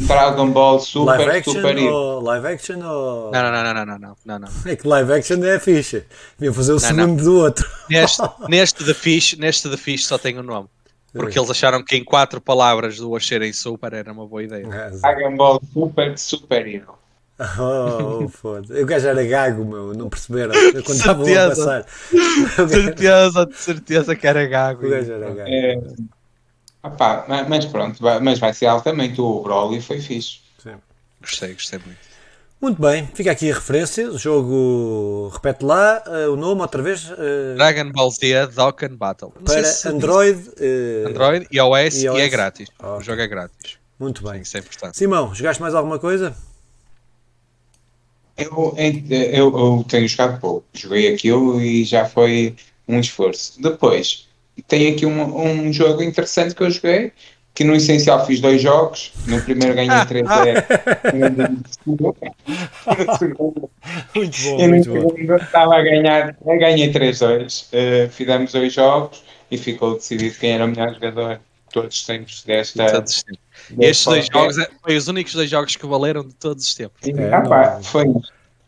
Dragon 0.00 0.50
Ball 0.50 0.80
Super 0.80 1.18
live 1.18 1.30
action 1.30 1.52
Super 1.52 1.78
Hero. 1.78 1.94
ou 1.94 2.20
live 2.22 2.46
action 2.46 2.82
ou. 2.84 3.30
Não, 3.30 3.42
não, 3.42 3.52
não, 3.52 3.74
não, 3.74 3.86
não, 3.86 3.98
não, 3.98 4.16
não, 4.24 4.38
não. 4.38 4.48
É 4.66 4.74
que 4.74 4.88
live 4.88 5.12
action 5.12 5.44
é 5.44 5.58
ficha. 5.60 6.04
Devia 6.38 6.52
fazer 6.52 6.72
o 6.72 6.74
Não, 6.74 6.80
segundo 6.80 7.22
do 7.22 7.38
outro. 7.38 7.68
Neste, 7.88 8.22
neste 8.48 8.84
The 8.84 8.94
Fish, 8.94 9.36
neste 9.36 9.68
The 9.68 9.76
Fish 9.76 10.06
só 10.06 10.18
tem 10.18 10.38
o 10.38 10.42
nome. 10.42 10.68
Porque 11.12 11.38
eles 11.38 11.48
acharam 11.48 11.84
que 11.84 11.96
em 11.96 12.02
quatro 12.02 12.40
palavras 12.40 12.96
duas 12.96 13.24
serem 13.24 13.52
super 13.52 13.92
era 13.92 14.12
uma 14.12 14.26
boa 14.26 14.42
ideia. 14.42 14.66
Dragon 15.00 15.36
Ball 15.36 15.62
Super 15.72 16.18
Super 16.18 16.66
Hero. 16.66 17.03
Oh, 17.58 18.28
foda 18.28 18.80
O 18.80 18.86
gajo 18.86 19.08
era 19.08 19.24
gago, 19.24 19.64
meu, 19.64 19.92
não 19.92 20.08
perceberam? 20.08 20.54
Quando 20.84 20.90
estavam 20.98 21.26
a 21.26 21.48
passar. 21.48 21.84
De 22.12 22.68
certeza, 22.70 23.46
de 23.46 23.56
certeza 23.56 24.14
que 24.16 24.26
era 24.26 24.46
gago. 24.46 24.86
O 24.86 24.90
gajo 24.90 25.12
era 25.12 25.34
gago. 25.34 25.48
É, 25.50 25.80
ma- 27.28 27.44
mas 27.48 27.64
pronto, 27.66 28.00
vai- 28.00 28.20
mas 28.20 28.38
vai 28.38 28.52
ser 28.54 28.66
altamente. 28.66 29.20
O 29.20 29.40
Broly 29.42 29.80
foi 29.80 30.00
fixe. 30.00 30.38
Sim. 30.62 30.74
Gostei, 31.20 31.54
gostei 31.54 31.80
muito. 31.84 31.98
Muito 32.60 32.80
bem, 32.80 33.06
fica 33.14 33.30
aqui 33.32 33.50
a 33.50 33.54
referência. 33.54 34.08
O 34.10 34.16
jogo, 34.16 35.28
repete 35.34 35.64
lá 35.64 36.02
eh, 36.06 36.28
o 36.28 36.36
nome 36.36 36.62
outra 36.62 36.82
vez. 36.82 37.10
eh, 37.18 37.54
Dragon 37.56 37.90
Ball 37.90 38.10
Z 38.10 38.46
Dokkan 38.54 38.94
Battle. 38.96 39.32
Não 39.36 39.42
para 39.42 39.64
se- 39.64 39.88
Android. 39.88 40.50
eh, 40.58 41.04
Android, 41.08 41.46
iOS, 41.52 42.02
iOS. 42.02 42.16
e 42.16 42.20
é 42.20 42.28
grátis. 42.28 42.68
Ok. 42.78 42.98
O 42.98 43.00
jogo 43.02 43.20
é 43.20 43.26
grátis. 43.26 43.78
Muito 43.98 44.22
bem. 44.22 44.40
Isso 44.40 44.56
é 44.56 44.60
importante. 44.60 44.96
Simão, 44.96 45.34
jogaste 45.34 45.60
mais 45.60 45.74
alguma 45.74 45.98
coisa? 45.98 46.34
Eu, 48.36 48.74
eu, 48.76 49.58
eu 49.58 49.84
tenho 49.88 50.08
jogado 50.08 50.40
pouco. 50.40 50.66
Joguei 50.72 51.14
aquilo 51.14 51.60
e 51.60 51.84
já 51.84 52.04
foi 52.04 52.54
um 52.88 52.98
esforço. 52.98 53.60
Depois, 53.62 54.28
tem 54.66 54.92
aqui 54.92 55.06
um, 55.06 55.66
um 55.66 55.72
jogo 55.72 56.02
interessante 56.02 56.54
que 56.54 56.62
eu 56.62 56.70
joguei, 56.70 57.12
que 57.54 57.62
no 57.62 57.74
essencial 57.74 58.26
fiz 58.26 58.40
dois 58.40 58.60
jogos. 58.60 59.12
No 59.26 59.40
primeiro 59.42 59.74
ganhei 59.74 59.90
3 60.06 60.24
No 61.14 61.64
segundo, 61.72 62.16
Muito 64.14 64.42
bom, 64.42 64.58
e 64.58 64.66
no 64.66 64.68
muito 64.68 64.90
bom. 64.90 65.10
segundo 65.10 65.36
estava 65.36 65.76
a 65.76 65.82
ganhar, 65.82 66.36
eu 66.44 66.58
ganhei 66.58 66.92
3-2. 66.92 67.66
Eh, 67.72 68.08
fizemos 68.10 68.52
dois 68.52 68.72
jogos 68.72 69.22
e 69.50 69.56
ficou 69.56 69.94
decidido 69.94 70.36
quem 70.38 70.52
era 70.52 70.64
o 70.64 70.68
melhor 70.68 70.92
jogador 70.94 71.40
todos 71.72 71.96
os 71.96 72.06
tempos 72.06 72.42
desta. 72.44 73.04
Estes 73.78 74.04
dois 74.06 74.26
jogos 74.32 74.58
é- 74.58 74.68
foi 74.82 74.96
os 74.96 75.08
únicos 75.08 75.32
dois 75.34 75.48
jogos 75.50 75.76
que 75.76 75.86
valeram 75.86 76.22
de 76.22 76.34
todos 76.34 76.64
os 76.66 76.74
tempos. 76.74 77.00
É, 77.06 77.32
ah, 77.32 77.40
pá, 77.42 77.80
foi. 77.82 78.06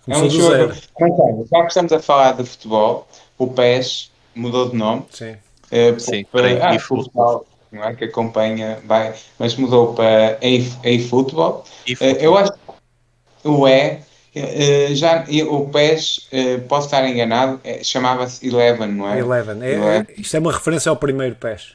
É 0.08 0.16
um 0.16 0.30
jogo. 0.30 0.72
Mas, 1.00 1.10
olha, 1.18 1.44
já 1.50 1.60
que 1.62 1.68
estamos 1.68 1.92
a 1.92 1.98
falar 2.00 2.32
de 2.32 2.44
futebol, 2.44 3.08
o 3.38 3.48
PES 3.48 4.10
mudou 4.34 4.68
de 4.70 4.76
nome. 4.76 5.04
Sim. 5.10 5.36
eh, 5.70 5.98
Sim, 5.98 6.24
para- 6.30 6.68
ah, 6.68 6.74
eFootball. 6.76 7.04
futebol, 7.40 7.46
não 7.72 7.84
é 7.84 7.94
que 7.94 8.04
acompanha, 8.04 8.78
vai, 8.86 9.12
mas 9.38 9.56
mudou 9.56 9.94
para 9.94 10.38
eFootball. 10.40 11.64
E 11.86 11.92
Eh, 11.92 11.96
foi- 11.96 12.16
eu 12.20 12.36
acho 12.38 12.52
que 12.52 13.48
o 13.48 13.66
E, 13.66 13.98
eh, 14.34 14.94
já, 14.94 15.24
e 15.28 15.42
o 15.42 15.66
PES, 15.68 16.28
eh, 16.30 16.58
posso 16.58 16.86
estar 16.86 17.08
enganado, 17.08 17.58
eh, 17.64 17.82
chamava-se 17.82 18.46
Eleven, 18.46 18.88
não 18.88 19.08
é? 19.10 19.18
Eleven. 19.18 19.62
É, 19.62 19.72
Eleven. 19.72 20.06
isto 20.18 20.36
é 20.36 20.40
uma 20.40 20.52
referência 20.52 20.90
ao 20.90 20.96
primeiro 20.96 21.34
PES. 21.36 21.74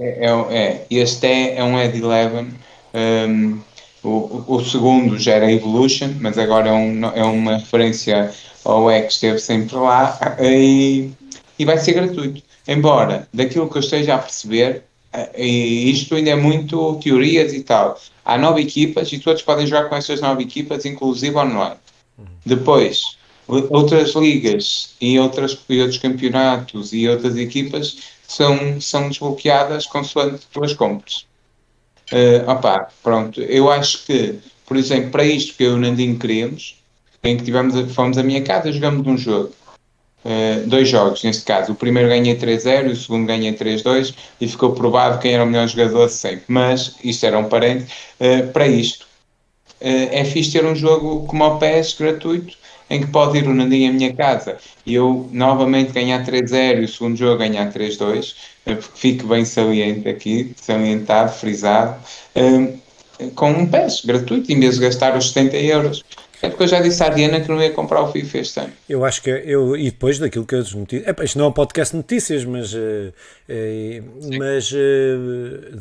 É, 0.00 0.26
é, 0.26 0.56
é. 0.56 0.86
este 0.90 1.26
é, 1.26 1.56
é 1.56 1.64
um 1.64 1.78
Ed 1.78 1.98
Eleven. 1.98 2.48
Um, 2.94 3.60
o, 4.02 4.44
o 4.56 4.64
segundo 4.64 5.18
já 5.18 5.34
era 5.34 5.52
Evolution, 5.52 6.14
mas 6.20 6.38
agora 6.38 6.70
é, 6.70 6.72
um, 6.72 7.04
é 7.04 7.22
uma 7.22 7.58
referência 7.58 8.32
ao 8.64 8.90
E 8.90 9.02
que 9.02 9.12
esteve 9.12 9.38
sempre 9.38 9.76
lá 9.76 10.18
e, 10.40 11.10
e 11.58 11.64
vai 11.64 11.78
ser 11.78 11.92
gratuito. 11.92 12.42
Embora, 12.66 13.28
daquilo 13.32 13.68
que 13.68 13.76
eu 13.76 13.80
esteja 13.80 14.14
a 14.14 14.18
perceber, 14.18 14.84
e 15.36 15.90
isto 15.90 16.14
ainda 16.14 16.30
é 16.30 16.36
muito 16.36 16.98
teorias 17.02 17.52
e 17.52 17.62
tal. 17.62 18.00
Há 18.24 18.38
nove 18.38 18.62
equipas 18.62 19.12
e 19.12 19.18
todos 19.18 19.42
podem 19.42 19.66
jogar 19.66 19.88
com 19.88 19.96
essas 19.96 20.20
nove 20.20 20.44
equipas, 20.44 20.84
inclusive 20.84 21.36
online. 21.36 21.76
Depois, 22.46 23.02
outras 23.48 24.14
ligas 24.14 24.94
e, 25.00 25.18
outras, 25.18 25.58
e 25.68 25.80
outros 25.80 25.98
campeonatos 25.98 26.92
e 26.92 27.08
outras 27.08 27.36
equipas 27.36 27.96
são, 28.30 28.80
são 28.80 29.08
desbloqueadas 29.08 29.86
consoante 29.86 30.46
as 30.62 30.72
compras. 30.72 31.26
Eh, 32.12 32.44
opá, 32.46 32.88
pronto, 33.02 33.40
eu 33.40 33.68
acho 33.70 34.06
que, 34.06 34.38
por 34.66 34.76
exemplo, 34.76 35.10
para 35.10 35.24
isto 35.24 35.56
que 35.56 35.64
eu 35.64 35.72
e 35.72 35.74
o 35.74 35.78
Nandinho 35.78 36.16
queríamos, 36.16 36.76
em 37.24 37.36
que 37.36 37.44
tivemos, 37.44 37.92
fomos 37.92 38.16
à 38.18 38.22
minha 38.22 38.42
casa, 38.42 38.70
jogamos 38.70 39.04
um 39.06 39.18
jogo. 39.18 39.52
Eh, 40.24 40.62
dois 40.66 40.88
jogos, 40.88 41.24
neste 41.24 41.44
caso. 41.44 41.72
O 41.72 41.74
primeiro 41.74 42.08
ganhei 42.08 42.36
3-0 42.36 42.88
e 42.88 42.92
o 42.92 42.96
segundo 42.96 43.26
ganhei 43.26 43.52
3-2 43.52 44.14
e 44.40 44.46
ficou 44.46 44.74
provado 44.74 45.18
quem 45.18 45.34
era 45.34 45.42
o 45.42 45.46
melhor 45.46 45.66
jogador 45.66 46.08
sempre. 46.08 46.44
Mas, 46.46 46.96
isto 47.02 47.26
era 47.26 47.38
um 47.38 47.48
parente, 47.48 47.92
eh, 48.20 48.42
para 48.42 48.66
isto, 48.68 49.06
eh, 49.80 50.20
é 50.20 50.24
fixe 50.24 50.52
ter 50.52 50.64
um 50.64 50.76
jogo 50.76 51.26
como 51.26 51.44
o 51.44 51.58
PES 51.58 51.94
gratuito 51.98 52.56
em 52.90 53.00
que 53.00 53.06
pode 53.06 53.38
ir 53.38 53.46
o 53.46 53.54
Nandinho 53.54 53.90
à 53.90 53.92
minha 53.92 54.12
casa 54.12 54.58
e 54.84 54.94
eu 54.94 55.30
novamente 55.32 55.92
ganhar 55.92 56.26
3-0 56.26 56.80
e 56.80 56.84
o 56.84 56.88
segundo 56.88 57.16
jogo 57.16 57.38
ganhar 57.38 57.72
3-2, 57.72 58.34
eh, 58.66 58.74
porque 58.74 58.98
fique 58.98 59.24
bem 59.24 59.44
saliente 59.44 60.08
aqui, 60.08 60.52
salientado, 60.60 61.32
frisado, 61.32 61.96
eh, 62.34 62.74
com 63.34 63.50
um 63.50 63.66
PES 63.66 64.04
gratuito, 64.04 64.50
em 64.52 64.58
vez 64.58 64.74
de 64.74 64.80
gastar 64.80 65.16
os 65.16 65.28
70 65.28 65.56
euros. 65.56 66.04
É 66.42 66.48
porque 66.48 66.62
eu 66.62 66.68
já 66.68 66.80
disse 66.80 67.02
à 67.02 67.10
Diana 67.10 67.38
que 67.38 67.48
não 67.50 67.62
ia 67.62 67.70
comprar 67.70 68.02
o 68.02 68.10
FIFA 68.10 68.38
este 68.38 68.60
ano. 68.60 68.72
Eu 68.88 69.04
acho 69.04 69.22
que 69.22 69.28
eu, 69.28 69.76
e 69.76 69.90
depois 69.90 70.18
daquilo 70.18 70.46
que 70.46 70.54
as 70.54 70.72
notícias. 70.72 71.14
Isto 71.22 71.38
não 71.38 71.44
é 71.44 71.48
um 71.48 71.52
podcast 71.52 71.92
de 71.92 71.98
notícias, 71.98 72.46
mas, 72.46 72.74
eh, 72.74 73.12
eh, 73.46 74.02
mas 74.38 74.72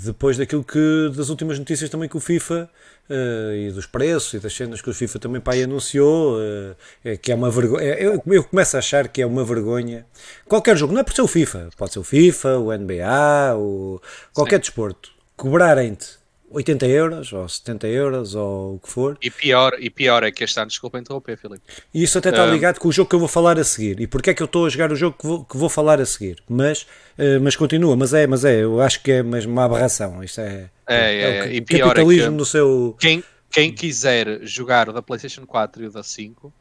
depois 0.04 0.38
daquilo 0.38 0.64
que. 0.64 1.12
das 1.16 1.30
últimas 1.30 1.58
notícias 1.58 1.90
também 1.90 2.10
que 2.10 2.18
o 2.18 2.20
FIFA 2.20 2.70
eh, 3.10 3.68
e 3.68 3.72
dos 3.72 3.88
preços 3.88 4.34
e 4.36 4.40
das 4.40 4.54
cenas 4.54 4.82
que 4.82 4.90
o 4.90 4.94
FIFA 4.94 5.18
também 5.20 5.42
pá, 5.42 5.54
aí 5.54 5.64
anunciou, 5.64 6.38
eh, 6.40 6.76
é 7.04 7.18
que 7.18 7.32
é 7.32 7.36
uma 7.36 7.50
vergonha. 7.50 7.84
Eu, 7.96 8.22
eu 8.28 8.44
começo 8.44 8.76
a 8.76 8.80
achar 8.80 9.08
que 9.08 9.22
é 9.22 9.26
uma 9.26 9.44
vergonha. 9.44 10.06
Qualquer 10.48 10.78
jogo, 10.78 10.94
não 10.94 11.02
é 11.02 11.04
por 11.04 11.14
ser 11.14 11.24
o 11.24 11.28
FIFA, 11.28 11.70
pode 11.76 11.94
ser 11.94 12.00
o 12.00 12.04
FIFA, 12.04 12.58
o 12.60 12.78
NBA, 12.78 13.56
o, 13.58 14.00
qualquer 14.34 14.60
desporto, 14.60 15.10
cobrarem-te 15.36 16.19
80 16.52 16.86
euros 16.88 17.32
ou 17.34 17.48
70 17.48 17.88
euros 17.88 18.36
ou 18.36 18.76
o 18.76 18.80
que 18.80 18.90
for. 18.90 19.18
E 19.22 19.30
pior, 19.30 19.74
e 19.80 19.90
pior 19.90 20.24
é 20.24 20.32
que 20.32 20.44
este 20.44 20.60
ano, 20.60 20.68
desculpa 20.70 20.98
interromper, 21.00 21.38
Filipe. 21.38 21.62
E 21.94 22.04
isso 22.04 22.18
até 22.18 22.30
está 22.30 22.44
Ah. 22.44 22.48
ligado 22.48 22.80
com 22.80 22.88
o 22.88 22.92
jogo 22.92 23.10
que 23.10 23.16
eu 23.16 23.20
vou 23.20 23.28
falar 23.28 23.60
a 23.60 23.64
seguir. 23.64 24.00
E 24.00 24.08
porque 24.08 24.32
é 24.32 24.34
que 24.34 24.42
eu 24.42 24.46
estou 24.46 24.66
a 24.66 24.70
jogar 24.70 24.92
o 24.92 24.96
jogo 24.96 25.16
que 25.18 25.26
vou, 25.28 25.46
que 25.46 25.58
vou 25.58 25.70
falar 25.70 26.00
a 26.02 26.06
seguir? 26.06 26.42
Mas, 26.50 26.88
eh, 27.18 27.40
mas 27.40 27.56
continua, 27.56 27.96
mas 27.96 28.14
é, 28.14 28.26
mas 28.28 28.44
é, 28.46 28.64
eu 28.64 28.82
acho 28.82 29.02
que 29.04 29.12
é 29.12 29.24
mesmo 29.24 29.52
uma 29.52 29.66
aberração. 29.66 30.24
Isto 30.24 30.42
é, 30.42 30.70
É, 30.88 31.22
é, 31.22 31.28
o 31.28 31.32
é. 31.32 31.40
ca- 31.42 31.48
E 31.54 31.62
pior 31.62 31.78
é 31.78 31.82
capitalismo 31.90 32.32
que- 32.32 32.38
no 32.38 32.46
seu. 32.46 32.96
Quem, 33.00 33.24
quem 33.52 33.74
quiser 33.74 34.40
jogar 34.44 34.90
o 34.90 34.94
da 34.94 35.02
PlayStation 35.02 35.46
4 35.46 35.84
e 35.84 35.88
o 35.88 35.92
da 35.92 36.04
5, 36.04 36.52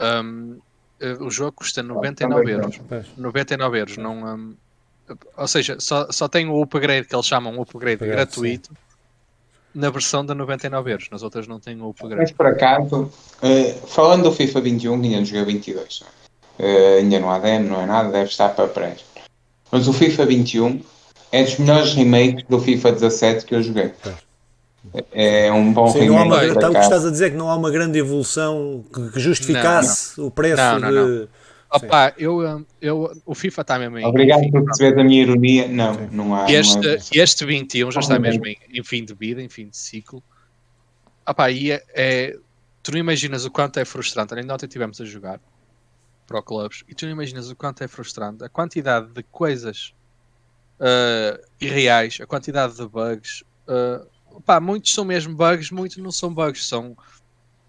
hum, 0.00 0.58
eh, 1.00 1.16
o 1.20 1.30
jogo 1.30 1.52
custa 1.52 1.82
99 1.82 2.50
euros. 2.52 2.80
Pois. 2.88 3.06
99 3.16 3.78
euros. 3.78 3.96
Não, 3.96 4.24
hum, 4.36 4.54
ou 5.36 5.46
seja, 5.48 5.76
só, 5.78 6.10
só 6.10 6.26
tem 6.28 6.48
o 6.48 6.60
upgrade 6.62 7.06
que 7.06 7.14
eles 7.14 7.26
chamam 7.26 7.52
um 7.56 7.62
upgrade 7.62 7.94
Upgrade, 7.94 8.12
gratuito 8.16 8.70
na 9.76 9.90
versão 9.90 10.24
de 10.24 10.34
99 10.34 10.90
euros. 10.90 11.08
Nas 11.10 11.22
outras 11.22 11.46
não 11.46 11.60
tem 11.60 11.80
o 11.80 11.94
Mas 12.00 12.00
upgrade. 12.00 12.34
por 12.34 12.46
acaso, 12.46 13.12
eh, 13.42 13.74
falando 13.86 14.24
do 14.24 14.32
FIFA 14.32 14.60
21, 14.62 14.94
ainda 14.94 15.16
não 15.18 15.24
joguei 15.24 15.44
22. 15.44 16.00
não 16.00 16.08
é? 16.08 16.16
Eh, 16.58 16.98
ainda 17.00 17.20
não 17.20 17.30
há 17.30 17.38
demo, 17.38 17.68
não 17.68 17.82
é 17.82 17.86
nada, 17.86 18.10
deve 18.10 18.30
estar 18.30 18.48
para 18.48 18.66
pré. 18.66 18.96
Mas 19.70 19.86
o 19.86 19.92
FIFA 19.92 20.24
21 20.24 20.80
é 21.30 21.42
dos 21.44 21.58
melhores 21.58 21.92
remakes 21.92 22.44
do 22.48 22.58
FIFA 22.58 22.92
17 22.92 23.44
que 23.44 23.54
eu 23.54 23.62
joguei. 23.62 23.92
É 25.12 25.52
um 25.52 25.72
bom 25.72 25.88
Sim, 25.88 26.06
não 26.06 26.18
há 26.18 26.22
uma, 26.22 26.36
remake. 26.38 26.54
por 26.54 26.60
tá, 26.60 26.70
o 26.70 26.72
que 26.72 26.78
estás 26.78 27.04
a 27.04 27.10
dizer 27.10 27.26
é 27.26 27.30
que 27.30 27.36
não 27.36 27.50
há 27.50 27.56
uma 27.56 27.70
grande 27.70 27.98
evolução 27.98 28.84
que, 28.94 29.10
que 29.10 29.20
justificasse 29.20 30.18
o 30.20 30.30
preço 30.30 30.62
Não, 30.62 30.78
não, 30.78 31.06
de. 31.06 31.28
Opa, 31.70 32.14
eu, 32.16 32.64
eu, 32.80 33.22
o 33.26 33.34
FIFA 33.34 33.60
está 33.62 33.78
mesmo 33.78 33.98
em. 33.98 34.04
Obrigado 34.04 34.50
por 34.50 34.64
perceber 34.64 35.00
a 35.00 35.04
minha 35.04 35.22
ironia. 35.22 35.68
Não, 35.68 35.94
não 36.12 36.34
há. 36.34 36.42
não 36.42 36.48
Este, 36.48 36.88
é- 36.88 36.98
este 37.22 37.44
21 37.44 37.90
já 37.90 38.00
está 38.00 38.16
Ah, 38.16 38.18
mesmo 38.18 38.46
em, 38.46 38.56
em 38.72 38.84
fim 38.84 39.04
de 39.04 39.14
vida, 39.14 39.42
em 39.42 39.48
fim 39.48 39.68
de 39.68 39.76
ciclo. 39.76 40.22
Pá, 41.36 41.50
e 41.50 41.72
é, 41.72 41.84
é- 41.94 42.36
tu 42.82 42.92
não 42.92 42.98
imaginas 42.98 43.44
o 43.44 43.50
quanto 43.50 43.78
é 43.80 43.84
frustrante. 43.84 44.32
Ainda 44.34 44.54
ontem 44.54 44.66
estivemos 44.66 45.00
a 45.00 45.04
jogar 45.04 45.40
para 46.26 46.38
o 46.38 46.42
clubes 46.42 46.84
e 46.88 46.94
tu 46.94 47.04
não 47.04 47.12
imaginas 47.12 47.50
o 47.50 47.56
quanto 47.56 47.82
é 47.84 47.88
frustrante 47.88 48.42
a 48.44 48.48
quantidade 48.48 49.12
de 49.12 49.22
coisas 49.24 49.92
ah, 50.80 51.38
irreais, 51.60 52.18
a 52.20 52.26
quantidade 52.26 52.76
de 52.76 52.86
bugs. 52.88 53.42
ah, 53.68 54.04
pá, 54.44 54.60
muitos 54.60 54.92
são 54.94 55.04
mesmo 55.04 55.34
bugs, 55.34 55.70
muitos 55.70 55.96
não 55.96 56.12
são 56.12 56.32
bugs, 56.32 56.66
são, 56.66 56.96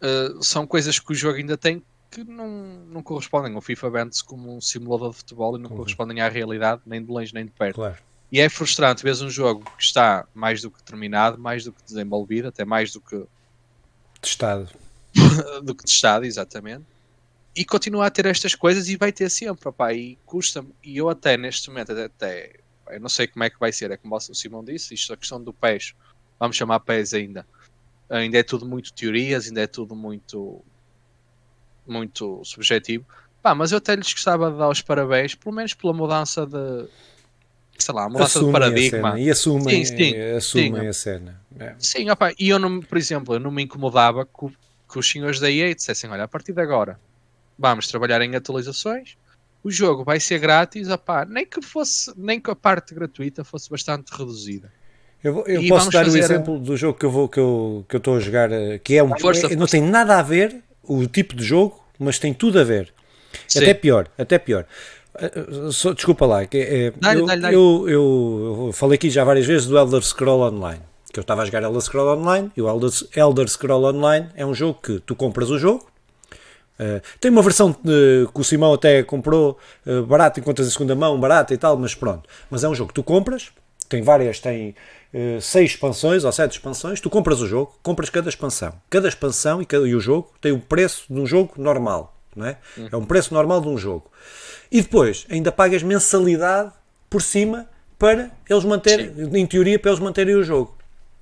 ah, 0.01 0.37
são 0.41 0.67
coisas 0.67 0.99
que 0.99 1.11
o 1.11 1.15
jogo 1.15 1.37
ainda 1.37 1.57
tem 1.57 1.81
que 2.09 2.23
não, 2.23 2.47
não 2.87 3.03
correspondem. 3.03 3.55
O 3.55 3.61
FIFA 3.61 3.89
vende-se 3.89 4.23
como 4.23 4.55
um 4.55 4.61
simulador 4.61 5.11
de 5.11 5.17
futebol 5.17 5.57
e 5.57 5.61
não 5.61 5.69
Uhum. 5.69 5.77
correspondem 5.77 6.21
à 6.21 6.29
realidade, 6.29 6.81
nem 6.85 7.03
de 7.03 7.11
longe 7.11 7.33
nem 7.33 7.45
de 7.45 7.51
perto. 7.51 7.75
Claro. 7.75 7.97
E 8.31 8.39
é 8.39 8.49
frustrante 8.49 9.03
ver 9.03 9.13
um 9.23 9.29
jogo 9.29 9.63
que 9.77 9.83
está 9.83 10.25
mais 10.33 10.61
do 10.61 10.69
que 10.69 10.83
terminado, 10.83 11.37
mais 11.37 11.63
do 11.63 11.71
que 11.71 11.81
desenvolvido, 11.83 12.47
até 12.49 12.65
mais 12.65 12.91
do 12.91 12.99
que, 13.01 13.23
Testado. 14.21 14.67
do 15.63 15.73
que 15.75 15.83
testado, 15.85 16.25
exatamente. 16.25 16.83
E 17.55 17.63
continua 17.65 18.05
a 18.05 18.09
ter 18.09 18.25
estas 18.25 18.53
coisas 18.53 18.87
e 18.89 18.95
vai 18.97 19.11
ter 19.11 19.29
sempre, 19.29 19.67
opá, 19.69 19.93
e 19.93 20.17
custa-me. 20.25 20.69
E 20.83 20.97
eu 20.97 21.09
até 21.09 21.37
neste 21.37 21.69
momento, 21.69 21.91
até, 21.91 22.05
até 22.05 22.59
eu 22.89 22.99
não 22.99 23.09
sei 23.09 23.27
como 23.27 23.43
é 23.43 23.49
que 23.49 23.59
vai 23.59 23.71
ser, 23.71 23.91
é 23.91 23.97
como 23.97 24.15
o 24.15 24.19
Simão 24.19 24.63
disse, 24.63 24.93
isto 24.93 25.11
é 25.11 25.15
a 25.15 25.17
questão 25.17 25.41
do 25.41 25.53
PES, 25.53 25.93
vamos 26.39 26.55
chamar 26.55 26.79
PES 26.81 27.13
ainda. 27.13 27.47
ainda 28.09 28.37
é 28.37 28.43
tudo 28.43 28.65
muito 28.65 28.93
teorias, 28.93 29.47
ainda 29.47 29.61
é 29.61 29.67
tudo 29.67 29.95
muito, 29.95 30.63
muito 31.87 32.41
subjetivo. 32.43 33.05
Pá, 33.41 33.53
mas 33.55 33.71
eu 33.71 33.77
até 33.77 33.95
lhes 33.95 34.11
gostava 34.13 34.51
de 34.51 34.57
dar 34.57 34.69
os 34.69 34.81
parabéns, 34.81 35.35
pelo 35.35 35.55
menos 35.55 35.73
pela 35.73 35.93
mudança 35.93 36.45
de. 36.45 36.87
Sei 37.77 37.93
lá, 37.93 38.09
mudança 38.09 38.39
assumem 38.39 38.47
de 38.47 38.51
paradigma. 38.59 39.19
E 39.19 39.29
assumem, 39.29 39.85
Sim, 39.85 39.97
sim, 39.97 40.21
assumem 40.35 40.81
sim. 40.81 40.87
a 40.87 40.93
cena. 40.93 41.41
É. 41.59 41.75
Sim, 41.77 42.09
opa, 42.09 42.33
e 42.39 42.49
eu, 42.49 42.57
não, 42.57 42.81
por 42.81 42.97
exemplo, 42.97 43.35
eu 43.35 43.39
não 43.39 43.51
me 43.51 43.63
incomodava 43.63 44.25
que, 44.25 44.47
que 44.91 44.97
os 44.99 45.09
senhores 45.09 45.39
da 45.39 45.49
EA 45.51 45.73
dissessem: 45.75 46.09
olha, 46.09 46.23
a 46.23 46.27
partir 46.27 46.53
de 46.53 46.61
agora 46.61 46.99
vamos 47.57 47.87
trabalhar 47.87 48.21
em 48.21 48.35
atualizações, 48.35 49.15
o 49.63 49.69
jogo 49.71 50.03
vai 50.03 50.19
ser 50.19 50.39
grátis, 50.39 50.89
opa, 50.89 51.23
nem 51.25 51.45
que 51.45 51.61
fosse, 51.61 52.11
nem 52.17 52.39
que 52.39 52.49
a 52.49 52.55
parte 52.55 52.93
gratuita 52.95 53.43
fosse 53.43 53.69
bastante 53.69 54.09
reduzida. 54.11 54.71
Eu, 55.23 55.33
vou- 55.33 55.47
eu 55.47 55.67
posso 55.67 55.89
dar 55.91 56.07
o 56.07 56.15
exemplo 56.17 56.59
do 56.59 56.77
jogo 56.77 56.97
que 56.97 57.05
eu 57.05 57.11
vou 57.11 57.27
que 57.27 57.39
eu 57.39 57.85
que 57.89 57.95
eu 57.95 57.97
estou 57.99 58.17
a 58.17 58.19
jogar, 58.19 58.51
eh, 58.51 58.77
que 58.79 58.95
é 58.95 59.03
um 59.03 59.17
Força, 59.19 59.47
é- 59.47 59.55
não 59.55 59.65
tem 59.65 59.81
nada 59.81 60.19
a 60.19 60.21
ver 60.21 60.63
o 60.87 61.05
tipo 61.07 61.35
de 61.35 61.43
jogo, 61.43 61.79
mas 61.99 62.17
tem 62.19 62.33
tudo 62.33 62.59
a 62.59 62.63
ver. 62.63 62.93
Sim. 63.47 63.59
Até 63.59 63.73
pior, 63.73 64.07
até 64.17 64.37
pior. 64.39 64.65
Só- 65.71 65.93
desculpa 65.93 66.25
lá, 66.25 66.45
que, 66.45 66.93
Dá-lhe, 66.99 67.55
eu, 67.55 67.89
eu, 67.89 68.63
eu- 68.67 68.71
falei 68.73 68.95
aqui 68.95 69.09
já 69.09 69.23
várias 69.23 69.45
vezes 69.45 69.65
do 69.67 69.77
Elder 69.77 70.01
Scroll 70.01 70.41
Online, 70.41 70.81
que 71.11 71.19
eu 71.19 71.21
estava 71.21 71.41
a 71.41 71.45
jogar 71.45 71.63
Elder 71.63 71.81
Scroll 71.81 72.17
Online 72.19 72.51
e 72.55 72.61
o 72.61 72.69
Elder, 72.69 72.89
Elder 73.15 73.47
Scroll 73.47 73.83
Online 73.85 74.27
é 74.35 74.45
um 74.45 74.53
jogo 74.53 74.79
que 74.81 74.99
tu 74.99 75.15
compras 75.15 75.49
o 75.49 75.57
jogo. 75.57 75.87
eh, 76.79 77.01
tem 77.19 77.31
uma 77.31 77.41
versão 77.41 77.75
eh, 77.85 78.27
que 78.31 78.39
o 78.39 78.43
Simão 78.43 78.73
até 78.73 79.01
comprou 79.01 79.57
eh, 79.87 80.01
barato, 80.01 80.39
encontras 80.39 80.67
em 80.67 80.71
segunda 80.71 80.95
mão, 80.95 81.19
barata 81.19 81.51
e 81.53 81.57
tal, 81.57 81.75
mas 81.77 81.95
pronto. 81.95 82.29
Mas 82.51 82.63
é 82.63 82.69
um 82.69 82.75
jogo 82.75 82.89
que 82.89 82.93
tu 82.93 83.03
compras, 83.03 83.49
tem 83.89 84.03
várias, 84.03 84.39
tem 84.39 84.75
seis 85.41 85.71
expansões 85.71 86.23
ou 86.23 86.31
sete 86.31 86.53
expansões, 86.53 86.99
tu 87.01 87.09
compras 87.09 87.41
o 87.41 87.47
jogo, 87.47 87.73
compras 87.81 88.09
cada 88.09 88.29
expansão. 88.29 88.73
Cada 88.89 89.07
expansão 89.07 89.61
e, 89.61 89.65
cada- 89.65 89.87
e 89.87 89.95
o 89.95 89.99
jogo 89.99 90.31
tem 90.41 90.51
o 90.51 90.59
preço 90.59 91.05
de 91.09 91.19
um 91.19 91.25
jogo 91.25 91.53
normal, 91.57 92.15
não 92.35 92.45
é? 92.45 92.57
É 92.91 92.95
um 92.95 93.05
preço 93.05 93.33
normal 93.33 93.61
de 93.61 93.67
um 93.67 93.77
jogo. 93.77 94.09
E 94.71 94.81
depois 94.81 95.25
ainda 95.29 95.51
pagas 95.51 95.81
mensalidade 95.81 96.71
por 97.09 97.21
cima 97.21 97.67
para 97.97 98.29
eles 98.49 98.63
manterem, 98.63 99.11
em 99.33 99.45
teoria, 99.45 99.79
para 99.79 99.91
eles 99.91 99.99
manterem 99.99 100.35
o 100.35 100.43
jogo. 100.43 100.77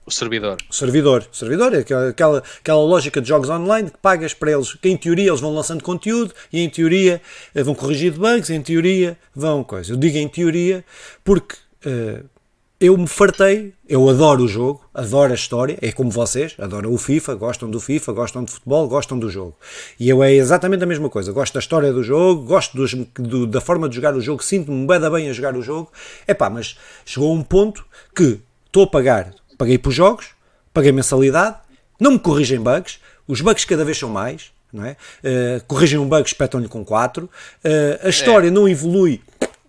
O 0.05 0.11
servidor. 0.11 0.57
O 0.69 0.73
servidor. 0.73 1.27
O 1.31 1.35
servidor 1.35 1.73
é 1.73 1.79
aquela, 1.79 2.43
aquela, 2.59 2.83
lógica 2.83 3.19
de 3.19 3.27
jogos 3.27 3.49
online 3.49 3.89
que 3.89 3.97
pagas 3.97 4.35
para 4.35 4.51
eles, 4.51 4.73
que 4.75 4.87
em 4.87 4.95
teoria 4.95 5.29
eles 5.29 5.41
vão 5.41 5.51
lançando 5.51 5.83
conteúdo 5.83 6.31
e 6.53 6.59
em 6.59 6.69
teoria 6.69 7.19
eh, 7.55 7.63
vão 7.63 7.73
corrigir 7.73 8.13
bugs, 8.13 8.51
em 8.51 8.61
teoria 8.61 9.17
vão 9.33 9.63
coisa. 9.63 9.93
Eu 9.93 9.97
digo 9.97 10.17
em 10.17 10.27
teoria 10.27 10.85
porque 11.23 11.55
eh, 11.83 12.21
eu 12.79 12.97
me 12.97 13.07
fartei, 13.07 13.73
eu 13.87 14.07
adoro 14.09 14.43
o 14.43 14.47
jogo, 14.47 14.81
adoro 14.93 15.31
a 15.31 15.35
história, 15.35 15.77
é 15.81 15.91
como 15.91 16.11
vocês, 16.11 16.55
adoram 16.59 16.93
o 16.93 16.97
FIFA, 16.97 17.35
gostam 17.35 17.69
do 17.69 17.79
FIFA, 17.79 18.11
gostam 18.11 18.43
de 18.43 18.51
futebol, 18.51 18.87
gostam 18.87 19.17
do 19.17 19.29
jogo. 19.29 19.55
E 19.99 20.09
eu 20.09 20.21
é 20.23 20.33
exatamente 20.33 20.83
a 20.83 20.87
mesma 20.87 21.09
coisa, 21.09 21.31
gosto 21.31 21.53
da 21.53 21.59
história 21.59 21.93
do 21.93 22.03
jogo, 22.03 22.43
gosto 22.43 22.75
dos- 22.75 22.93
do- 22.93 23.47
da 23.47 23.61
forma 23.61 23.87
de 23.87 23.95
jogar 23.95 24.13
o 24.15 24.19
jogo, 24.21 24.43
sinto-me 24.43 24.85
bem, 24.85 24.99
bem 25.09 25.29
a 25.29 25.33
jogar 25.33 25.55
o 25.55 25.61
jogo. 25.61 25.89
É 26.27 26.33
pá, 26.33 26.49
mas 26.49 26.77
chegou 27.05 27.31
a 27.31 27.33
um 27.33 27.41
ponto 27.43 27.85
que 28.13 28.39
estou 28.65 28.83
a 28.83 28.87
pagar, 28.87 29.33
paguei 29.57 29.77
por 29.77 29.91
jogos, 29.91 30.27
paguei 30.73 30.91
mensalidade, 30.91 31.55
não 31.99 32.11
me 32.11 32.19
corrigem 32.19 32.59
bugs, 32.59 32.99
os 33.25 33.39
bugs 33.39 33.63
cada 33.63 33.85
vez 33.85 33.97
são 33.97 34.09
mais, 34.09 34.51
não 34.73 34.83
é? 34.85 34.97
Eh, 35.23 35.61
corrigem 35.65 35.97
um 35.97 36.09
bug, 36.09 36.27
espetam-lhe 36.27 36.67
com 36.67 36.83
4, 36.83 37.29
a 38.03 38.09
história 38.09 38.51
não 38.51 38.67
evolui 38.67 39.21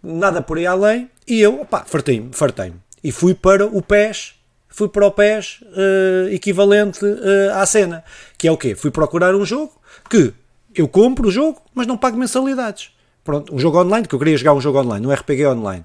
nada 0.02 0.42
por 0.42 0.58
aí 0.58 0.66
além, 0.66 1.08
e 1.26 1.40
eu, 1.40 1.60
opá, 1.60 1.84
fartei-me, 1.86 2.30
fartei-me. 2.32 2.74
E 3.06 3.12
fui 3.12 3.34
para 3.34 3.64
o 3.64 3.80
PES, 3.80 4.34
fui 4.68 4.88
para 4.88 5.06
o 5.06 5.12
PES 5.12 5.60
eh, 5.76 6.34
equivalente 6.34 6.98
eh, 7.06 7.52
à 7.54 7.64
cena, 7.64 8.02
que 8.36 8.48
é 8.48 8.50
o 8.50 8.56
quê? 8.56 8.74
Fui 8.74 8.90
procurar 8.90 9.32
um 9.32 9.44
jogo 9.44 9.72
que 10.10 10.34
eu 10.74 10.88
compro 10.88 11.28
o 11.28 11.30
jogo, 11.30 11.62
mas 11.72 11.86
não 11.86 11.96
pago 11.96 12.18
mensalidades. 12.18 12.90
Pronto, 13.22 13.54
um 13.54 13.60
jogo 13.60 13.80
online, 13.80 14.08
que 14.08 14.12
eu 14.16 14.18
queria 14.18 14.36
jogar 14.36 14.54
um 14.54 14.60
jogo 14.60 14.80
online, 14.80 15.06
um 15.06 15.12
RPG 15.12 15.46
online. 15.46 15.84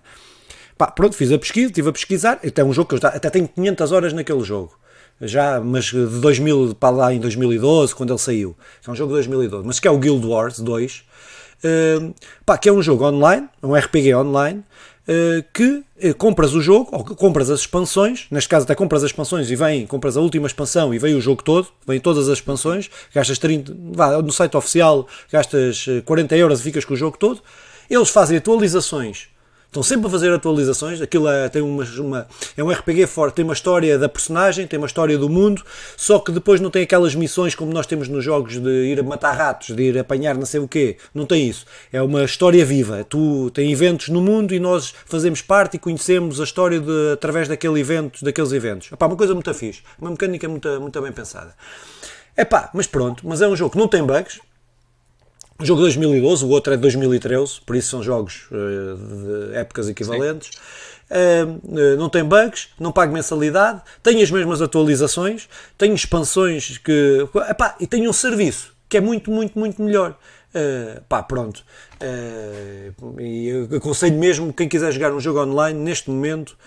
Pá, 0.79 0.87
pronto, 0.87 1.15
fiz 1.15 1.31
a 1.31 1.37
pesquisa, 1.37 1.67
estive 1.67 1.89
a 1.89 1.91
pesquisar, 1.91 2.39
até 2.43 2.63
um 2.63 2.73
jogo 2.73 2.89
que 2.89 2.95
eu 2.95 2.99
já, 2.99 3.09
até 3.09 3.29
tenho 3.29 3.47
500 3.47 3.91
horas 3.91 4.13
naquele 4.13 4.43
jogo. 4.43 4.75
Já, 5.21 5.61
mas 5.61 5.85
de 5.85 6.19
2000 6.19 6.73
para 6.73 6.89
lá 6.89 7.13
em 7.13 7.19
2012, 7.19 7.93
quando 7.93 8.09
ele 8.09 8.17
saiu. 8.17 8.57
É 8.87 8.89
um 8.89 8.95
jogo 8.95 9.09
de 9.09 9.17
2012, 9.17 9.67
mas 9.67 9.79
que 9.79 9.87
é 9.87 9.91
o 9.91 9.99
Guild 9.99 10.25
Wars 10.25 10.59
2. 10.59 11.03
Uh, 11.63 12.15
pá, 12.43 12.57
que 12.57 12.67
é 12.67 12.73
um 12.73 12.81
jogo 12.81 13.05
online, 13.05 13.47
um 13.61 13.75
RPG 13.75 14.15
online, 14.15 14.59
uh, 14.59 14.63
que 15.53 15.83
uh, 16.03 16.15
compras 16.17 16.53
o 16.53 16.61
jogo, 16.61 16.89
ou 16.91 17.03
compras 17.03 17.49
as 17.49 17.61
expansões, 17.61 18.27
neste 18.29 18.49
caso 18.49 18.63
até 18.63 18.75
compras 18.75 19.03
as 19.03 19.09
expansões 19.09 19.49
e 19.49 19.55
vem, 19.55 19.87
compras 19.87 20.15
a 20.15 20.21
última 20.21 20.47
expansão 20.47 20.93
e 20.93 20.99
vem 20.99 21.15
o 21.15 21.21
jogo 21.21 21.43
todo, 21.43 21.67
vem 21.87 21.99
todas 21.99 22.29
as 22.29 22.37
expansões, 22.37 22.89
gastas 23.13 23.37
30, 23.39 23.75
vá, 23.93 24.21
no 24.21 24.31
site 24.31 24.55
oficial 24.55 25.07
gastas 25.31 25.87
uh, 25.87 26.01
40 26.03 26.35
euros 26.37 26.59
e 26.59 26.63
ficas 26.63 26.85
com 26.85 26.93
o 26.93 26.97
jogo 26.97 27.17
todo. 27.17 27.41
Eles 27.89 28.09
fazem 28.09 28.37
atualizações 28.37 29.30
Estão 29.71 29.81
sempre 29.81 30.07
a 30.07 30.09
fazer 30.09 30.33
atualizações. 30.33 30.99
Aquilo 31.01 31.29
é, 31.29 31.47
tem 31.47 31.61
uma, 31.61 31.85
uma- 31.97 32.27
é 32.57 32.61
um 32.61 32.69
RPG 32.69 33.07
forte, 33.07 33.35
tem 33.35 33.45
uma 33.45 33.53
história 33.53 33.97
da 33.97 34.09
personagem, 34.09 34.67
tem 34.67 34.77
uma 34.77 34.85
história 34.85 35.17
do 35.17 35.29
mundo, 35.29 35.63
só 35.95 36.19
que 36.19 36.29
depois 36.29 36.59
não 36.59 36.69
tem 36.69 36.83
aquelas 36.83 37.15
missões 37.15 37.55
como 37.55 37.71
nós 37.71 37.85
temos 37.87 38.09
nos 38.09 38.21
jogos 38.21 38.59
de 38.59 38.69
ir 38.69 39.01
matar 39.01 39.31
ratos, 39.31 39.73
de 39.73 39.81
ir 39.83 39.97
apanhar 39.97 40.35
não 40.35 40.45
sei 40.45 40.59
o 40.59 40.67
quê. 40.67 40.97
Não 41.15 41.25
tem 41.25 41.47
isso. 41.47 41.65
É 41.93 42.01
uma 42.01 42.25
história 42.25 42.65
viva. 42.65 43.05
Tu 43.05 43.49
tem 43.51 43.71
eventos 43.71 44.09
no 44.09 44.19
mundo 44.19 44.53
e 44.53 44.59
nós 44.59 44.93
fazemos 45.05 45.41
parte 45.41 45.75
e 45.75 45.79
conhecemos 45.79 46.41
a 46.41 46.43
história 46.43 46.81
de, 46.81 47.13
através 47.13 47.47
daquele 47.47 47.79
evento, 47.79 48.25
daqueles 48.25 48.51
eventos. 48.51 48.91
Epá, 48.91 49.05
uma 49.07 49.15
coisa 49.15 49.33
muito 49.33 49.53
fixe. 49.53 49.83
Uma 49.97 50.11
mecânica 50.11 50.49
muito, 50.49 50.67
muito 50.81 51.01
bem 51.01 51.13
pensada. 51.13 51.55
Epá, 52.37 52.69
mas 52.73 52.87
pronto, 52.87 53.25
mas 53.25 53.41
é 53.41 53.47
um 53.47 53.55
jogo 53.55 53.71
que 53.71 53.77
não 53.77 53.87
tem 53.87 54.03
bugs, 54.03 54.41
jogo 55.65 55.81
de 55.81 55.99
2012, 55.99 56.45
o 56.45 56.49
outro 56.49 56.73
é 56.73 56.75
de 56.75 56.81
2013, 56.81 57.61
por 57.65 57.75
isso 57.75 57.89
são 57.89 58.03
jogos 58.03 58.47
eh, 58.51 59.49
de 59.51 59.55
épocas 59.57 59.89
equivalentes. 59.89 60.51
Eh, 61.09 61.45
não 61.97 62.09
tem 62.09 62.23
bugs, 62.23 62.69
não 62.79 62.91
pago 62.91 63.13
mensalidade, 63.13 63.81
tem 64.01 64.21
as 64.23 64.31
mesmas 64.31 64.61
atualizações, 64.61 65.47
tem 65.77 65.93
expansões 65.93 66.77
que. 66.77 67.27
Epá, 67.49 67.75
e 67.79 67.87
tem 67.87 68.07
um 68.07 68.13
serviço 68.13 68.73
que 68.87 68.97
é 68.97 69.01
muito, 69.01 69.31
muito, 69.31 69.57
muito 69.57 69.81
melhor. 69.81 70.17
Eh, 70.53 71.01
pá, 71.07 71.23
pronto. 71.23 71.63
Eh, 71.99 72.91
e 73.19 73.75
aconselho 73.75 74.17
mesmo 74.17 74.51
quem 74.51 74.67
quiser 74.67 74.91
jogar 74.91 75.13
um 75.13 75.19
jogo 75.19 75.41
online 75.41 75.79
neste 75.79 76.09
momento 76.09 76.57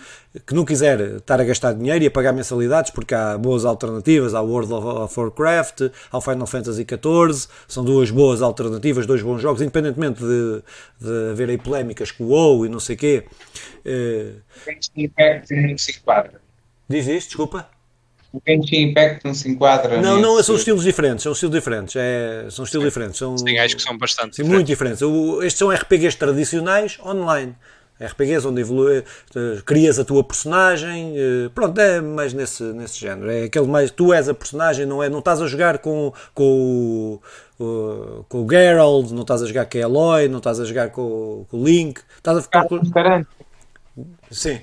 que 0.46 0.54
não 0.54 0.64
quiser 0.64 1.00
estar 1.16 1.40
a 1.40 1.44
gastar 1.44 1.74
dinheiro 1.74 2.02
e 2.02 2.06
a 2.06 2.10
pagar 2.10 2.32
mensalidades, 2.32 2.90
porque 2.90 3.14
há 3.14 3.36
boas 3.36 3.64
alternativas, 3.64 4.34
há 4.34 4.40
World 4.40 4.72
of 4.72 5.20
Warcraft, 5.20 5.82
há 6.10 6.16
o 6.16 6.20
Final 6.20 6.46
Fantasy 6.46 6.86
XIV, 6.88 7.48
são 7.68 7.84
duas 7.84 8.10
boas 8.10 8.40
alternativas, 8.40 9.06
dois 9.06 9.22
bons 9.22 9.40
jogos, 9.42 9.60
independentemente 9.60 10.20
de, 10.20 10.62
de 11.00 11.30
haver 11.32 11.50
aí 11.50 11.58
polémicas 11.58 12.10
com 12.10 12.24
o 12.24 12.28
WoW 12.28 12.66
e 12.66 12.68
não 12.68 12.80
sei 12.80 12.96
o 12.96 12.98
quê. 12.98 13.24
Enquadra. 15.90 16.40
diz 16.88 17.06
isto, 17.06 17.28
desculpa? 17.28 17.73
O 18.34 18.42
Genshin 18.44 18.88
Impact 18.90 19.24
não 19.24 19.32
se 19.32 19.48
enquadra. 19.48 20.00
Não, 20.02 20.20
não, 20.20 20.42
são 20.42 20.56
estilos 20.56 20.82
diferentes, 20.82 21.22
são 21.22 21.30
estilos 21.32 21.54
diferentes, 21.54 21.94
é, 21.96 22.46
são 22.50 22.64
estilos 22.64 22.84
diferentes. 22.88 23.16
São, 23.16 23.38
Sim, 23.38 23.56
acho 23.58 23.76
que 23.76 23.82
são 23.82 23.96
bastante 23.96 24.34
Sim, 24.34 24.42
diferentes. 24.42 24.54
muito 24.54 24.66
diferentes. 24.66 25.02
O- 25.02 25.40
estes 25.42 25.56
são 25.58 25.70
RPGs 25.70 26.16
tradicionais 26.18 26.98
online. 27.04 27.54
RPGs 28.00 28.44
onde 28.48 28.60
evolui, 28.60 29.04
eh, 29.36 29.62
crias 29.64 30.00
a 30.00 30.04
tua 30.04 30.24
personagem, 30.24 31.14
eh, 31.16 31.48
pronto, 31.54 31.80
é 31.80 32.00
mais 32.00 32.34
nesse, 32.34 32.64
nesse 32.64 32.98
género. 32.98 33.30
É 33.30 33.44
aquele 33.44 33.68
mais, 33.68 33.88
tu 33.92 34.12
és 34.12 34.28
a 34.28 34.34
personagem, 34.34 34.84
não, 34.84 35.00
é, 35.00 35.08
não 35.08 35.20
estás 35.20 35.40
a 35.40 35.46
jogar 35.46 35.78
com, 35.78 36.12
com, 36.34 37.20
o, 37.60 38.24
com 38.28 38.44
o 38.44 38.50
Geralt, 38.50 39.12
não 39.12 39.22
estás 39.22 39.42
a 39.42 39.46
jogar 39.46 39.66
com 39.66 39.78
a 39.78 39.80
Eloy, 39.80 40.26
não 40.28 40.38
estás 40.38 40.58
a 40.58 40.64
jogar 40.64 40.90
com, 40.90 41.02
o- 41.02 41.46
com 41.48 41.56
o 41.58 41.64
Link, 41.64 42.00
estás 42.16 42.36
a 42.38 42.42
ficar 42.42 42.66
com, 42.66 42.78
Monster 42.78 43.06
Hunter. 43.06 43.26
Sim. 44.28 44.60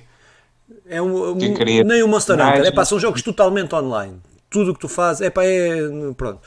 É 0.91 1.01
um, 1.01 1.29
um- 1.31 1.37
Que 1.37 1.53
cria 1.53 1.83
nem 1.83 2.03
o 2.03 2.07
Monster 2.07 2.35
Hunter. 2.35 2.65
É 2.65 2.71
pá, 2.71 2.83
são 2.83 2.99
jogos 2.99 3.21
totalmente 3.21 3.73
online. 3.73 4.17
Tudo 4.49 4.71
o 4.71 4.73
que 4.73 4.81
tu 4.81 4.89
fazes, 4.89 5.21
é 5.21 5.29
pá, 5.29 5.45
é. 5.45 5.77
Pronto. 6.17 6.41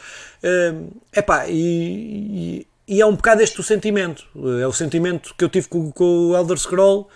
É 1.10 1.22
pá, 1.22 1.46
e, 1.48 2.66
e, 2.86 2.96
e 2.96 3.00
é 3.00 3.06
um 3.06 3.14
bocado 3.16 3.42
este 3.42 3.58
o 3.58 3.62
sentimento. 3.62 4.24
É 4.60 4.66
o 4.66 4.72
sentimento 4.72 5.34
que 5.36 5.42
eu 5.44 5.48
tive 5.48 5.66
com, 5.68 5.90
com 5.90 6.28
o 6.30 6.36
Elder 6.36 6.58
Scroll. 6.58 7.08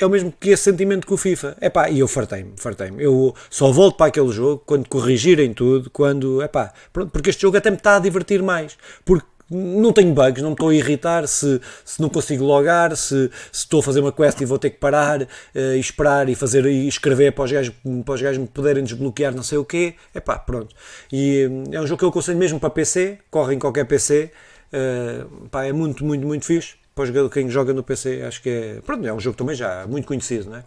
É 0.00 0.06
o 0.06 0.10
mesmo 0.10 0.32
que 0.38 0.50
esse 0.50 0.62
sentimento 0.64 1.06
com 1.06 1.14
o 1.14 1.16
FIFA. 1.16 1.56
É 1.60 1.70
pá, 1.70 1.88
e 1.90 1.98
eu 2.00 2.06
fartei-me, 2.06 2.52
fartei-me. 2.56 3.02
Eu 3.02 3.34
só 3.50 3.72
volto 3.72 3.96
para 3.96 4.06
aquele 4.08 4.30
jogo 4.30 4.62
quando 4.66 4.86
corrigirem 4.88 5.52
tudo, 5.54 5.88
quando. 5.90 6.42
É 6.42 6.46
pá, 6.48 6.72
pronto, 6.92 7.10
porque 7.10 7.30
este 7.30 7.42
jogo 7.42 7.56
até 7.56 7.70
me 7.70 7.78
está 7.78 7.96
a 7.96 7.98
divertir 7.98 8.42
mais. 8.42 8.76
Porque 9.04 9.26
não 9.50 9.92
tenho 9.92 10.12
bugs, 10.12 10.42
não 10.42 10.50
me 10.50 10.54
estou 10.54 10.68
a 10.68 10.74
irritar 10.74 11.26
se, 11.26 11.60
se 11.84 12.00
não 12.00 12.08
consigo 12.08 12.44
logar, 12.44 12.96
se, 12.96 13.30
se 13.52 13.64
estou 13.64 13.80
a 13.80 13.82
fazer 13.82 14.00
uma 14.00 14.12
quest 14.12 14.40
e 14.40 14.44
vou 14.44 14.58
ter 14.58 14.70
que 14.70 14.78
parar 14.78 15.22
eh, 15.22 15.76
e 15.76 15.80
esperar 15.80 16.28
e 16.28 16.34
fazer 16.34 16.66
e 16.66 16.86
escrever 16.88 17.32
para 17.32 17.44
os 17.44 17.52
gajos, 17.52 17.74
me 17.84 18.46
poderem 18.48 18.84
desbloquear 18.84 19.34
não 19.34 19.42
sei 19.42 19.58
o 19.58 19.64
quê. 19.64 19.94
É 20.14 20.20
pá, 20.20 20.38
pronto. 20.38 20.74
E 21.12 21.46
hum, 21.50 21.64
é 21.72 21.80
um 21.80 21.86
jogo 21.86 21.98
que 21.98 22.04
eu 22.04 22.08
aconselho 22.10 22.38
mesmo 22.38 22.60
para 22.60 22.70
PC, 22.70 23.18
corre 23.30 23.54
em 23.54 23.58
qualquer 23.58 23.84
PC. 23.86 24.30
eh, 24.72 25.24
pá, 25.50 25.64
é 25.64 25.72
muito, 25.72 26.04
muito, 26.04 26.26
muito 26.26 26.44
fixe. 26.44 26.74
Para 26.94 27.06
quem 27.30 27.48
joga 27.48 27.72
no 27.72 27.82
PC, 27.82 28.22
acho 28.22 28.42
que 28.42 28.50
é. 28.50 28.80
Pronto, 28.84 29.06
é 29.06 29.12
um 29.12 29.20
jogo 29.20 29.36
também 29.36 29.54
já 29.54 29.86
muito 29.86 30.06
conhecido, 30.06 30.50
não 30.50 30.56
é? 30.58 30.64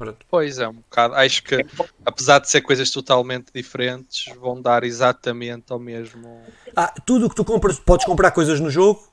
Pronto. 0.00 0.24
Pois 0.30 0.58
é, 0.58 0.66
um 0.66 0.76
bocado. 0.76 1.14
Acho 1.14 1.42
que, 1.42 1.62
apesar 2.06 2.38
de 2.38 2.48
ser 2.48 2.62
coisas 2.62 2.90
totalmente 2.90 3.52
diferentes, 3.54 4.34
vão 4.40 4.58
dar 4.58 4.82
exatamente 4.82 5.70
ao 5.70 5.78
mesmo. 5.78 6.40
Ah, 6.74 6.90
tudo 7.04 7.26
o 7.26 7.28
que 7.28 7.36
tu 7.36 7.44
compras, 7.44 7.78
podes 7.78 8.06
comprar 8.06 8.30
coisas 8.30 8.58
no 8.60 8.70
jogo, 8.70 9.06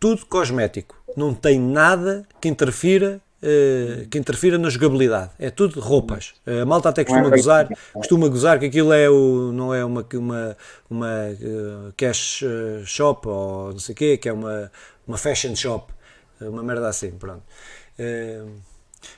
tudo 0.00 0.26
cosmético. 0.26 1.00
Não 1.16 1.32
tem 1.32 1.60
nada 1.60 2.26
que 2.40 2.48
interfira 2.48 3.20
Uh, 3.36 4.08
que 4.08 4.18
interfira 4.18 4.56
na 4.56 4.70
jogabilidade. 4.70 5.30
É 5.38 5.50
tudo 5.50 5.78
roupas. 5.78 6.34
Uh, 6.46 6.62
a 6.62 6.64
malta 6.64 6.88
até 6.88 7.04
costuma 7.04 7.28
gozar, 7.28 7.68
costuma 7.92 8.28
gozar 8.28 8.58
que 8.58 8.64
aquilo 8.64 8.94
é 8.94 9.10
o, 9.10 9.52
não 9.52 9.74
é 9.74 9.84
uma, 9.84 10.04
uma, 10.14 10.56
uma 10.88 11.06
uh, 11.06 11.92
cash 11.96 12.42
shop 12.86 13.28
ou 13.28 13.72
não 13.72 13.78
sei 13.78 13.92
o 13.92 13.96
quê, 13.96 14.16
que 14.16 14.28
é 14.28 14.32
uma, 14.32 14.72
uma 15.06 15.18
fashion 15.18 15.54
shop. 15.54 15.92
Uma 16.40 16.62
merda 16.62 16.88
assim, 16.88 17.10
pronto. 17.12 17.42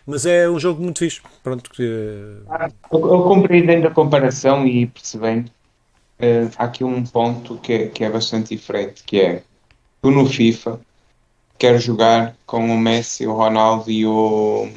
Mas 0.07 0.27
é 0.27 0.49
um 0.49 0.59
jogo 0.59 0.83
muito 0.83 1.01
fixe. 1.01 1.21
Pronto, 1.43 1.71
eu, 1.83 2.45
eu 2.93 3.23
compreendendo 3.23 3.87
a 3.87 3.91
comparação 3.91 4.67
e 4.67 4.87
percebendo, 4.87 5.51
há 6.57 6.65
aqui 6.65 6.85
um 6.85 7.05
ponto 7.05 7.57
que 7.59 7.73
é, 7.73 7.87
que 7.89 8.05
é 8.05 8.11
bastante 8.11 8.57
diferente, 8.57 9.03
que 9.05 9.21
é 9.21 9.43
tu 10.03 10.11
no 10.11 10.27
FIFA 10.27 10.81
quero 11.59 11.79
jogar 11.79 12.37
com 12.47 12.65
o 12.71 12.79
Messi, 12.79 13.27
o 13.27 13.35
Ronaldo 13.35 13.91
e 13.91 14.07
o, 14.07 14.69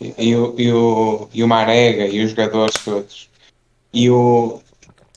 e 0.00 0.34
o, 0.36 0.54
e 0.58 0.72
o, 0.72 1.28
e 1.34 1.42
o 1.42 1.48
Marega 1.48 2.06
e 2.06 2.24
os 2.24 2.30
jogadores 2.30 2.76
todos. 2.84 3.28
E 3.92 4.08
o, 4.10 4.60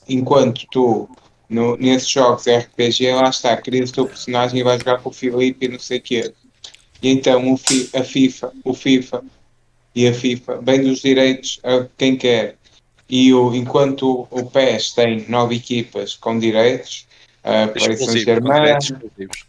enquanto 0.08 0.66
tu, 0.70 1.08
no, 1.48 1.76
nesses 1.76 2.10
jogos 2.10 2.46
RPG, 2.46 3.12
lá 3.12 3.30
está, 3.30 3.56
crias 3.56 3.90
o 3.90 3.94
teu 3.94 4.06
personagem 4.06 4.60
e 4.60 4.64
vais 4.64 4.80
jogar 4.80 5.00
com 5.00 5.10
o 5.10 5.12
Filipe 5.12 5.66
e 5.66 5.68
não 5.68 5.78
sei 5.78 5.98
o 5.98 6.02
quê. 6.02 6.34
E 7.02 7.10
então 7.10 7.52
o 7.52 7.56
fi, 7.56 7.88
a 7.94 8.02
FIFA, 8.02 8.52
o 8.64 8.74
FIFA 8.74 9.22
e 9.94 10.06
a 10.08 10.14
FIFA 10.14 10.60
vem 10.62 10.82
dos 10.82 11.00
direitos 11.00 11.60
a 11.62 11.86
quem 11.96 12.16
quer. 12.16 12.56
E 13.08 13.32
o, 13.32 13.54
enquanto 13.54 14.26
o 14.30 14.44
PES 14.44 14.92
tem 14.92 15.24
nove 15.28 15.56
equipas 15.56 16.14
com 16.14 16.38
direitos, 16.38 17.06
uh, 17.42 17.72
Paris 17.72 18.04
Saint-Germain, 18.04 18.78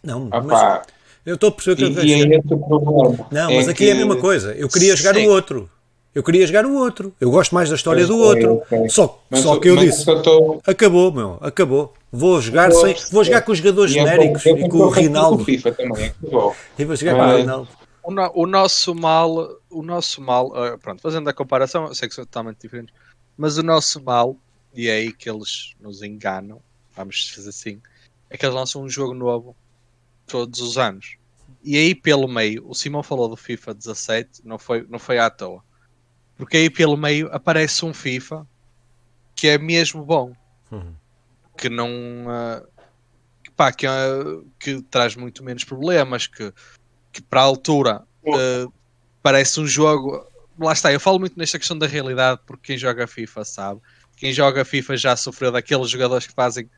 não, 0.02 0.30
mas 0.46 0.82
eu 1.26 1.36
estou 1.36 1.50
a 1.50 1.52
perceber 1.52 1.86
o 1.86 1.96
que 1.96 2.02
e, 2.02 2.10
e 2.10 2.14
é 2.14 2.38
esse 2.38 2.54
o 2.54 2.58
problema. 2.58 3.28
Não, 3.32 3.54
mas 3.54 3.68
é 3.68 3.72
aqui 3.72 3.84
que... 3.84 3.90
é 3.90 3.94
a 3.94 3.96
mesma 3.96 4.16
coisa. 4.16 4.54
Eu 4.54 4.70
queria 4.70 4.96
jogar 4.96 5.16
Sim. 5.16 5.28
o 5.28 5.32
outro. 5.32 5.70
Eu 6.16 6.24
queria 6.24 6.48
jogar 6.48 6.66
o 6.66 6.74
outro. 6.74 7.14
Eu 7.22 7.30
gosto 7.30 7.54
mais 7.54 7.70
da 7.70 7.76
história 7.76 8.06
do 8.08 8.18
outro. 8.18 8.64
Só, 8.90 9.22
mas, 9.30 9.42
só 9.42 9.60
que 9.60 9.70
eu 9.70 9.78
disse: 9.78 10.06
tô... 10.24 10.60
acabou, 10.66 11.12
meu, 11.12 11.38
acabou. 11.42 11.94
Vou 12.12 12.42
jogar 12.42 12.72
sem. 12.72 12.96
Vou 13.12 13.24
jogar 13.24 13.42
com 13.44 13.52
os 13.52 13.60
jogadores 13.60 13.96
é 13.96 14.00
genéricos 14.00 14.46
e 14.46 14.68
com 14.68 14.78
o 14.78 14.90
Rinaldo. 14.90 15.46
FIFA 15.46 15.72
também, 15.74 16.08
acabou. 16.08 16.56
E 16.78 16.86
vou 16.86 16.96
jogar 16.96 17.16
com 17.16 17.22
o 17.22 17.38
Rinaldo. 17.38 17.70
O, 18.02 18.12
no, 18.12 18.32
o, 18.34 18.48
nosso 18.48 18.96
mal, 18.96 19.60
o 19.70 19.84
nosso 19.84 20.22
mal, 20.22 20.48
uh, 20.48 20.78
pronto, 20.80 21.02
fazendo 21.02 21.28
a 21.28 21.34
comparação, 21.34 21.88
eu 21.88 21.96
sei 21.96 22.10
que 22.10 22.16
são 22.16 22.26
totalmente 22.26 22.58
diferentes, 22.60 22.96
mas 23.38 23.58
o 23.58 23.64
nosso 23.64 24.04
mal, 24.04 24.36
e 24.74 24.88
é 24.88 24.94
aí 24.94 25.14
que 25.14 25.30
eles 25.30 25.76
nos 25.80 26.02
enganam, 26.02 26.60
vamos 26.96 27.32
dizer 27.36 27.50
assim, 27.50 27.82
é 28.30 28.38
que 28.38 28.46
eles 28.46 28.56
lançam 28.56 28.82
um 28.82 28.90
jogo 28.90 29.14
novo 29.14 29.56
todos 30.26 30.60
os 30.62 30.78
anos. 30.78 31.18
E 31.64 31.78
aí 31.78 31.94
pelo 31.94 32.28
meio, 32.28 32.68
o 32.68 32.74
Simão 32.74 33.04
falou 33.04 33.28
do 33.28 33.36
FIFA 33.36 33.76
17, 33.76 34.42
não 34.44 34.58
foi, 34.58 34.88
não 34.90 34.98
foi 34.98 35.20
à 35.20 35.30
toa. 35.30 35.62
Porque 36.36 36.58
aí 36.58 36.70
pelo 36.70 36.98
meio 36.98 37.30
aparece 37.32 37.86
um 37.86 37.94
FIFA 37.94 38.48
que 39.36 39.48
é 39.48 39.58
mesmo 39.58 40.04
bom. 40.04 40.34
Uhum. 40.72 40.94
Que 41.60 41.70
não. 41.70 41.90
Uh, 41.90 42.68
que, 43.44 43.52
pá, 43.52 43.72
que, 43.72 43.88
uh, 43.88 44.46
que 44.60 44.82
traz 44.84 45.16
muito 45.16 45.44
menos 45.44 45.64
problemas. 45.64 46.28
Que, 46.28 46.54
que 47.12 47.22
para 47.22 47.42
a 47.42 47.44
altura 47.44 48.04
uh, 48.24 48.74
parece 49.22 49.60
um 49.60 49.68
jogo. 49.68 50.26
Lá 50.60 50.74
está, 50.74 50.92
eu 50.92 51.00
falo 51.00 51.20
muito 51.20 51.38
nesta 51.38 51.58
questão 51.58 51.78
da 51.78 51.88
realidade 51.88 52.42
porque 52.46 52.68
quem 52.68 52.78
joga 52.78 53.08
FIFA 53.08 53.46
sabe. 53.46 53.82
Quem 54.18 54.34
joga 54.34 54.66
FIFA 54.66 54.98
já 54.98 55.16
sofreu 55.16 55.52
daqueles 55.52 55.90
jogadores 55.90 56.28
que 56.28 56.34
fazem 56.34 56.70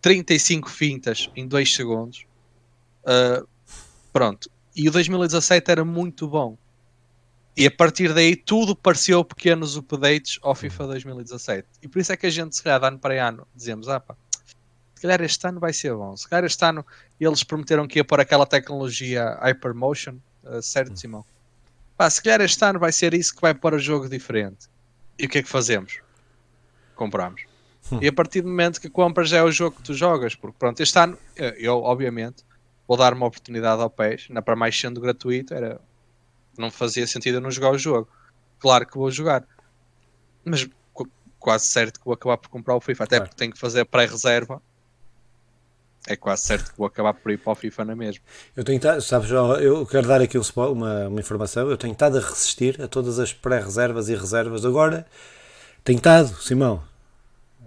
35 0.00 0.70
fintas 0.70 1.30
em 1.36 1.46
2 1.46 1.74
segundos. 1.74 2.24
Pronto. 4.10 4.50
E 4.74 4.88
o 4.88 4.92
2017 4.92 5.70
era 5.70 5.84
muito 5.84 6.26
bom. 6.26 6.56
E 7.56 7.66
a 7.66 7.70
partir 7.70 8.12
daí 8.12 8.36
tudo 8.36 8.76
pareceu 8.76 9.24
pequenos 9.24 9.76
updates 9.78 10.38
ao 10.42 10.54
FIFA 10.54 10.88
2017. 10.88 11.66
E 11.82 11.88
por 11.88 11.98
isso 11.98 12.12
é 12.12 12.16
que 12.16 12.26
a 12.26 12.30
gente, 12.30 12.54
se 12.54 12.62
calhar, 12.62 12.78
de 12.78 12.86
ano 12.86 12.98
para 12.98 13.28
ano, 13.28 13.48
dizemos: 13.54 13.88
ah 13.88 13.98
pá, 13.98 14.14
se 14.96 15.02
calhar 15.02 15.20
este 15.20 15.46
ano 15.46 15.60
vai 15.60 15.72
ser 15.72 15.94
bom. 15.94 16.16
Se 16.16 16.26
calhar 16.26 16.44
este 16.44 16.64
ano 16.64 16.84
eles 17.20 17.44
prometeram 17.44 17.86
que 17.86 17.98
ia 17.98 18.04
pôr 18.04 18.18
aquela 18.18 18.46
tecnologia 18.46 19.38
Hypermotion, 19.42 20.16
uh, 20.42 20.62
certo, 20.62 20.92
hum. 20.92 20.96
Simão? 20.96 21.24
Pá, 21.96 22.08
se 22.08 22.22
calhar 22.22 22.40
este 22.40 22.64
ano 22.64 22.78
vai 22.78 22.92
ser 22.92 23.12
isso 23.14 23.34
que 23.34 23.42
vai 23.42 23.54
pôr 23.54 23.74
o 23.74 23.78
jogo 23.78 24.08
diferente. 24.08 24.68
E 25.18 25.26
o 25.26 25.28
que 25.28 25.38
é 25.38 25.42
que 25.42 25.48
fazemos? 25.48 26.00
Compramos. 26.94 27.42
Hum. 27.92 27.98
E 28.00 28.08
a 28.08 28.12
partir 28.12 28.40
do 28.40 28.48
momento 28.48 28.80
que 28.80 28.88
compras 28.88 29.28
já 29.28 29.38
é 29.38 29.42
o 29.42 29.52
jogo 29.52 29.76
que 29.76 29.82
tu 29.82 29.94
jogas, 29.94 30.34
porque 30.34 30.56
pronto, 30.58 30.82
este 30.82 30.98
ano, 30.98 31.18
eh, 31.36 31.56
eu 31.58 31.82
obviamente 31.82 32.42
vou 32.88 32.96
dar 32.96 33.12
uma 33.12 33.26
oportunidade 33.26 33.80
ao 33.82 33.90
PES, 33.90 34.28
na 34.30 34.40
para 34.40 34.56
mais 34.56 34.78
sendo 34.78 35.00
gratuito, 35.00 35.54
era 35.54 35.80
não 36.58 36.70
fazia 36.70 37.06
sentido 37.06 37.36
eu 37.36 37.40
não 37.40 37.50
jogar 37.50 37.70
o 37.70 37.78
jogo. 37.78 38.08
Claro 38.58 38.86
que 38.86 38.96
vou 38.96 39.10
jogar, 39.10 39.44
mas 40.44 40.66
quase 41.38 41.66
certo 41.66 42.00
que 42.00 42.04
vou 42.04 42.14
acabar 42.14 42.38
por 42.38 42.48
comprar 42.48 42.74
o 42.74 42.80
FIFA, 42.80 43.04
até 43.04 43.16
claro. 43.16 43.28
porque 43.28 43.38
tenho 43.38 43.52
que 43.52 43.58
fazer 43.58 43.84
pré-reserva. 43.84 44.60
É 46.06 46.16
quase 46.16 46.42
certo 46.42 46.72
que 46.72 46.78
vou 46.78 46.86
acabar 46.86 47.12
por 47.14 47.32
ir 47.32 47.38
para 47.38 47.52
o 47.52 47.56
FIFA 47.56 47.84
na 47.84 47.96
mesma. 47.96 48.22
Eu 48.56 48.64
tenho 48.64 48.80
sabes, 49.00 49.30
eu 49.30 49.84
quero 49.86 50.06
dar 50.06 50.20
aqui 50.20 50.38
uma, 50.38 51.08
uma 51.08 51.20
informação. 51.20 51.68
Eu 51.68 51.76
tenho 51.76 51.92
estado 51.92 52.18
a 52.18 52.20
resistir 52.20 52.80
a 52.80 52.86
todas 52.86 53.18
as 53.18 53.32
pré-reservas 53.32 54.08
e 54.08 54.14
reservas. 54.14 54.64
Agora 54.64 55.06
tenho 55.84 55.96
estado, 55.96 56.34
Simão, 56.40 56.82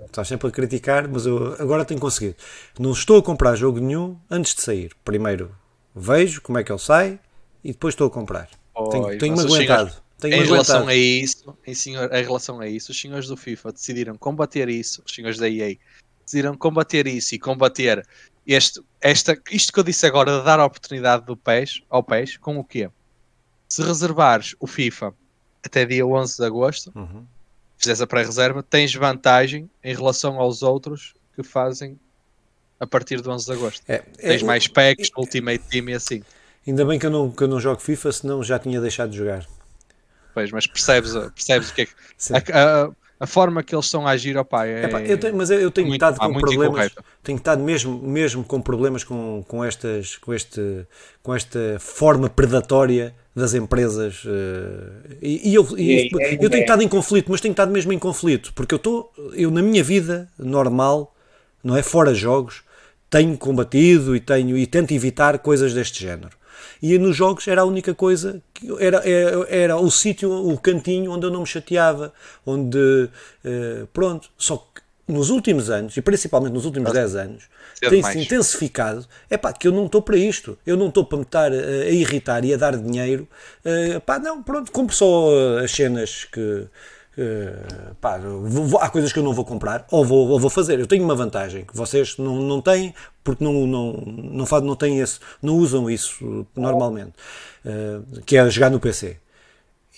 Estás 0.06 0.28
sempre 0.28 0.48
a 0.48 0.52
criticar, 0.52 1.08
mas 1.08 1.26
eu 1.26 1.56
agora 1.60 1.86
tenho 1.86 2.00
conseguido. 2.00 2.36
Não 2.80 2.92
estou 2.92 3.20
a 3.20 3.24
comprar 3.24 3.56
jogo 3.56 3.80
nenhum 3.80 4.18
antes 4.30 4.56
de 4.56 4.62
sair. 4.62 4.92
Primeiro 5.04 5.56
vejo 5.96 6.42
como 6.42 6.58
é 6.58 6.64
que 6.64 6.72
ele 6.72 6.80
sai 6.80 7.20
e 7.64 7.72
depois 7.72 7.94
estou 7.94 8.08
a 8.08 8.10
comprar. 8.10 8.50
Oh, 8.74 8.90
tenho-me 8.90 9.18
tenho 9.18 9.40
aguentado. 9.40 9.94
Tenho 10.20 10.36
em 10.36 10.46
relação 10.46 10.88
a 10.88 10.96
isso, 10.96 11.58
em, 11.66 11.74
senhor, 11.74 12.14
em 12.14 12.24
relação 12.24 12.60
a 12.60 12.68
isso, 12.68 12.92
os 12.92 13.00
senhores 13.00 13.28
do 13.28 13.38
FIFA 13.38 13.72
decidiram 13.72 14.18
combater 14.18 14.68
isso, 14.68 15.02
os 15.06 15.14
senhores 15.14 15.38
da 15.38 15.48
EA 15.48 15.78
decidiram 16.26 16.58
combater 16.58 17.08
isso 17.08 17.36
e 17.36 17.40
combater 17.40 18.06
este, 18.46 18.82
esta, 19.02 19.40
isto 19.52 19.72
que 19.72 19.80
eu 19.80 19.84
disse 19.84 20.06
agora 20.06 20.40
de 20.40 20.46
dar 20.46 20.60
a 20.60 20.66
oportunidade 20.66 21.26
do 21.26 21.38
PES 21.38 21.84
ao 21.90 22.04
PES 22.04 22.38
com 22.38 22.58
o 22.58 22.64
quê? 22.64 22.90
Se 23.68 23.82
reservares 23.82 24.56
o 24.60 24.68
FIFA 24.68 25.14
até 25.64 25.86
dia 25.86 26.06
11 26.06 26.38
de 26.38 26.46
agosto, 26.46 26.92
uhum 26.96 27.26
fizeres 27.80 28.02
a 28.02 28.08
pré-reserva, 28.08 28.62
tens 28.62 28.94
vantagem 28.94 29.70
em 29.84 29.96
relação 29.96 30.40
aos 30.40 30.62
outros 30.62 31.14
que 31.34 31.42
fazem 31.42 31.98
a 32.78 32.86
partir 32.86 33.22
do 33.22 33.32
11 33.32 33.46
de 33.46 33.52
agosto. 33.54 33.84
É, 33.88 33.96
é, 33.96 34.02
tens 34.30 34.44
mais 34.44 34.68
packs, 34.68 35.10
é, 35.10 35.20
Ultimate 35.20 35.64
Team 35.70 35.90
e 35.90 35.94
assim. 35.94 36.22
Ainda 36.68 36.86
bem 36.86 37.00
que 37.00 37.06
eu, 37.06 37.10
não, 37.10 37.32
que 37.32 37.42
eu 37.42 37.48
não 37.48 37.60
jogo 37.60 37.82
FIFA, 37.82 38.12
senão 38.12 38.44
já 38.44 38.60
tinha 38.60 38.80
deixado 38.82 39.12
de 39.12 39.18
jogar. 39.18 39.46
Pois, 40.34 40.52
mas 40.52 40.68
percebes, 40.68 41.14
percebes 41.14 41.70
o 41.70 41.74
que 41.74 41.82
é 41.82 41.86
que. 41.86 41.94
A, 42.52 42.84
a, 42.86 42.92
a, 43.20 43.28
forma 43.28 43.62
que 43.64 43.76
eles 43.76 43.86
estão 43.86 44.08
a 44.08 44.12
agir, 44.12 44.38
opa, 44.38 44.66
é. 44.66 44.86
Epá, 44.86 45.02
eu 45.02 45.18
tenho, 45.18 45.36
mas 45.36 45.50
eu 45.50 45.70
tenho 45.72 45.88
muito, 45.88 46.04
estado 46.04 46.20
com 46.20 46.40
problemas. 46.40 46.92
Tenho 47.24 47.38
estado 47.38 47.62
mesmo, 47.62 48.00
mesmo 48.02 48.44
com 48.44 48.62
problemas 48.62 49.04
com, 49.04 49.44
com, 49.48 49.64
estas, 49.64 50.18
com, 50.18 50.34
este, 50.34 50.86
com 51.22 51.36
esta 51.36 51.78
forma 51.80 52.30
predatória 52.30 53.14
das 53.36 53.54
empresas. 53.54 54.24
Uh, 54.26 55.18
e, 55.22 55.50
e, 55.50 55.56
eu, 55.56 55.68
e, 55.78 56.10
eu 56.42 56.50
tenho 56.50 56.62
estado 56.62 56.82
em 56.82 56.88
conflito, 56.88 57.32
mas 57.32 57.42
tenho 57.42 57.52
estado 57.52 57.72
mesmo 57.72 57.92
em 57.94 58.00
conflito, 58.00 58.54
porque 58.54 58.74
eu 58.74 58.78
estou, 58.78 59.12
eu 59.34 59.52
na 59.52 59.62
minha 59.62 59.84
vida 59.84 60.30
normal, 60.38 61.16
não 61.64 61.76
é? 61.76 61.84
Fora 61.84 62.14
jogos, 62.14 62.64
tenho 63.10 63.38
combatido 63.38 64.16
e 64.16 64.20
tenho 64.20 64.58
e 64.58 64.66
tento 64.66 64.94
evitar 64.94 65.40
coisas 65.40 65.74
deste 65.74 66.02
género. 66.02 66.39
E 66.82 66.97
nos 66.97 67.16
jogos 67.16 67.47
era 67.47 67.62
a 67.62 67.66
única 67.66 67.93
coisa 67.93 68.41
que 68.53 68.68
era, 68.80 68.97
era, 69.07 69.47
era 69.49 69.78
o 69.78 69.89
sítio, 69.89 70.32
o 70.32 70.57
cantinho 70.57 71.12
onde 71.12 71.26
eu 71.26 71.32
não 71.32 71.41
me 71.41 71.47
chateava, 71.47 72.14
onde 72.45 72.78
uh, 72.78 73.88
pronto, 73.93 74.30
só 74.38 74.57
que 74.57 74.82
nos 75.10 75.32
últimos 75.32 75.72
anos, 75.72 75.97
e 75.97 76.01
principalmente 76.01 76.53
nos 76.53 76.66
últimos 76.66 76.93
10 76.93 77.16
anos, 77.16 77.49
tem-se 77.80 78.20
intensificado. 78.20 79.05
É 79.30 79.38
pá, 79.38 79.51
que 79.51 79.68
eu 79.68 79.72
não 79.72 79.88
estou 79.88 80.01
para 80.01 80.16
isto. 80.16 80.57
Eu 80.66 80.78
não 80.78 80.89
estou 80.89 81.03
para 81.03 81.18
me 81.18 81.24
estar 81.24 81.51
a, 81.51 81.55
a 81.55 81.89
irritar 81.89 82.45
e 82.45 82.53
a 82.53 82.57
dar 82.57 82.78
dinheiro. 82.78 83.28
Uh, 83.66 83.99
pá, 84.01 84.20
não, 84.20 84.43
pronto, 84.43 84.72
compro 84.72 84.95
só 84.95 85.30
as 85.64 85.72
cenas 85.72 86.26
que. 86.26 86.68
Uh, 87.18 87.95
pá, 87.99 88.18
vou, 88.18 88.80
há 88.80 88.89
coisas 88.89 89.12
que 89.12 89.20
eu 89.20 89.24
não 89.24 89.34
vou 89.34 89.43
comprar 89.43 89.86
ou 89.91 90.05
vou, 90.05 90.30
ou 90.30 90.39
vou 90.39 90.49
fazer. 90.49 90.80
Eu 90.80 90.88
tenho 90.88 91.03
uma 91.03 91.16
vantagem 91.16 91.66
que 91.66 91.76
vocês 91.76 92.18
não, 92.18 92.38
não 92.38 92.62
têm 92.62 92.93
porque 93.24 93.43
não, 93.43 93.51
não, 93.51 93.93
não, 93.93 94.45
não, 94.45 94.62
não, 94.62 94.76
têm 94.76 94.99
esse, 94.99 95.20
não 95.41 95.55
usam 95.55 95.89
isso 95.89 96.45
normalmente, 96.55 97.14
uh, 97.66 98.22
que 98.22 98.38
é 98.38 98.49
jogar 98.49 98.70
no 98.70 98.80
PC. 98.80 99.18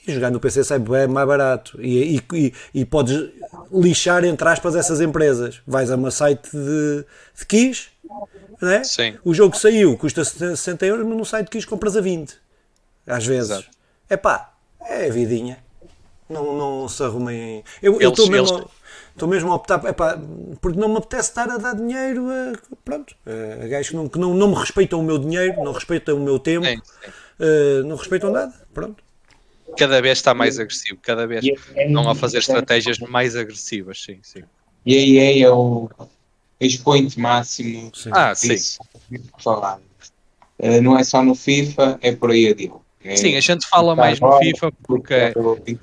E 0.07 0.13
jogar 0.13 0.31
no 0.31 0.39
PC 0.39 0.63
sai 0.63 0.79
bem 0.79 1.07
mais 1.07 1.27
barato. 1.27 1.79
E, 1.79 2.17
e, 2.17 2.23
e, 2.33 2.53
e, 2.73 2.85
podes 2.85 3.29
lixar, 3.71 4.25
entre 4.25 4.47
aspas, 4.47 4.75
essas 4.75 4.99
empresas. 4.99 5.61
Vais 5.67 5.91
a 5.91 5.95
uma 5.95 6.09
site 6.09 6.49
de, 6.51 7.05
de 7.37 7.45
keys, 7.45 7.89
né? 8.59 8.83
Sim. 8.83 9.17
o 9.23 9.33
jogo 9.33 9.55
saiu, 9.55 9.95
custa 9.97 10.23
60 10.25 10.85
euros, 10.87 11.05
mas 11.05 11.17
no 11.17 11.25
site 11.25 11.45
de 11.45 11.51
keys 11.51 11.65
compras 11.65 11.95
a 11.95 12.01
20. 12.01 12.35
Às 13.05 13.25
vezes. 13.25 13.69
É 14.09 14.17
pá, 14.17 14.53
é 14.81 15.07
a 15.07 15.11
vidinha. 15.11 15.59
Não, 16.31 16.57
não 16.57 16.87
se 16.87 17.03
arrumem. 17.03 17.63
Eu 17.81 17.99
estou 17.99 18.29
mesmo. 18.29 18.69
Estou 19.13 19.27
mesmo 19.27 19.51
a 19.51 19.55
optar, 19.55 19.83
epá, 19.85 20.17
porque 20.61 20.79
não 20.79 20.87
me 20.87 20.97
apetece 20.97 21.29
estar 21.29 21.49
a 21.49 21.57
dar 21.57 21.75
dinheiro 21.75 22.27
a, 22.29 22.53
pronto, 22.83 23.13
a 23.61 23.67
gajos 23.67 23.89
que, 23.89 23.95
não, 23.95 24.07
que 24.07 24.17
não, 24.17 24.33
não 24.33 24.47
me 24.47 24.55
respeitam 24.55 25.01
o 25.01 25.03
meu 25.03 25.17
dinheiro, 25.17 25.61
não 25.63 25.73
respeitam 25.73 26.15
o 26.15 26.19
meu 26.21 26.39
tempo, 26.39 26.65
sim, 26.65 26.77
sim. 26.77 27.11
Uh, 27.39 27.83
não 27.83 27.97
respeitam 27.97 28.31
nada, 28.31 28.53
pronto. 28.73 29.03
Cada 29.77 30.01
vez 30.01 30.17
está 30.17 30.33
mais 30.33 30.57
agressivo, 30.59 30.97
cada 31.01 31.27
vez 31.27 31.45
não 31.89 32.09
a 32.09 32.15
fazer 32.15 32.39
estratégias 32.39 32.99
mais 32.99 33.35
agressivas, 33.35 34.01
sim, 34.01 34.19
sim. 34.23 34.43
E 34.85 34.95
a 34.95 35.01
EA 35.01 35.47
é 35.47 35.51
o 35.51 35.89
expoente 36.59 37.19
máximo 37.19 37.91
sim. 37.93 38.09
Ah, 38.11 38.33
sim. 38.33 38.55
falar. 39.39 39.79
Uh, 40.57 40.81
não 40.81 40.97
é 40.97 41.03
só 41.03 41.21
no 41.23 41.35
FIFA, 41.35 41.99
é 42.01 42.11
por 42.13 42.31
aí 42.31 42.47
adiante. 42.47 42.90
É, 43.03 43.15
sim, 43.15 43.35
a 43.35 43.39
gente 43.39 43.67
fala 43.67 43.95
mais 43.95 44.19
no 44.19 44.37
FIFA 44.37 44.71
porque 44.83 45.13
é, 45.13 45.33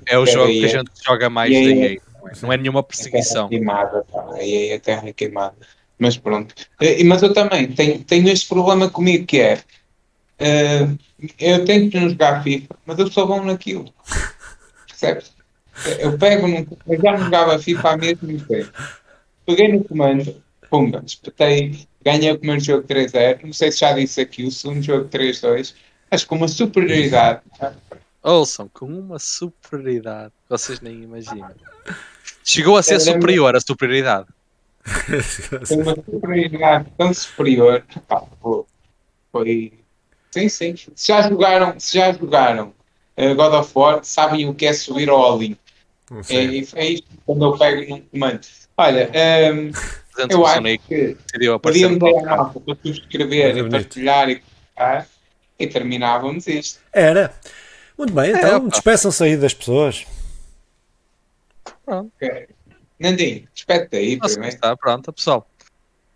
é 0.07 0.17
o 0.17 0.25
jogo 0.25 0.47
que 0.47 0.65
a 0.65 0.67
gente 0.67 0.91
joga 1.05 1.29
mais 1.29 1.51
da 1.51 1.59
EA. 1.59 1.97
Não 2.41 2.53
é 2.53 2.57
nenhuma 2.57 2.83
perseguição. 2.83 3.47
A 3.47 3.49
queimada, 3.49 4.05
aí 4.33 4.69
é 4.69 4.75
a 4.75 4.79
terra 4.79 5.11
queimada. 5.13 5.55
Mas 5.97 6.17
pronto. 6.17 6.55
Eh, 6.79 7.03
mas 7.03 7.21
eu 7.21 7.33
também 7.33 7.67
tenho, 7.67 8.03
tenho 8.03 8.29
este 8.29 8.47
problema 8.47 8.89
comigo 8.89 9.25
que 9.25 9.39
é. 9.39 9.61
Uh, 10.39 10.97
eu 11.37 11.65
tenho 11.65 11.91
que 11.91 11.99
jogar 11.99 12.41
FIFA, 12.41 12.75
mas 12.85 12.97
eu 12.97 13.11
sou 13.11 13.27
bom 13.27 13.43
naquilo. 13.43 13.93
Percebes? 14.87 15.33
Eu 15.99 16.17
pego 16.17 16.47
num. 16.47 16.65
Eu 16.87 17.01
já 17.01 17.17
jogava 17.17 17.59
FIFA 17.59 17.89
há 17.89 17.97
mesmo 17.97 18.45
tempo. 18.45 18.71
Peguei 19.45 19.67
no 19.67 19.83
comando, 19.83 20.41
pumba, 20.69 21.03
espetei, 21.05 21.85
ganhei 22.03 22.31
o 22.31 22.37
primeiro 22.37 22.63
jogo 22.63 22.87
3-0. 22.87 23.39
Não 23.43 23.53
sei 23.53 23.71
se 23.71 23.79
já 23.79 23.91
disse 23.93 24.21
aqui, 24.21 24.45
o 24.45 24.51
segundo 24.51 24.81
jogo 24.81 25.09
3-2. 25.09 25.73
Mas 26.11 26.23
com 26.23 26.35
uma 26.35 26.47
superioridade. 26.47 27.41
Ouçam, 28.21 28.69
com 28.73 28.85
uma 28.85 29.19
superioridade. 29.19 30.33
Vocês 30.49 30.81
nem 30.81 31.03
imaginam. 31.03 31.51
Chegou 32.43 32.77
a 32.77 32.83
ser 32.83 32.99
superior 32.99 33.55
a 33.55 33.61
superioridade. 33.61 34.27
Com 35.67 35.75
uma 35.75 35.95
superioridade 35.95 36.87
tão 36.97 37.13
superior. 37.13 37.83
Pá, 38.07 38.23
foi. 39.31 39.73
Sim, 40.31 40.49
sim. 40.49 40.75
Se 40.95 41.07
já 41.07 41.29
jogaram, 41.29 41.79
se 41.79 41.97
já 41.97 42.11
jogaram 42.11 42.73
uh, 43.17 43.35
God 43.35 43.53
of 43.53 43.71
War, 43.75 44.03
sabem 44.03 44.47
o 44.49 44.53
que 44.53 44.65
é 44.65 44.73
subir 44.73 45.09
ao 45.09 45.17
all 45.17 45.41
É, 45.41 46.35
é 46.35 46.85
isto 46.85 47.07
quando 47.25 47.45
eu 47.45 47.57
pego 47.57 47.89
num 47.89 48.01
comando. 48.01 48.41
Olha, 48.77 49.09
um, 49.09 49.11
ehm, 49.13 49.71
eu 50.29 50.45
acho 50.45 50.61
que 50.87 51.17
podíamos 51.61 51.99
dar 51.99 52.45
para 52.45 52.75
subscrever, 52.75 53.69
partilhar 53.69 54.29
e 54.29 54.41
comentar 54.75 55.07
e 55.59 55.67
terminávamos 55.67 56.47
isto. 56.47 56.79
Era. 56.93 57.33
Muito 57.97 58.13
bem, 58.13 58.31
então 58.31 58.65
é, 58.67 58.69
despeçam-se 58.69 59.23
aí 59.23 59.35
das 59.35 59.53
pessoas. 59.53 60.07
Pronto. 61.85 62.11
Okay. 62.15 62.47
Nandinho, 62.97 63.47
despede 63.53 63.97
aí 63.97 64.17
primeiro. 64.17 64.55
Está, 64.55 64.75
pronto, 64.77 65.11
pessoal. 65.11 65.49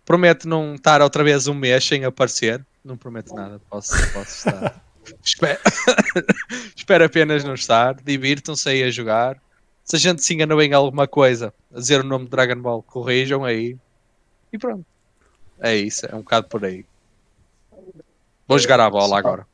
Prometo 0.04 0.48
não 0.48 0.74
estar 0.74 1.02
outra 1.02 1.22
vez 1.22 1.46
um 1.46 1.54
mês 1.54 1.84
sem 1.84 2.04
aparecer. 2.04 2.64
Não 2.84 2.96
prometo 2.96 3.34
nada, 3.34 3.60
posso, 3.70 3.92
posso 4.12 4.48
estar. 4.48 4.82
Espero... 5.22 5.60
Espero 6.76 7.04
apenas 7.04 7.44
não 7.44 7.54
estar. 7.54 7.94
Divirtam-se 8.02 8.68
aí 8.68 8.82
a 8.82 8.90
jogar. 8.90 9.38
Se 9.84 9.96
a 9.96 9.98
gente 9.98 10.22
se 10.22 10.32
enganou 10.32 10.60
em 10.62 10.72
alguma 10.72 11.06
coisa, 11.06 11.52
a 11.74 11.78
dizer 11.78 12.00
o 12.00 12.04
nome 12.04 12.24
de 12.24 12.30
Dragon 12.30 12.60
Ball, 12.60 12.82
corrijam 12.82 13.44
aí. 13.44 13.76
E 14.52 14.58
pronto. 14.58 14.84
É 15.60 15.76
isso, 15.76 16.06
é 16.06 16.14
um 16.14 16.18
bocado 16.18 16.48
por 16.48 16.64
aí. 16.64 16.84
Vou 18.46 18.58
jogar 18.58 18.80
a 18.80 18.90
bola 18.90 19.18
agora. 19.18 19.46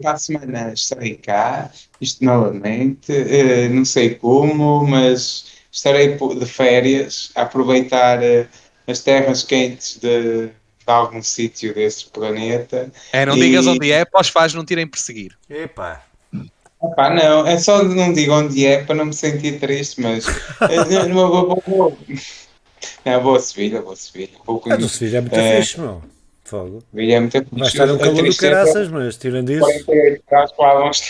Para 0.00 0.12
a 0.12 0.16
semana 0.16 0.72
estarei 0.72 1.16
cá, 1.16 1.70
isto 2.00 2.24
novamente, 2.24 3.12
uh, 3.12 3.68
não 3.70 3.84
sei 3.84 4.14
como, 4.14 4.86
mas 4.86 5.46
estarei 5.70 6.16
de 6.16 6.46
férias 6.46 7.30
a 7.34 7.42
aproveitar 7.42 8.20
uh, 8.20 8.48
as 8.86 9.00
terras 9.00 9.42
quentes 9.42 9.98
de, 9.98 10.46
de 10.46 10.52
algum 10.86 11.22
sítio 11.22 11.74
deste 11.74 12.08
planeta. 12.10 12.90
É, 13.12 13.26
não 13.26 13.36
e... 13.36 13.40
digas 13.40 13.66
onde 13.66 13.92
é, 13.92 14.06
para 14.06 14.22
os 14.22 14.28
fãs 14.28 14.54
não 14.54 14.64
tirem 14.64 14.86
perseguir. 14.86 15.36
Epá. 15.50 16.02
Epá, 16.82 17.10
não, 17.10 17.46
é 17.46 17.58
só 17.58 17.82
não 17.82 18.12
digo 18.12 18.32
onde 18.32 18.64
é 18.66 18.84
para 18.84 18.94
não 18.94 19.06
me 19.06 19.14
sentir 19.14 19.58
triste, 19.58 20.00
mas 20.00 20.26
uh, 20.26 21.08
numa 21.08 21.28
boa, 21.28 21.62
boa, 21.66 21.92
Não, 23.04 23.22
boa 23.22 23.40
Sevilha, 23.40 23.82
boa 23.82 23.96
Sevilha. 23.96 24.32
Vou 24.46 24.62
a 24.70 24.76
do 24.76 24.88
Sevilha 24.88 25.18
é 25.18 25.20
muito 25.20 25.38
uh, 25.38 25.56
fixe, 25.56 25.80
meu. 25.80 26.13
Fogo. 26.44 26.82
Tem 26.94 27.28
Vai 27.52 27.68
estar 27.68 27.90
um 27.90 27.96
calor 27.96 28.22
do 28.22 28.36
caraças, 28.36 28.88
mas 28.88 29.16
tirando 29.16 29.50
isso. 29.50 29.86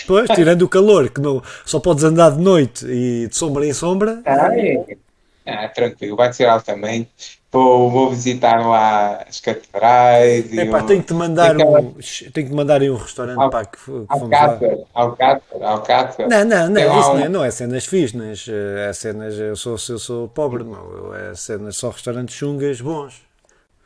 Pois, 0.07 0.29
tirando 0.29 0.61
o 0.61 0.69
calor, 0.69 1.09
que 1.09 1.19
não, 1.19 1.43
só 1.65 1.79
podes 1.79 2.05
andar 2.05 2.31
de 2.31 2.41
noite 2.41 2.85
e 2.87 3.27
de 3.27 3.35
sombra 3.35 3.65
em 3.65 3.73
sombra. 3.73 4.21
Ah, 4.25 4.57
é. 4.57 4.97
ah 5.45 5.67
tranquilo, 5.67 6.15
vai 6.15 6.31
ser 6.31 6.45
algo 6.45 6.63
também. 6.63 7.09
Vou, 7.51 7.89
vou 7.89 8.09
visitar 8.09 8.65
lá 8.65 9.25
as 9.27 9.39
catedrais. 9.39 10.57
É 10.57 10.65
pá, 10.65 10.83
tenho 10.83 11.01
que 11.01 11.07
te 11.07 11.13
mandar 11.13 11.51
aquela... 11.51 11.79
um, 11.79 11.93
tenho 12.33 12.47
que 12.47 12.53
mandar 12.53 12.81
um 12.81 12.95
restaurante 12.95 13.39
Al, 13.39 13.49
para 13.49 13.65
que, 13.65 13.77
que 13.77 14.05
Alcácer, 14.09 14.85
Alcácer, 14.93 15.63
Alcácer. 15.63 16.27
Não, 16.27 16.43
não, 16.43 16.69
não, 16.69 16.99
isso 16.99 17.11
um... 17.11 17.13
não, 17.13 17.25
é, 17.25 17.29
não 17.29 17.43
é 17.45 17.51
cenas 17.51 17.85
fitness, 17.85 18.47
é 18.49 18.91
cenas, 18.91 19.37
eu 19.37 19.55
sou, 19.55 19.77
eu 19.89 19.99
sou 19.99 20.27
pobre, 20.27 20.65
não, 20.65 21.15
é 21.15 21.33
cenas, 21.33 21.77
só 21.77 21.89
restaurantes 21.89 22.35
chungas 22.35 22.81
bons. 22.81 23.24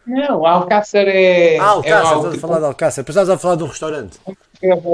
Não, 0.06 0.46
Alcácer 0.46 1.08
é. 1.08 1.58
Ah, 1.60 1.70
Alcácer, 1.70 1.96
é 1.96 2.18
estás 2.18 2.36
a 2.36 2.40
falar 2.40 2.60
de 2.60 2.66
Alcácer. 2.66 3.04
Pensavas 3.04 3.30
a 3.30 3.38
falar 3.38 3.56
de 3.56 3.64
um 3.64 3.68
restaurante. 3.68 4.20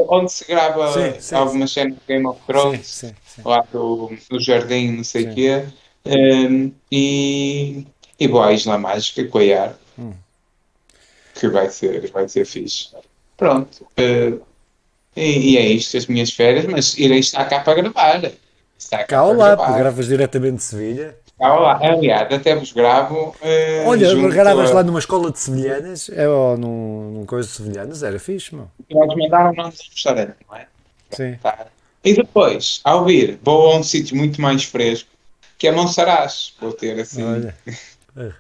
Onde 0.10 0.32
se 0.32 0.46
grava 0.46 0.94
sim, 0.94 1.20
sim, 1.20 1.36
algumas 1.36 1.72
cenas 1.72 1.96
de 1.96 2.02
Game 2.08 2.28
of 2.28 2.40
Thrones, 2.46 2.88
sim, 2.88 3.16
lá 3.44 3.66
do, 3.72 4.12
do 4.30 4.40
jardim, 4.40 4.92
não 4.92 5.04
sei 5.04 5.28
o 5.28 5.34
quê. 5.34 5.66
Um, 6.06 6.72
e, 6.92 7.88
e 8.20 8.28
boa, 8.28 8.48
a 8.48 8.54
Isla 8.54 8.78
Mágica, 8.78 9.26
Coiar, 9.28 9.76
hum. 9.98 10.14
que 11.34 11.48
vai 11.48 11.70
ser, 11.70 12.12
vai 12.12 12.28
ser 12.30 12.46
fixe. 12.46 12.90
Pronto. 13.38 13.88
Uh, 13.98 14.42
e, 15.16 15.54
e, 15.54 15.58
é 15.58 15.66
isto, 15.66 15.98
as 15.98 16.06
minhas 16.08 16.32
férias, 16.32 16.66
mas 16.66 16.98
irei 16.98 17.20
estar 17.20 17.46
cá 17.46 17.62
para 17.62 17.76
gravar. 17.76 18.32
Está 18.78 19.00
cá, 19.00 19.06
cá 19.06 19.24
lá, 19.24 19.56
porque 19.58 19.74
gravas 19.74 20.08
diretamente 20.08 20.58
de 20.58 20.64
Sevilha. 20.64 21.18
Olá, 21.38 21.78
aliás, 21.82 22.34
até 22.34 22.56
vos 22.56 22.72
gravo. 22.72 23.36
Uh, 23.42 23.88
Olha, 23.88 24.30
gravas 24.30 24.72
a... 24.72 24.76
lá 24.76 24.84
numa 24.84 25.00
escola 25.00 25.30
de 25.32 25.40
sevilhanas, 25.40 26.10
é, 26.10 26.28
ou 26.30 26.58
num, 26.58 27.12
num 27.12 27.26
coisa 27.26 27.48
de 27.48 27.56
sevilhanas, 27.56 28.04
era 28.04 28.18
fixe, 28.18 28.56
meu. 28.56 28.70
Eles 28.90 29.16
mandaram 29.18 29.52
o 29.52 29.56
nome 29.56 29.72
do 29.72 29.78
restaurante, 29.78 30.36
não 30.50 30.58
é? 30.58 30.68
Sim. 31.12 31.38
Tá. 31.44 31.68
E 32.04 32.14
depois, 32.14 32.80
ao 32.86 33.04
vir, 33.04 33.38
vou 33.44 33.72
a 33.72 33.78
um 33.78 33.84
sítio 33.84 34.16
muito 34.16 34.42
mais 34.42 34.64
fresco, 34.64 35.10
que 35.58 35.68
é 35.68 35.72
Monsaraz. 35.72 36.54
Vou 36.60 36.72
ter 36.72 36.98
assim. 37.02 37.24
Olha. 37.24 37.56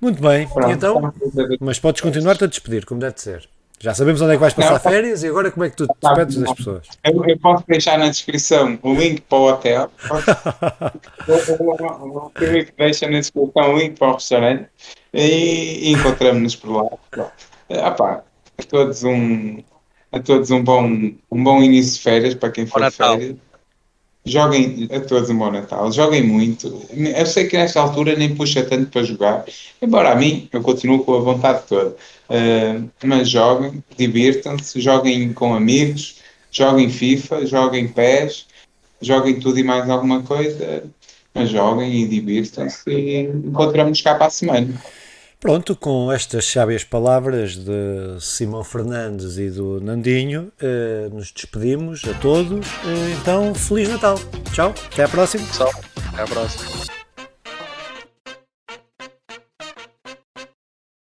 muito 0.00 0.22
bem, 0.22 0.48
Pronto, 0.48 0.70
então, 0.70 1.12
mas 1.60 1.78
podes 1.78 2.00
continuar-te 2.00 2.44
a 2.44 2.46
despedir, 2.46 2.86
como 2.86 3.00
deve 3.00 3.20
ser. 3.20 3.46
Já 3.82 3.94
sabemos 3.94 4.20
onde 4.20 4.32
é 4.32 4.34
que 4.34 4.40
vais 4.40 4.52
passar 4.52 4.72
não, 4.72 4.80
férias 4.80 5.22
e 5.22 5.28
agora 5.28 5.50
como 5.50 5.64
é 5.64 5.70
que 5.70 5.76
tu 5.76 5.86
te 5.86 5.94
despedes 6.02 6.36
das 6.36 6.52
pessoas? 6.52 6.86
Eu, 7.02 7.24
eu, 7.24 7.38
posso 7.38 7.64
deixar 7.66 7.98
na 7.98 8.10
descrição 8.10 8.78
o 8.82 8.92
link 8.92 9.22
para 9.22 9.38
o 9.38 9.48
hotel. 9.48 9.90
o 11.26 12.30
Filipe 12.38 12.72
deixa 12.76 13.08
na 13.08 13.20
descrição 13.20 13.74
o 13.74 13.78
link 13.78 13.98
para 13.98 14.08
o 14.08 14.14
restaurante 14.14 14.66
e, 15.14 15.88
e 15.88 15.92
encontramos-nos 15.92 16.56
por 16.56 16.70
lá. 16.70 17.30
Ah, 17.70 17.90
pá, 17.92 18.22
a 18.58 18.62
todos 18.64 19.02
um, 19.02 19.62
a 20.12 20.20
todos 20.20 20.50
um 20.50 20.62
bom, 20.62 20.84
um 21.30 21.42
bom 21.42 21.62
início 21.62 21.94
de 21.94 22.00
férias 22.00 22.34
para 22.34 22.50
quem 22.50 22.66
for 22.66 22.84
de 22.84 22.90
férias. 22.90 23.36
Joguem 24.26 24.90
a 24.92 25.00
todos 25.00 25.30
um 25.30 25.38
bom 25.38 25.50
Natal, 25.50 25.90
joguem 25.90 26.22
muito. 26.22 26.86
Eu 26.92 27.24
sei 27.24 27.48
que 27.48 27.56
nesta 27.56 27.80
altura 27.80 28.14
nem 28.14 28.34
puxa 28.34 28.62
tanto 28.62 28.90
para 28.90 29.02
jogar, 29.02 29.46
embora 29.80 30.12
a 30.12 30.14
mim 30.14 30.46
eu 30.52 30.60
continuo 30.60 31.02
com 31.02 31.14
a 31.14 31.20
vontade 31.20 31.62
toda. 31.66 31.96
Uh, 32.30 32.88
mas 33.02 33.28
joguem, 33.28 33.82
divirtam-se, 33.98 34.80
joguem 34.80 35.32
com 35.32 35.52
amigos, 35.52 36.20
joguem 36.52 36.88
FIFA, 36.88 37.44
joguem 37.44 37.88
PES, 37.88 38.46
joguem 39.02 39.40
tudo 39.40 39.58
e 39.58 39.64
mais 39.64 39.90
alguma 39.90 40.22
coisa, 40.22 40.84
mas 41.34 41.50
joguem 41.50 42.02
e 42.02 42.06
divirtam-se 42.06 42.88
e 42.88 43.22
encontramos 43.22 44.00
cá 44.00 44.14
para 44.14 44.26
a 44.26 44.30
semana. 44.30 44.80
Pronto, 45.40 45.74
com 45.74 46.12
estas 46.12 46.44
sábias 46.44 46.84
palavras 46.84 47.56
de 47.56 48.20
Simão 48.20 48.62
Fernandes 48.62 49.38
e 49.38 49.48
do 49.48 49.80
Nandinho, 49.80 50.52
eh, 50.60 51.08
nos 51.10 51.32
despedimos 51.32 52.02
a 52.04 52.12
todos. 52.18 52.66
Eh, 52.84 53.16
então, 53.18 53.54
Feliz 53.54 53.88
Natal. 53.88 54.16
Tchau, 54.52 54.74
até 54.92 55.04
à 55.04 55.08
próxima. 55.08 55.46
Tchau, 55.50 55.70
até 56.12 56.22
à 56.22 56.26
próxima. 56.26 56.99